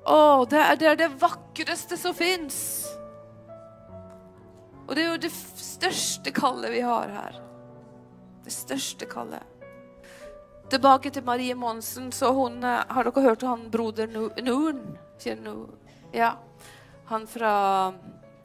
Å, 0.04 0.44
det 0.48 0.60
er 0.60 0.78
det, 0.80 0.88
er 0.88 1.00
det 1.02 1.10
vakreste 1.20 1.98
som 2.00 2.14
fins. 2.16 2.56
Og 4.86 4.94
det 4.94 5.04
er 5.04 5.10
jo 5.10 5.22
det 5.24 5.32
største 5.32 6.32
kallet 6.34 6.74
vi 6.74 6.82
har 6.84 7.12
her. 7.12 7.40
Det 8.44 8.52
største 8.52 9.08
kallet. 9.08 9.42
Tilbake 10.72 11.10
til 11.12 11.24
Marie 11.24 11.54
Monsen. 11.54 12.12
så 12.12 12.32
hun, 12.32 12.64
eh, 12.64 12.84
Har 12.88 13.04
dere 13.04 13.22
hørt 13.22 13.42
han 13.42 13.70
broder 13.70 14.06
Nuren? 14.06 14.98
Ja. 16.12 16.36
Han 17.06 17.26
fra 17.26 17.92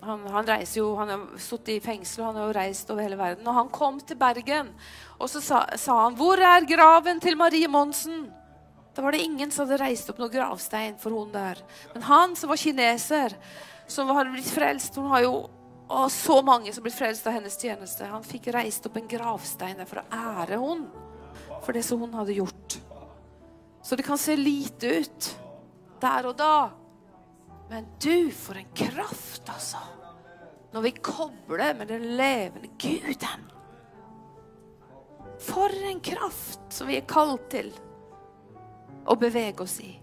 han, 0.02 0.28
han, 0.28 0.48
reiser 0.48 0.80
jo, 0.80 0.96
han 0.96 1.10
har 1.10 1.24
sittet 1.38 1.70
i 1.74 1.80
fengsel 1.84 2.24
og 2.24 2.28
han 2.30 2.36
har 2.40 2.48
jo 2.48 2.56
reist 2.56 2.92
over 2.92 3.04
hele 3.04 3.18
verden. 3.20 3.48
Og 3.48 3.54
han 3.54 3.70
kom 3.70 4.00
til 4.00 4.16
Bergen, 4.20 4.72
og 5.20 5.30
så 5.30 5.42
sa, 5.42 5.66
sa 5.76 6.04
han 6.04 6.16
'Hvor 6.16 6.40
er 6.40 6.66
graven 6.66 7.20
til 7.20 7.38
Marie 7.38 7.68
Monsen?' 7.68 8.32
Da 8.96 9.02
var 9.02 9.12
det 9.12 9.22
ingen 9.22 9.52
som 9.52 9.68
hadde 9.68 9.84
reist 9.84 10.10
opp 10.10 10.18
noen 10.20 10.32
gravstein 10.32 10.98
for 10.98 11.10
hun 11.10 11.32
der. 11.32 11.56
Men 11.94 12.04
han 12.04 12.36
som 12.36 12.50
var 12.50 12.58
kineser, 12.58 13.36
som 13.88 14.08
hadde 14.08 14.32
blitt 14.32 14.50
frelst 14.52 14.96
Hun 14.96 15.08
har 15.12 15.22
jo 15.22 15.50
og 15.90 16.12
så 16.14 16.40
mange 16.46 16.72
som 16.74 16.86
ble 16.86 16.94
frelst 16.94 17.26
av 17.28 17.34
hennes 17.34 17.58
tjeneste. 17.58 18.06
Han 18.06 18.26
fikk 18.26 18.52
reist 18.54 18.86
opp 18.86 19.00
en 19.00 19.10
gravstein 19.10 19.82
for 19.90 20.04
å 20.04 20.08
ære 20.14 20.60
henne 20.62 21.08
for 21.64 21.74
det 21.74 21.84
som 21.84 22.02
hun 22.04 22.14
hadde 22.14 22.38
gjort. 22.38 22.78
Så 23.82 23.98
det 23.98 24.06
kan 24.06 24.18
se 24.22 24.36
lite 24.38 25.00
ut 25.02 25.30
der 26.02 26.30
og 26.30 26.38
da. 26.38 26.70
Men 27.70 27.88
du, 28.02 28.30
for 28.34 28.58
en 28.58 28.70
kraft, 28.76 29.50
altså. 29.50 29.82
Når 30.74 30.86
vi 30.86 30.92
kobler 31.02 31.74
med 31.78 31.90
den 31.90 32.06
levende 32.18 32.70
Guden. 32.78 33.46
For 35.42 35.74
en 35.90 36.02
kraft 36.06 36.74
som 36.74 36.90
vi 36.90 37.00
er 37.00 37.08
kalt 37.10 37.48
til 37.50 37.72
å 39.10 39.16
bevege 39.18 39.66
oss 39.66 39.80
i. 39.82 39.94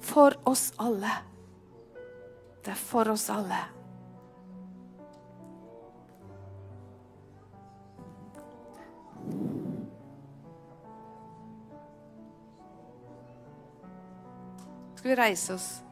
For 0.00 0.36
oss 0.48 0.70
alle. 0.80 1.29
Det 2.64 2.70
er 2.70 2.80
for 2.80 3.08
oss 3.08 3.30
alle. 3.30 3.60
Skal 14.96 15.10
vi 15.10 15.16
reise 15.16 15.54
oss? 15.54 15.89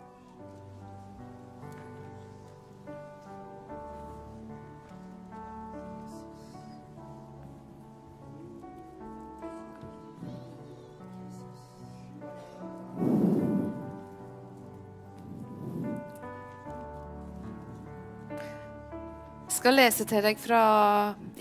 Skal 19.69 19.77
lese 19.77 20.05
til 20.09 20.23
deg 20.25 20.39
fra 20.41 20.59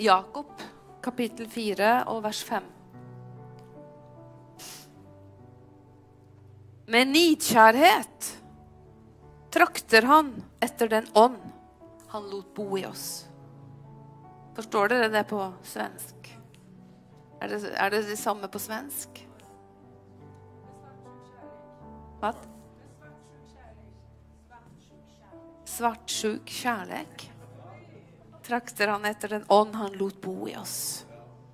Jakob, 0.03 0.49
kapittel 0.99 1.47
4 1.47 1.91
og 2.11 2.17
vers 2.25 2.41
5. 2.43 2.65
Med 6.91 7.07
nidkjærhet 7.13 8.27
trakter 9.55 10.09
han 10.11 10.33
etter 10.59 10.91
den 10.91 11.07
ånd 11.15 11.37
han 12.11 12.27
lot 12.27 12.49
bo 12.57 12.65
i 12.75 12.83
oss. 12.89 13.05
Forstår 14.59 14.91
dere 14.91 15.07
det 15.13 15.23
på 15.31 15.39
svensk? 15.71 16.27
Er 17.39 17.53
det 17.55 17.61
er 17.71 17.95
det, 17.95 18.03
det 18.11 18.19
samme 18.19 18.51
på 18.51 18.59
svensk? 18.59 19.23
Hva? 22.19 22.35
Svartsjuk 25.77 26.55
kjærlighet 26.59 27.29
trakter 28.47 28.87
han 28.87 29.05
etter 29.05 29.35
den 29.35 29.45
ånd 29.51 29.75
han 29.75 29.97
lot 29.99 30.21
bo 30.23 30.47
i 30.47 30.55
oss. 30.57 31.05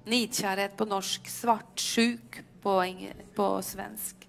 Nidkjærhet 0.05 0.75
på 0.77 0.85
norsk, 0.85 1.29
svartsjuk 1.29 2.41
på, 2.63 2.75
på 3.35 3.47
svensk. 3.65 4.27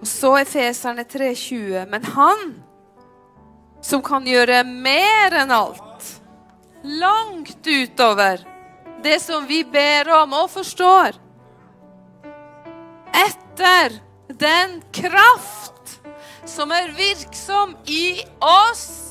Og 0.00 0.08
så 0.08 0.34
er 0.40 0.48
Feserne 0.48 1.04
3,20. 1.04 1.86
Men 1.90 2.06
han 2.16 2.46
som 3.84 4.02
kan 4.04 4.26
gjøre 4.28 4.62
mer 4.68 5.36
enn 5.40 5.52
alt, 5.54 6.08
langt 6.84 7.66
utover 7.66 8.44
det 9.02 9.18
som 9.20 9.46
vi 9.48 9.62
ber 9.64 10.08
om 10.12 10.34
og 10.36 10.50
forstår, 10.52 11.16
etter 13.16 13.96
den 14.40 14.80
kraft 14.92 15.96
som 16.48 16.72
er 16.72 16.92
virksom 16.96 17.72
i 17.88 18.20
oss 18.44 19.09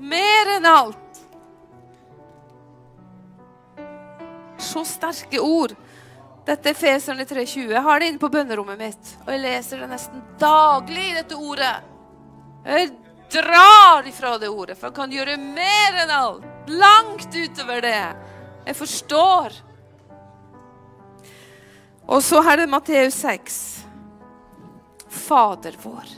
mer 0.00 0.54
enn 0.56 0.66
alt. 0.66 1.20
Så 4.60 4.84
sterke 4.88 5.40
ord. 5.40 5.76
Dette 6.46 6.72
er 6.72 6.78
Feserne 6.78 7.24
3,20. 7.28 7.70
Jeg 7.70 7.84
har 7.84 8.00
det 8.00 8.10
inne 8.10 8.22
på 8.22 8.32
bønnerommet 8.32 8.80
mitt. 8.80 9.14
Og 9.26 9.32
jeg 9.34 9.42
leser 9.44 9.82
det 9.82 9.90
nesten 9.92 10.24
daglig, 10.40 11.12
dette 11.18 11.38
ordet. 11.38 11.74
Jeg 12.64 12.90
drar 13.30 14.06
ifra 14.08 14.36
det 14.38 14.50
ordet, 14.50 14.76
for 14.78 14.90
han 14.90 14.96
kan 14.96 15.12
gjøre 15.14 15.36
mer 15.40 16.00
enn 16.02 16.14
alt. 16.14 16.46
Langt 16.70 17.34
utover 17.34 17.84
det 17.84 17.98
jeg 18.66 18.76
forstår. 18.76 19.60
Og 22.10 22.22
så 22.26 22.40
er 22.42 22.62
det 22.62 22.70
Matteus 22.70 23.20
6. 23.22 23.60
Fader 25.10 25.76
vår, 25.82 26.10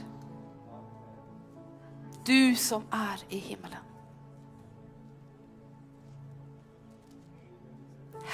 du 2.26 2.56
som 2.56 2.84
er 2.92 3.24
i 3.28 3.38
himmelen. 3.38 3.88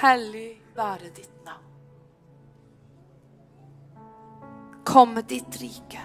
Hellig 0.00 0.60
være 0.76 1.10
ditt 1.14 1.44
navn. 1.44 1.64
Komme 4.86 5.22
ditt 5.22 5.56
rike. 5.60 6.04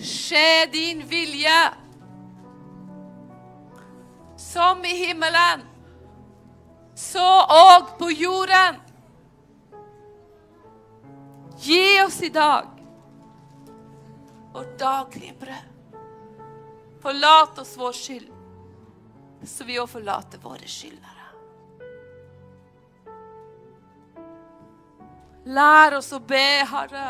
Skje 0.00 0.66
din 0.72 1.04
vilje. 1.08 1.60
Som 4.36 4.84
i 4.84 4.94
himmelen, 4.96 5.62
så 6.96 7.26
òg 7.54 7.96
på 7.98 8.08
jorden. 8.10 8.80
Gi 11.60 12.00
oss 12.02 12.22
i 12.24 12.32
dag 12.34 12.79
vårt 14.52 14.78
daglige 14.78 15.34
brød. 15.40 15.68
Forlat 17.00 17.58
oss 17.58 17.76
vår 17.78 17.92
skyld, 17.92 18.28
så 19.44 19.64
vi 19.64 19.78
òg 19.80 19.88
forlater 19.88 20.42
våre 20.42 20.68
skyldnere. 20.68 21.16
Lær 25.50 25.96
oss 25.96 26.10
å 26.12 26.20
be, 26.20 26.60
Herre, 26.68 27.06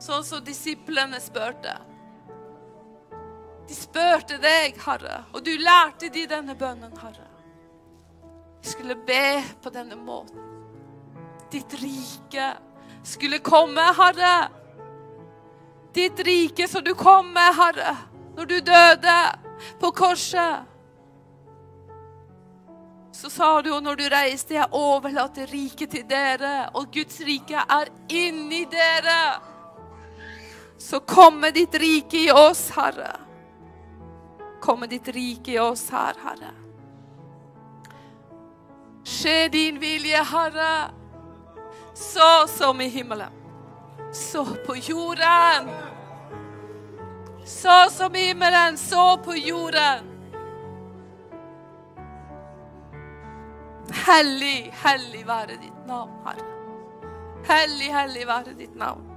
sånn 0.00 0.24
som 0.24 0.40
disiplene 0.44 1.20
spurte. 1.20 1.76
De 3.68 3.76
spurte 3.76 4.40
deg, 4.40 4.80
Herre, 4.86 5.22
og 5.32 5.44
du 5.44 5.52
lærte 5.60 6.08
de 6.12 6.24
denne 6.30 6.56
bønnen, 6.56 6.96
Herre. 7.02 7.28
Vi 8.64 8.72
skulle 8.72 8.96
be 8.96 9.44
på 9.60 9.70
denne 9.72 9.96
måten. 10.00 10.40
Ditt 11.52 11.76
rike 11.82 12.54
skulle 13.04 13.44
komme, 13.44 13.84
Herre. 14.00 14.63
Ditt 15.94 16.20
rike 16.26 16.68
som 16.68 16.84
du 16.84 16.94
kom 16.98 17.32
med, 17.32 17.54
Herre, 17.54 17.96
når 18.36 18.44
du 18.50 18.56
døde 18.60 19.18
på 19.80 19.90
korset. 19.94 20.70
Så 23.14 23.30
sa 23.30 23.62
du 23.62 23.70
jo 23.70 23.78
når 23.80 23.96
du 23.96 24.08
reiste, 24.10 24.56
jeg 24.56 24.74
overlater 24.74 25.46
riket 25.46 25.92
til 25.94 26.02
dere, 26.10 26.70
og 26.74 26.90
Guds 26.92 27.20
rike 27.22 27.62
er 27.62 27.92
inni 28.10 28.64
dere. 28.66 29.20
Så 30.82 30.98
komme 31.06 31.52
ditt 31.54 31.78
rike 31.78 32.24
i 32.26 32.32
oss, 32.34 32.66
Herre. 32.74 33.12
Komme 34.60 34.90
ditt 34.90 35.08
rike 35.14 35.54
i 35.54 35.58
oss 35.62 35.86
her, 35.94 36.18
Herre. 36.26 36.50
Skje 39.04 39.48
din 39.52 39.78
vilje, 39.80 40.20
Herre, 40.24 40.74
så 41.94 42.48
som 42.50 42.80
i 42.80 42.88
himmelen, 42.88 43.30
så 44.12 44.44
på 44.66 44.76
jorden. 44.76 45.83
Så 47.44 47.90
som 47.90 48.14
himmelen, 48.14 48.78
så 48.78 49.18
på 49.18 49.36
jorden. 49.36 50.10
Hellig, 54.06 54.72
hellig 54.72 55.26
være 55.26 55.56
ditt 55.60 55.86
navn, 55.86 56.12
Herre. 56.24 56.50
Hellig, 57.44 57.90
hellig 57.92 58.26
være 58.28 58.54
ditt 58.56 58.76
navn. 58.80 59.10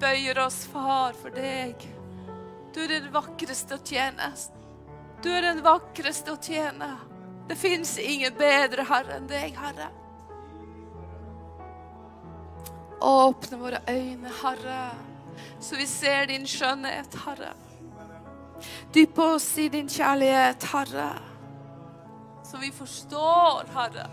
Bøyer 0.00 0.38
oss, 0.46 0.64
Far, 0.72 1.12
for 1.16 1.32
deg. 1.32 1.80
Du 2.74 2.82
er 2.82 2.96
den 2.96 3.12
vakreste 3.12 3.76
å 3.76 3.84
tjene. 3.84 4.32
Du 5.24 5.30
er 5.32 5.44
den 5.52 5.60
vakreste 5.64 6.32
å 6.34 6.40
tjene. 6.40 6.94
Det 7.48 7.56
fins 7.56 7.98
ingen 7.98 8.34
bedre 8.38 8.86
Herre 8.88 9.18
enn 9.18 9.28
deg, 9.28 9.56
Herre. 9.60 9.90
Åpne 13.04 13.58
våre 13.60 13.80
øyne, 13.90 14.30
Herre, 14.40 14.94
så 15.60 15.76
vi 15.76 15.86
ser 15.86 16.30
din 16.30 16.46
skjønnhet, 16.48 17.18
Herre. 17.26 17.52
Dypp 18.94 19.18
oss 19.18 19.48
i 19.60 19.68
din 19.68 19.90
kjærlighet, 19.90 20.64
Herre, 20.72 21.10
så 22.48 22.60
vi 22.62 22.70
forstår, 22.72 23.66
Herre, 23.74 24.08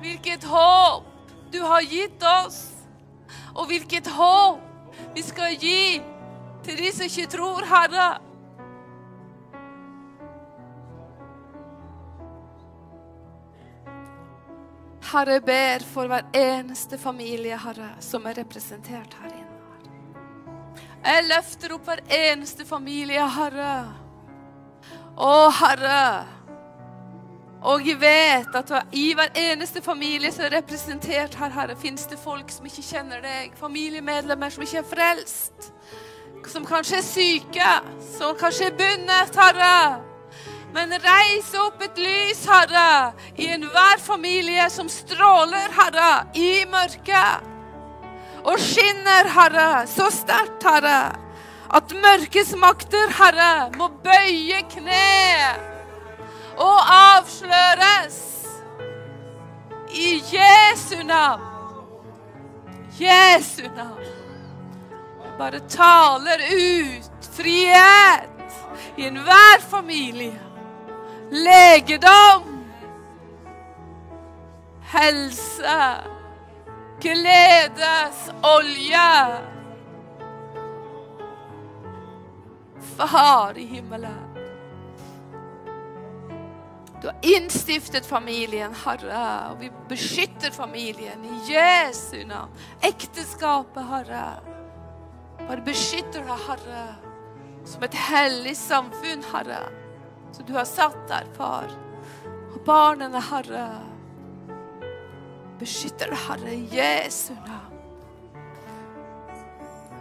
hvilket 0.00 0.46
håp 0.48 1.06
du 1.52 1.60
har 1.62 1.86
gitt 1.86 2.22
oss, 2.22 2.62
og 3.54 3.68
hvilket 3.70 4.08
håp 4.16 4.64
vi 5.14 5.22
skal 5.22 5.54
gi 5.60 6.00
til 6.64 6.80
de 6.80 6.90
som 6.92 7.06
ikke 7.06 7.30
tror, 7.36 7.66
Herre. 7.68 8.08
Herre, 15.02 15.38
jeg 15.38 15.44
ber 15.46 15.84
for 15.92 16.10
hver 16.10 16.26
eneste 16.36 16.98
familie, 16.98 17.58
Herre, 17.58 17.92
som 18.00 18.26
er 18.26 18.40
representert 18.40 19.14
her 19.22 19.30
inne. 19.30 19.58
Jeg 21.04 21.28
løfter 21.28 21.72
opp 21.76 21.86
hver 21.86 22.02
eneste 22.10 22.66
familie, 22.66 23.22
Herre. 23.36 23.76
Å, 25.18 25.36
Herre. 25.60 26.02
Og 27.68 27.86
jeg 27.86 27.98
vet 27.98 28.54
at 28.54 28.72
i 28.94 29.08
hver 29.18 29.32
eneste 29.38 29.82
familie 29.82 30.30
som 30.34 30.46
er 30.46 30.58
representert 30.58 31.34
her, 31.38 31.54
Herre, 31.54 31.78
finnes 31.78 32.06
det 32.10 32.18
folk 32.22 32.50
som 32.54 32.66
ikke 32.66 32.86
kjenner 32.86 33.22
deg. 33.24 33.56
Familiemedlemmer 33.58 34.54
som 34.54 34.66
ikke 34.66 34.82
er 34.82 34.92
frelst. 34.92 35.72
Som 36.48 36.66
kanskje 36.66 37.00
er 37.00 37.06
syke. 37.06 37.72
Som 38.18 38.38
kanskje 38.38 38.70
er 38.70 38.78
bundet, 38.78 39.34
Herre. 39.38 40.07
Men 40.74 40.92
reis 41.00 41.48
opp 41.56 41.80
et 41.82 42.00
lys, 42.00 42.42
Herre, 42.48 43.12
i 43.40 43.48
enhver 43.54 44.00
familie 44.04 44.68
som 44.70 44.88
stråler, 44.92 45.70
Herre, 45.72 46.28
i 46.36 46.66
mørket. 46.68 47.46
Og 48.44 48.60
skinner, 48.60 49.30
Herre, 49.32 49.86
så 49.88 50.10
sterkt, 50.12 50.64
Herre, 50.68 51.00
at 51.74 51.94
mørkets 52.04 52.54
makter, 52.60 53.12
Herre, 53.16 53.68
må 53.76 53.88
bøye 54.04 54.60
kne 54.72 55.04
og 56.58 56.78
avsløres. 56.94 58.24
I 59.88 60.18
Jesu 60.20 61.00
navn. 61.02 61.44
Jesu 63.00 63.64
navn. 63.76 64.04
Jeg 65.24 65.32
bare 65.38 65.60
taler 65.70 66.44
ut 66.52 67.28
frihet 67.36 68.60
i 68.96 69.06
enhver 69.08 69.64
familie 69.70 70.47
legedom, 71.30 72.64
helse, 74.80 75.94
gledesolje. 77.00 78.26
Far 82.96 83.58
i 83.58 83.64
himmelen. 83.64 84.24
Du 87.02 87.06
har 87.06 87.16
innstiftet 87.22 88.06
familien, 88.06 88.74
Herre, 88.74 89.50
og 89.50 89.60
vi 89.60 89.70
beskytter 89.88 90.50
familien 90.50 91.24
i 91.24 91.52
Jesu 91.52 92.24
navn. 92.26 92.50
Ekteskapet, 92.82 93.84
Herre. 93.86 94.24
Bare 95.46 95.62
beskytter 95.62 96.26
det, 96.26 96.38
Herre, 96.48 96.86
som 97.64 97.82
et 97.86 97.94
hellig 97.94 98.56
samfunn, 98.58 99.22
Herre 99.30 99.87
som 100.38 100.46
du 100.46 100.52
har 100.54 100.64
satt 100.64 101.08
der, 101.08 101.24
far. 101.34 101.70
Og 102.54 102.60
barnene, 102.64 103.20
Herre. 103.20 103.64
Beskytter 105.58 106.12
det, 106.12 106.18
Herre, 106.28 106.52
Jesu 106.70 107.32
navn. 107.34 107.78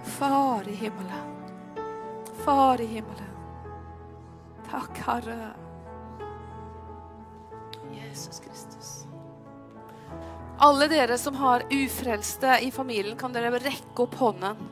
Far 0.04 0.68
i 0.70 0.76
himmelen. 0.78 1.32
Far 2.46 2.82
i 2.82 2.86
himmelen. 2.86 3.34
Takk, 4.70 4.98
Herre. 5.08 5.38
Jesus 7.96 8.40
Kristus. 8.40 8.92
Alle 10.60 10.88
dere 10.88 11.18
som 11.18 11.36
har 11.36 11.66
ufrelste 11.72 12.60
i 12.62 12.70
familien, 12.72 13.18
kan 13.18 13.34
dere 13.34 13.58
rekke 13.58 14.06
opp 14.06 14.20
hånden. 14.22 14.70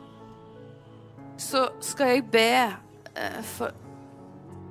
Så 1.37 1.65
skal 1.81 2.13
jeg 2.13 2.29
be 2.29 2.51
eh, 3.17 3.41
for 3.57 3.73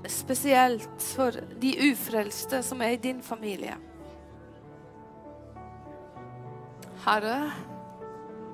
spesielt 0.08 1.02
for 1.14 1.36
de 1.60 1.72
ufrelste 1.90 2.62
som 2.62 2.82
er 2.82 2.96
i 2.96 3.00
din 3.00 3.22
familie. 3.22 3.76
Herre, 7.04 7.38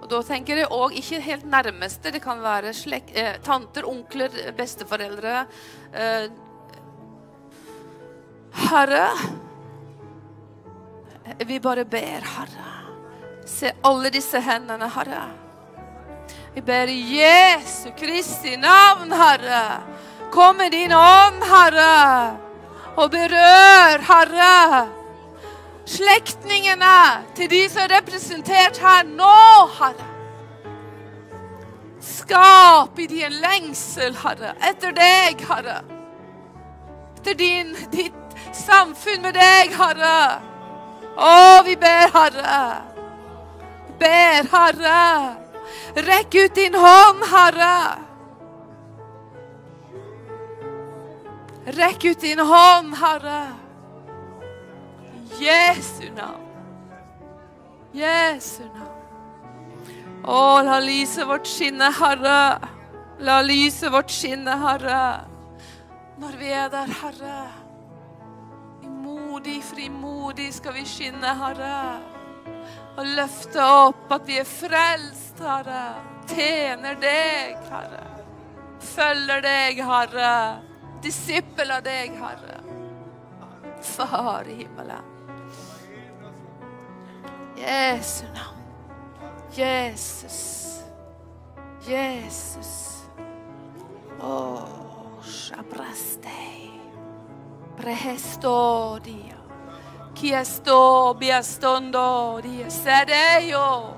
og 0.00 0.08
da 0.10 0.20
tenker 0.26 0.62
jeg 0.62 0.70
òg 0.74 0.96
ikke 0.98 1.20
helt 1.22 1.44
nærmeste. 1.50 2.10
Det 2.10 2.22
kan 2.24 2.40
være 2.42 2.72
slek, 2.74 3.12
eh, 3.14 3.36
tanter, 3.44 3.86
onkler, 3.86 4.30
besteforeldre. 4.56 5.44
Eh, 5.92 6.30
Herre, 8.70 9.06
vi 11.46 11.60
bare 11.60 11.84
ber, 11.84 12.26
Herre. 12.36 12.66
Se 13.46 13.72
alle 13.84 14.10
disse 14.10 14.40
hendene, 14.40 14.88
Herre. 14.88 15.22
Vi 16.54 16.60
ber 16.60 16.90
i 16.90 17.00
Jesu 17.20 17.90
Kristi 17.98 18.56
navn, 18.56 19.12
Herre. 19.12 19.82
Kom 20.30 20.56
med 20.56 20.70
din 20.70 20.92
ånd, 20.92 21.42
Herre, 21.42 22.36
og 22.96 23.10
berør, 23.10 24.02
Herre. 24.06 24.86
Slektningene 25.86 27.24
til 27.34 27.50
de 27.50 27.64
som 27.70 27.82
er 27.82 27.96
representert 27.96 28.78
her 28.78 29.02
nå, 29.08 29.40
Herre. 29.78 30.06
Skap 32.00 32.98
i 32.98 33.08
de 33.10 33.24
en 33.26 33.34
lengsel, 33.42 34.14
Herre, 34.22 34.52
etter 34.70 34.94
deg, 34.94 35.42
Herre. 35.48 35.80
Etter 37.18 37.34
din, 37.34 37.74
ditt 37.92 38.38
samfunn 38.56 39.26
med 39.26 39.34
deg, 39.34 39.74
Herre. 39.74 40.20
Å, 41.18 41.32
vi 41.66 41.74
ber, 41.80 42.06
Herre. 42.14 42.60
Ber, 43.98 44.46
Herre. 44.54 45.02
Rekk 46.06 46.38
ut 46.38 46.54
din 46.54 46.78
hånd, 46.78 47.26
Herre. 47.34 47.74
Rekk 51.70 52.04
ut 52.04 52.20
din 52.20 52.38
hånd, 52.38 52.94
Herre. 52.98 53.42
Jesu 55.38 56.10
navn. 56.16 56.48
Jesu 57.94 58.64
navn. 58.64 58.96
Å, 60.26 60.40
la 60.66 60.78
lyset 60.82 61.26
vårt 61.28 61.46
skinne, 61.48 61.92
Herre. 61.94 62.58
La 63.22 63.40
lyset 63.44 63.92
vårt 63.92 64.10
skinne, 64.10 64.56
Herre. 64.64 65.02
Når 66.20 66.38
vi 66.40 66.50
er 66.52 66.68
der, 66.72 66.90
Herre. 67.00 67.36
Imodig, 68.84 69.60
frimodig 69.64 70.50
skal 70.56 70.74
vi 70.76 70.84
skinne, 70.88 71.34
Herre. 71.38 71.76
Og 72.98 73.12
løfte 73.14 73.62
opp 73.62 74.10
at 74.18 74.26
vi 74.26 74.40
er 74.42 74.48
frelst, 74.48 75.38
Herre. 75.38 75.84
Tjener 76.30 76.98
deg, 77.00 77.62
Herre. 77.70 78.02
Følger 78.90 79.46
deg, 79.46 79.84
Herre. 79.86 80.34
Disippel 81.02 81.70
av 81.70 81.82
deg, 81.82 82.12
Herre. 82.20 82.60
Far 83.80 84.48
i 84.48 84.54
himmelen. 84.62 85.04
Jesu 87.56 88.24
navn. 88.34 88.60
Jesus. 89.52 90.80
Jesus. 91.86 93.04
Å, 94.20 94.66
shabrastei. 95.24 96.70
Prehestodia. 97.76 99.38
Chiesto 100.14 101.14
biastondo 101.16 102.40
di 102.42 102.64
sedeio. 102.68 103.96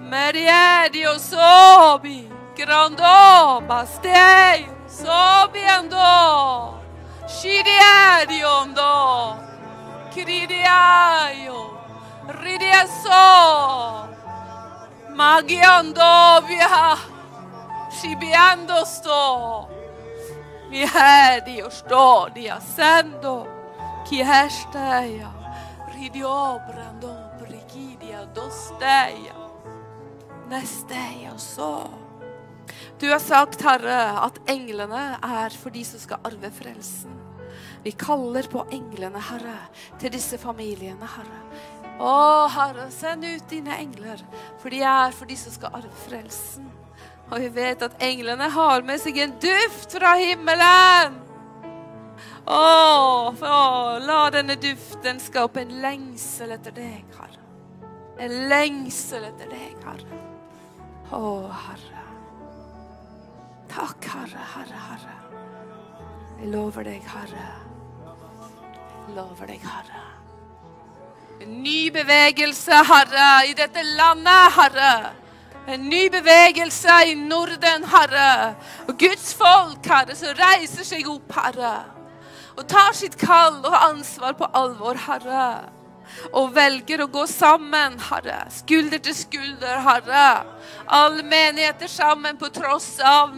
Meriedio 0.00 1.18
sobi. 1.18 2.28
Grando 2.54 3.62
bastei. 3.66 4.77
Sobe 4.98 5.64
andò, 5.64 6.74
Shiriario 7.24 8.50
andò, 8.62 9.38
Kiriaio, 10.10 11.78
Ridiasso, 12.26 14.08
Magia 15.14 15.76
andò 15.76 16.40
via, 16.42 16.96
Shibiando 17.90 18.84
sto, 18.84 19.68
Miedio 20.66 21.70
sto 21.70 22.28
di 22.32 22.40
diassendo, 22.40 23.46
Chi 24.02 24.18
esteia, 24.20 25.32
Ridiobrando, 25.94 27.36
Brigidia 27.38 28.24
dosteia, 28.24 29.36
Nesteia 30.48 31.38
so. 31.38 31.97
Du 32.98 33.06
har 33.10 33.20
sagt, 33.22 33.62
Herre, 33.62 33.98
at 34.24 34.40
englene 34.50 35.02
er 35.22 35.54
for 35.54 35.70
de 35.70 35.84
som 35.86 36.00
skal 36.02 36.24
arve 36.26 36.50
frelsen. 36.50 37.14
Vi 37.84 37.92
kaller 37.94 38.48
på 38.50 38.64
englene, 38.74 39.20
Herre, 39.22 39.58
til 40.02 40.10
disse 40.12 40.38
familiene, 40.42 41.06
Herre. 41.06 41.38
Å, 42.02 42.14
Herre, 42.50 42.88
send 42.94 43.22
ut 43.26 43.46
dine 43.50 43.76
engler, 43.78 44.18
for 44.58 44.74
de 44.74 44.82
er 44.82 45.14
for 45.14 45.30
de 45.30 45.36
som 45.38 45.54
skal 45.54 45.78
arve 45.78 45.94
frelsen. 46.08 46.66
Og 47.28 47.38
vi 47.44 47.50
vet 47.54 47.84
at 47.86 48.02
englene 48.02 48.48
har 48.50 48.82
med 48.86 48.98
seg 49.02 49.20
en 49.22 49.34
duft 49.42 49.94
fra 49.94 50.16
himmelen. 50.18 51.20
Å, 52.48 52.62
å, 53.30 53.60
la 54.02 54.22
denne 54.34 54.56
duften 54.58 55.20
skape 55.22 55.62
en 55.62 55.76
lengsel 55.84 56.56
etter 56.56 56.74
deg, 56.74 57.04
Herre. 57.14 57.44
En 58.18 58.34
lengsel 58.50 59.28
etter 59.28 59.54
deg, 59.54 59.76
Herre. 59.86 60.24
Å, 61.14 61.22
Herre. 61.66 61.87
Takk, 63.78 64.04
Herre, 64.04 64.44
Herre, 64.54 64.78
Herre. 64.88 65.12
Jeg 66.40 66.48
lover 66.50 66.82
deg, 66.82 67.04
Herre. 67.06 67.44
Jeg 69.06 69.14
lover 69.14 69.46
deg, 69.46 69.60
Herre. 69.62 70.00
En 71.44 71.52
ny 71.62 71.92
bevegelse, 71.94 72.80
Herre, 72.88 73.28
i 73.46 73.54
dette 73.54 73.84
landet, 73.86 74.56
Herre. 74.56 74.90
En 75.70 75.86
ny 75.86 76.08
bevegelse 76.10 76.96
i 77.06 77.14
Norden, 77.14 77.86
Herre. 77.92 78.56
Og 78.88 78.98
Guds 78.98 79.30
folk, 79.38 79.86
Herre, 79.86 80.18
som 80.18 80.34
reiser 80.40 80.88
seg 80.88 81.06
opp, 81.14 81.30
Herre. 81.38 81.76
Og 82.58 82.66
tar 82.66 82.90
sitt 82.98 83.14
kall 83.20 83.60
og 83.62 83.78
ansvar 83.92 84.34
på 84.40 84.50
alvor, 84.58 84.98
Herre. 85.06 85.77
Og 86.32 86.52
velger 86.56 87.02
å 87.04 87.08
gå 87.12 87.24
sammen, 87.30 87.98
Herre. 88.08 88.40
Skulder 88.52 89.02
til 89.02 89.16
skulder, 89.16 89.80
Herre. 89.84 90.28
Alle 90.86 91.24
menigheter 91.26 91.90
sammen 91.90 92.38
på 92.40 92.50
tross 92.54 92.96
av 93.04 93.34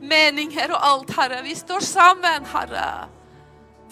meninger 0.00 0.74
og 0.74 0.86
alt, 0.90 1.16
Herre. 1.18 1.42
Vi 1.46 1.56
står 1.58 1.84
sammen, 1.86 2.46
Herre. 2.52 2.86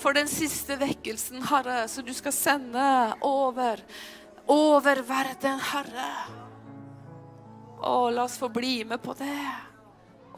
For 0.01 0.17
den 0.17 0.31
siste 0.33 0.79
vekkelsen, 0.81 1.43
Herre, 1.51 1.85
som 1.93 2.07
du 2.07 2.15
skal 2.17 2.33
sende 2.33 2.85
over, 3.27 3.83
over 4.49 5.03
verden, 5.07 5.61
Herre. 5.73 6.13
Å, 7.81 8.09
la 8.13 8.25
oss 8.25 8.39
få 8.41 8.49
bli 8.53 8.81
med 8.89 9.01
på 9.05 9.15
det. 9.19 9.45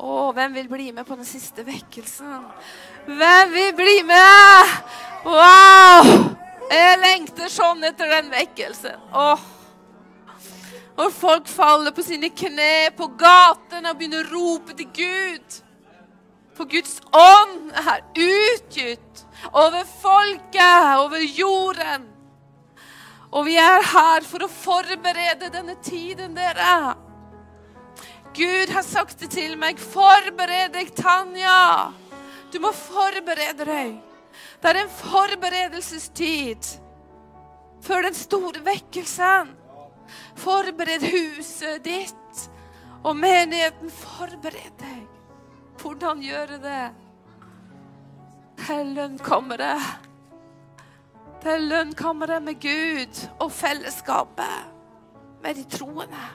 Å, 0.03 0.33
hvem 0.35 0.55
vil 0.57 0.69
bli 0.71 0.91
med 0.95 1.07
på 1.07 1.19
den 1.19 1.27
siste 1.29 1.67
vekkelsen? 1.67 2.47
Hvem 3.07 3.53
vil 3.55 3.75
bli 3.79 3.97
med? 4.09 4.79
Wow! 5.27 6.32
Jeg 6.73 7.01
lengter 7.03 7.51
sånn 7.53 7.85
etter 7.85 8.09
den 8.09 8.31
vekkelsen. 8.33 9.01
Åh. 9.13 9.43
Når 10.97 11.11
folk 11.17 11.49
faller 11.49 11.93
på 11.93 12.05
sine 12.05 12.31
kne 12.37 12.93
på 12.97 13.09
gatene 13.21 13.93
og 13.93 13.99
begynner 13.99 14.25
å 14.25 14.33
rope 14.33 14.77
til 14.77 14.89
Gud. 14.97 15.59
For 16.57 16.69
Guds 16.69 16.99
ånd 17.17 17.73
er 17.77 18.03
utgitt 18.13 19.23
over 19.51 19.85
folket, 19.89 20.99
over 21.01 21.25
jorden. 21.25 22.09
Og 23.33 23.47
vi 23.49 23.57
er 23.57 23.85
her 23.93 24.25
for 24.29 24.45
å 24.45 24.53
forberede 24.53 25.49
denne 25.53 25.79
tiden, 25.85 26.37
dere. 26.37 26.95
Gud 28.37 28.73
har 28.73 28.85
sagt 28.85 29.21
det 29.21 29.33
til 29.33 29.57
meg. 29.61 29.81
Forbered 29.81 30.73
deg, 30.77 30.93
Tanja. 30.97 31.93
Du 32.53 32.61
må 32.61 32.73
forberede 32.77 33.69
deg. 33.69 34.12
Det 34.63 34.71
er 34.71 34.83
en 34.83 34.95
forberedelsestid 34.97 36.71
før 37.83 38.07
den 38.07 38.15
store 38.17 38.63
vekkelsen. 38.65 39.55
Forbered 40.39 41.05
huset 41.13 41.83
ditt 41.85 42.45
og 43.03 43.17
menigheten. 43.17 43.91
Forbered 43.91 44.77
deg. 44.81 45.07
Hvordan 45.83 46.23
gjøre 46.23 46.59
det? 46.63 46.85
Til 48.63 48.95
lønnkammeret. 48.97 50.09
Til 51.43 51.67
lønnkammeret 51.73 52.43
med 52.43 52.61
Gud 52.63 53.25
og 53.43 53.51
fellesskapet 53.53 54.71
med 55.43 55.59
de 55.59 55.65
troende. 55.67 56.27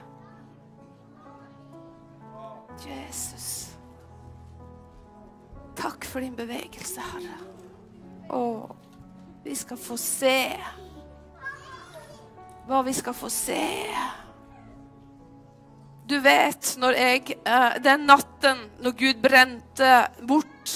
Jesus. 2.83 3.77
Takk 5.77 6.05
for 6.05 6.19
din 6.19 6.35
bevegelse, 6.35 7.01
Herre. 7.01 7.46
Å, 8.29 8.43
vi 9.43 9.55
skal 9.55 9.79
få 9.79 9.97
se 9.99 10.37
hva 12.67 12.81
vi 12.83 12.93
skal 12.93 13.15
få 13.15 13.29
se. 13.31 13.63
Du 16.07 16.17
vet, 16.23 16.73
når 16.79 16.97
jeg 16.99 17.37
eh, 17.43 17.77
Den 17.83 18.05
natten 18.07 18.65
når 18.83 18.95
Gud 18.99 19.21
brente 19.23 19.93
bort 20.27 20.73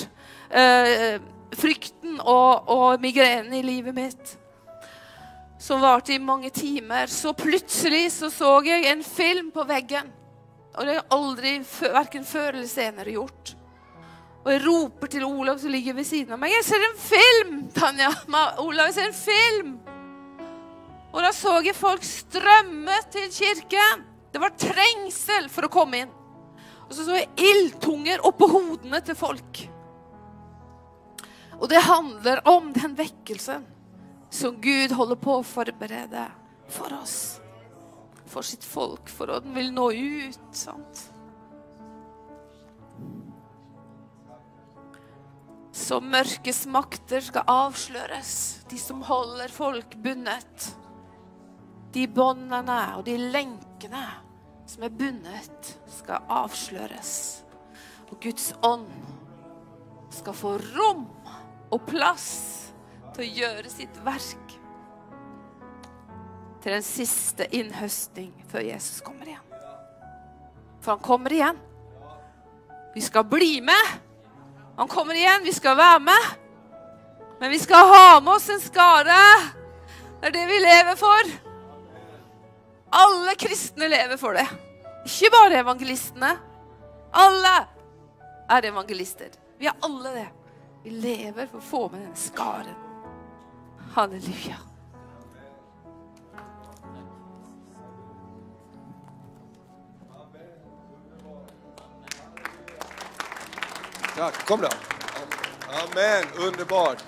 eh, 0.49 1.19
frykten 1.55 2.19
og, 2.19 2.71
og 2.71 3.03
migrenen 3.03 3.53
i 3.55 3.63
livet 3.63 3.95
mitt, 3.95 4.37
som 5.61 5.83
varte 5.83 6.15
i 6.15 6.19
mange 6.19 6.49
timer, 6.49 7.11
så 7.11 7.35
plutselig 7.37 8.07
så, 8.15 8.31
så 8.33 8.57
jeg 8.65 8.87
en 8.89 9.03
film 9.05 9.51
på 9.53 9.67
veggen. 9.67 10.09
Og 10.71 10.85
det 10.87 10.95
har 10.95 11.01
jeg 11.01 11.09
aldri, 11.11 11.51
verken 11.93 12.25
før 12.25 12.55
eller 12.55 12.71
senere, 12.71 13.13
gjort. 13.13 13.53
Og 14.41 14.49
jeg 14.49 14.63
roper 14.65 15.11
til 15.13 15.25
Olav 15.27 15.59
som 15.61 15.73
ligger 15.73 15.93
ved 15.93 16.07
siden 16.07 16.33
av 16.33 16.39
meg. 16.41 16.51
'Jeg 16.51 16.65
ser 16.65 16.85
en 16.87 16.97
film!' 16.97 17.69
Tanja. 17.75 18.09
Olav, 18.57 18.89
jeg 18.89 18.93
ser 18.93 19.07
en 19.07 19.13
film! 19.13 19.79
Og 21.11 21.21
da 21.21 21.31
så 21.35 21.59
jeg 21.61 21.75
folk 21.75 22.03
strømme 22.03 22.95
til 23.11 23.27
kirken. 23.31 24.05
Det 24.31 24.39
var 24.39 24.55
trengsel 24.55 25.49
for 25.51 25.67
å 25.67 25.71
komme 25.71 26.05
inn. 26.05 26.13
Og 26.87 26.95
så 26.95 27.05
så 27.05 27.19
jeg 27.19 27.29
ildtunger 27.37 28.23
oppå 28.27 28.47
hodene 28.51 29.01
til 29.03 29.15
folk. 29.15 29.61
Og 31.59 31.69
det 31.69 31.83
handler 31.85 32.41
om 32.47 32.71
den 32.73 32.95
vekkelsen 32.97 33.67
som 34.31 34.57
Gud 34.63 34.95
holder 34.95 35.19
på 35.19 35.37
å 35.37 35.45
forberede 35.45 36.25
for 36.71 36.95
oss. 36.95 37.39
For 38.31 38.47
sitt 38.47 38.63
folk, 38.63 39.11
for 39.11 39.35
at 39.35 39.43
den 39.43 39.53
vil 39.55 39.73
nå 39.75 39.91
ut. 39.91 40.39
sant? 40.55 41.10
Så 45.81 45.97
mørkes 46.03 46.65
makter 46.69 47.23
skal 47.25 47.47
avsløres. 47.49 48.33
De 48.69 48.77
som 48.77 49.01
holder 49.05 49.49
folk 49.49 49.95
bundet. 50.03 50.67
De 51.91 52.05
båndene 52.07 52.81
og 52.99 53.05
de 53.07 53.17
lenkene 53.17 54.03
som 54.69 54.85
er 54.85 54.93
bundet, 54.95 55.71
skal 55.91 56.23
avsløres. 56.31 57.41
Og 58.11 58.19
Guds 58.23 58.51
ånd 58.63 58.87
skal 60.13 60.37
få 60.37 60.53
rom 60.75 61.07
og 61.71 61.81
plass 61.89 62.29
til 63.15 63.25
å 63.25 63.31
gjøre 63.41 63.73
sitt 63.73 63.97
verk. 64.05 64.55
Til 66.61 66.77
en 66.77 66.85
siste 66.85 67.47
innhøsting 67.57 68.31
før 68.51 68.67
Jesus 68.69 69.01
kommer 69.03 69.33
igjen. 69.33 69.49
For 70.81 70.93
han 70.93 71.03
kommer 71.03 71.33
igjen. 71.33 71.59
Vi 72.93 73.01
skal 73.03 73.25
bli 73.27 73.57
med. 73.65 74.10
Han 74.77 74.87
kommer 74.87 75.15
igjen. 75.15 75.43
Vi 75.43 75.53
skal 75.53 75.77
være 75.77 75.99
med. 75.99 76.29
Men 77.39 77.49
vi 77.49 77.59
skal 77.59 77.87
ha 77.89 78.19
med 78.21 78.33
oss 78.33 78.49
en 78.49 78.61
skare. 78.61 79.17
Det 80.21 80.29
er 80.29 80.35
det 80.35 80.45
vi 80.47 80.59
lever 80.61 80.97
for. 80.99 81.31
Alle 82.91 83.35
kristne 83.39 83.87
lever 83.89 84.19
for 84.21 84.37
det. 84.37 84.47
Ikke 85.07 85.31
bare 85.33 85.61
evangelistene. 85.63 86.35
Alle 87.11 87.55
er 88.51 88.69
evangelister. 88.69 89.31
Vi 89.59 89.69
er 89.69 89.77
alle 89.81 90.13
det. 90.15 90.27
Vi 90.83 90.97
lever 91.01 91.47
for 91.47 91.61
å 91.61 91.69
få 91.71 91.85
med 91.93 92.05
den 92.05 92.17
skaren. 92.17 92.77
Halleluja. 93.95 94.70
Tack, 104.21 104.47
kom 104.47 104.61
då. 104.61 104.67
Amen, 105.83 106.47
underbart. 106.47 107.03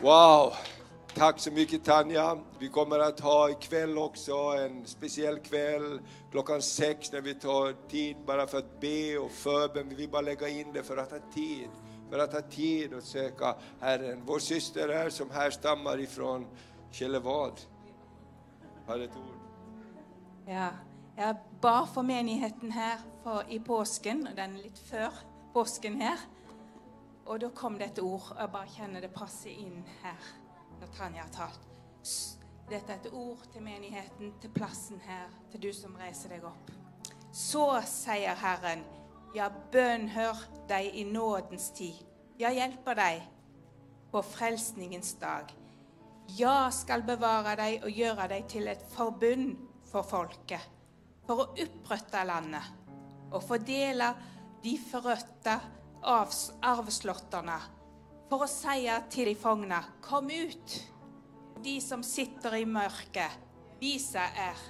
Wow, 0.00 0.52
tack 1.14 1.40
så 1.40 1.50
mycket 1.50 1.84
Tanja. 1.84 2.38
Vi 2.58 2.68
kommer 2.68 2.98
att 2.98 3.20
ha 3.20 3.50
ikväll 3.50 3.98
också 3.98 4.34
en 4.34 4.86
speciell 4.86 5.38
kväll 5.38 6.00
klockan 6.30 6.62
sex 6.62 7.12
när 7.12 7.20
vi 7.20 7.34
tar 7.34 7.88
tid 7.88 8.16
bara 8.26 8.46
för 8.46 8.58
att 8.58 8.80
be 8.80 9.18
och 9.18 9.30
förbön. 9.30 9.88
Vi 9.88 9.94
vill 9.94 10.10
bara 10.10 10.22
lägga 10.22 10.48
in 10.48 10.72
det 10.72 10.82
för 10.82 10.96
att 10.96 11.10
ha 11.10 11.18
tid. 11.34 11.68
För 12.10 12.18
att 12.18 12.32
ha 12.32 12.40
tid 12.40 12.94
att 12.94 13.04
söka 13.04 13.54
Herren. 13.80 14.22
Vår 14.26 14.38
syster 14.38 14.88
här 14.88 15.10
som 15.10 15.30
härstammar 15.30 16.00
ifrån 16.00 16.46
Kjellevad. 16.90 17.60
Har 18.86 18.98
ett 18.98 19.16
ord. 19.16 19.40
Ja, 20.46 20.68
jeg 21.16 21.36
bar 21.60 21.86
for 21.86 22.02
menigheten 22.02 22.72
her 22.72 22.98
för, 23.22 23.44
i 23.48 23.60
påsken, 23.60 24.26
og 24.26 24.36
den 24.36 24.58
er 24.58 24.66
litt 24.66 24.78
før 24.90 25.33
påsken 25.54 26.00
her. 26.02 26.18
Og 27.26 27.40
da 27.40 27.48
kom 27.56 27.78
det 27.78 27.92
et 27.92 28.02
ord, 28.02 28.26
og 28.34 28.40
jeg 28.40 28.52
bare 28.52 28.72
kjenner 28.74 29.04
det 29.04 29.12
passer 29.14 29.54
inn 29.54 29.84
her 30.02 30.32
når 30.80 30.90
Tanja 30.96 31.22
har 31.24 31.32
talt. 31.32 31.70
Dette 32.68 32.92
er 32.92 32.98
et 32.98 33.12
ord 33.12 33.40
til 33.52 33.62
menigheten, 33.64 34.32
til 34.40 34.52
plassen 34.52 35.00
her, 35.04 35.30
til 35.52 35.62
du 35.62 35.70
som 35.72 35.94
reiser 36.00 36.34
deg 36.34 36.44
opp. 36.48 36.72
Så 37.32 37.64
sier 37.88 38.36
Herren, 38.40 38.84
ja, 39.34 39.48
bønnhør 39.72 40.42
deg 40.68 40.94
i 40.94 41.04
nådens 41.08 41.70
tid. 41.76 41.96
Ja, 42.40 42.50
hjelper 42.54 42.98
deg 42.98 43.24
på 44.12 44.22
frelsningens 44.26 45.14
dag. 45.22 45.50
Ja, 46.38 46.70
skal 46.72 47.04
bevare 47.06 47.56
deg 47.60 47.84
og 47.84 47.92
gjøre 47.92 48.28
deg 48.32 48.46
til 48.50 48.68
et 48.72 48.84
forbund 48.94 49.56
for 49.90 50.06
folket, 50.08 50.62
for 51.26 51.44
å 51.44 51.50
opprette 51.64 52.24
landet 52.26 52.72
og 53.34 53.42
fordele 53.42 54.12
de 54.64 54.78
forrøtte 54.80 55.58
avs- 56.08 56.52
arveslottene, 56.64 57.56
for 58.30 58.46
å 58.46 58.48
si 58.48 58.88
til 59.12 59.28
de 59.28 59.34
fagne, 59.36 59.80
kom 60.00 60.30
ut. 60.32 60.76
De 61.64 61.74
som 61.84 62.02
sitter 62.02 62.56
i 62.62 62.64
mørket, 62.64 63.36
vise 63.80 64.20
er. 64.20 64.62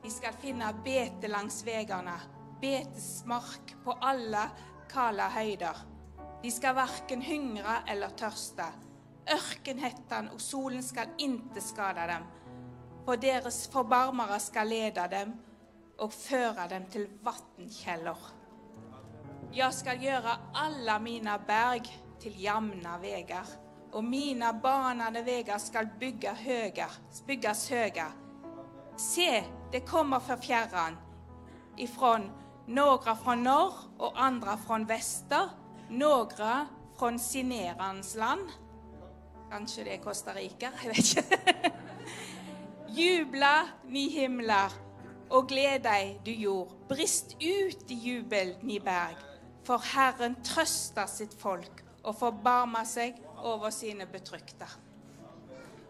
De 0.00 0.10
skal 0.12 0.36
finne 0.40 0.72
bete 0.84 1.28
langs 1.28 1.60
veiene, 1.64 2.16
betesmark 2.60 3.76
på 3.84 3.98
alle 4.00 4.46
kala 4.88 5.28
høyder. 5.36 5.84
De 6.40 6.50
skal 6.52 6.78
verken 6.80 7.20
hungre 7.22 7.82
eller 7.88 8.16
tørste. 8.16 8.64
Ørkenhettan 9.30 10.32
og 10.32 10.40
solen 10.40 10.82
skal 10.82 11.12
inte 11.20 11.60
skade 11.60 12.08
dem. 12.14 12.24
For 13.04 13.20
deres 13.20 13.66
forbarmere 13.72 14.40
skal 14.40 14.72
lede 14.72 15.04
dem 15.12 15.36
og 16.00 16.12
føre 16.16 16.68
dem 16.72 16.88
til 16.92 17.10
vatnkjeller. 17.24 18.39
Jeg 19.50 19.74
skal 19.74 19.98
gjøre 19.98 20.36
alle 20.54 20.94
mine 21.02 21.32
berg 21.46 21.88
til 22.22 22.36
jevne 22.38 22.92
veier, 23.02 23.48
og 23.90 24.04
mine 24.06 24.52
banede 24.62 25.24
veier 25.26 25.58
skal 25.58 25.88
bygge 25.98 26.30
høyere, 26.38 26.86
bygges 27.26 27.64
høyere. 27.72 28.12
Se, 28.94 29.42
det 29.72 29.80
kommer 29.88 30.20
fra 30.20 30.36
fjärran, 30.36 30.98
ifrån 31.76 32.30
några 32.66 33.16
från 33.16 33.42
norr 33.42 33.74
og 33.98 34.12
andra 34.14 34.56
från 34.56 34.84
väster, 34.86 35.48
några 35.88 36.66
från 36.98 37.18
Sinerans 37.18 38.14
land. 38.14 38.48
Kanskje 39.50 39.84
det 39.84 39.94
er 39.94 40.02
Costa 40.02 40.34
Rica, 40.34 40.70
jeg 40.82 40.88
vet 40.88 40.98
ikke. 40.98 41.72
Jubla, 43.00 43.66
ni 43.84 44.06
himler, 44.14 44.70
og 45.30 45.48
gled 45.50 45.82
deg, 45.82 46.20
du 46.22 46.30
jord. 46.30 46.70
Brist 46.88 47.34
ut 47.42 47.90
i 47.90 47.98
jubel, 47.98 48.54
ni 48.62 48.78
berg. 48.78 49.29
For 49.70 49.78
Herren 49.86 50.32
trøster 50.42 51.06
sitt 51.06 51.34
folk 51.38 51.84
og 52.02 52.16
forbarmer 52.18 52.82
seg 52.90 53.20
over 53.46 53.70
sine 53.70 54.02
betrykte. 54.10 54.66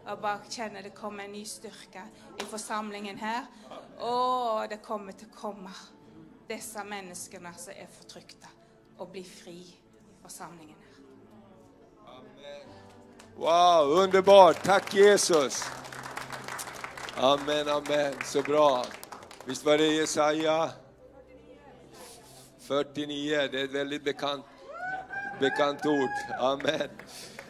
Og 0.05 0.19
bare 0.21 0.45
kjenner 0.53 0.85
det 0.85 0.91
kommer 0.93 1.25
en 1.25 1.33
ny 1.33 1.41
styrke 1.49 2.03
i 2.37 2.45
forsamlingen 2.45 3.17
her. 3.17 3.47
Å, 4.05 4.67
det 4.69 4.83
kommer 4.85 5.17
til 5.17 5.31
å 5.31 5.33
komme 5.33 5.73
disse 6.45 6.83
menneskene 6.85 7.53
som 7.57 7.73
er 7.73 7.89
fortrykte, 7.95 8.51
og 9.01 9.09
bli 9.15 9.23
fri 9.25 9.57
i 9.65 9.73
forsamlingen 10.21 10.77
her. 10.77 11.01
Wow, 13.41 13.95
underbart. 14.03 14.61
Takk, 14.61 14.93
Jesus. 14.93 15.63
Amen, 17.17 17.65
amen. 17.79 18.13
Så 18.29 18.45
bra. 18.45 18.85
Visst 19.49 19.65
var 19.65 19.81
det 19.81 19.89
Jesaja 19.95 20.69
49? 22.71 23.49
Det 23.51 23.59
är 23.59 23.65
ett 23.65 23.71
väldigt 23.71 24.03
bekant, 24.03 24.45
bekant 25.39 25.85
ord. 25.85 26.09
Amen. 26.39 26.89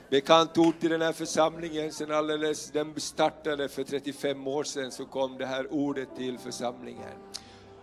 Bekant 0.09 0.57
ord 0.57 0.79
till 0.79 0.89
den 0.89 1.01
här 1.01 1.13
församlingen. 1.13 1.91
Sen 1.91 2.11
alldeles, 2.11 2.71
den 2.71 2.99
startade 2.99 3.69
för 3.69 3.83
35 3.83 4.47
år 4.47 4.63
sedan 4.63 4.91
så 4.91 5.05
kom 5.05 5.37
det 5.37 5.45
här 5.45 5.73
ordet 5.73 6.15
till 6.17 6.37
församlingen. 6.37 7.17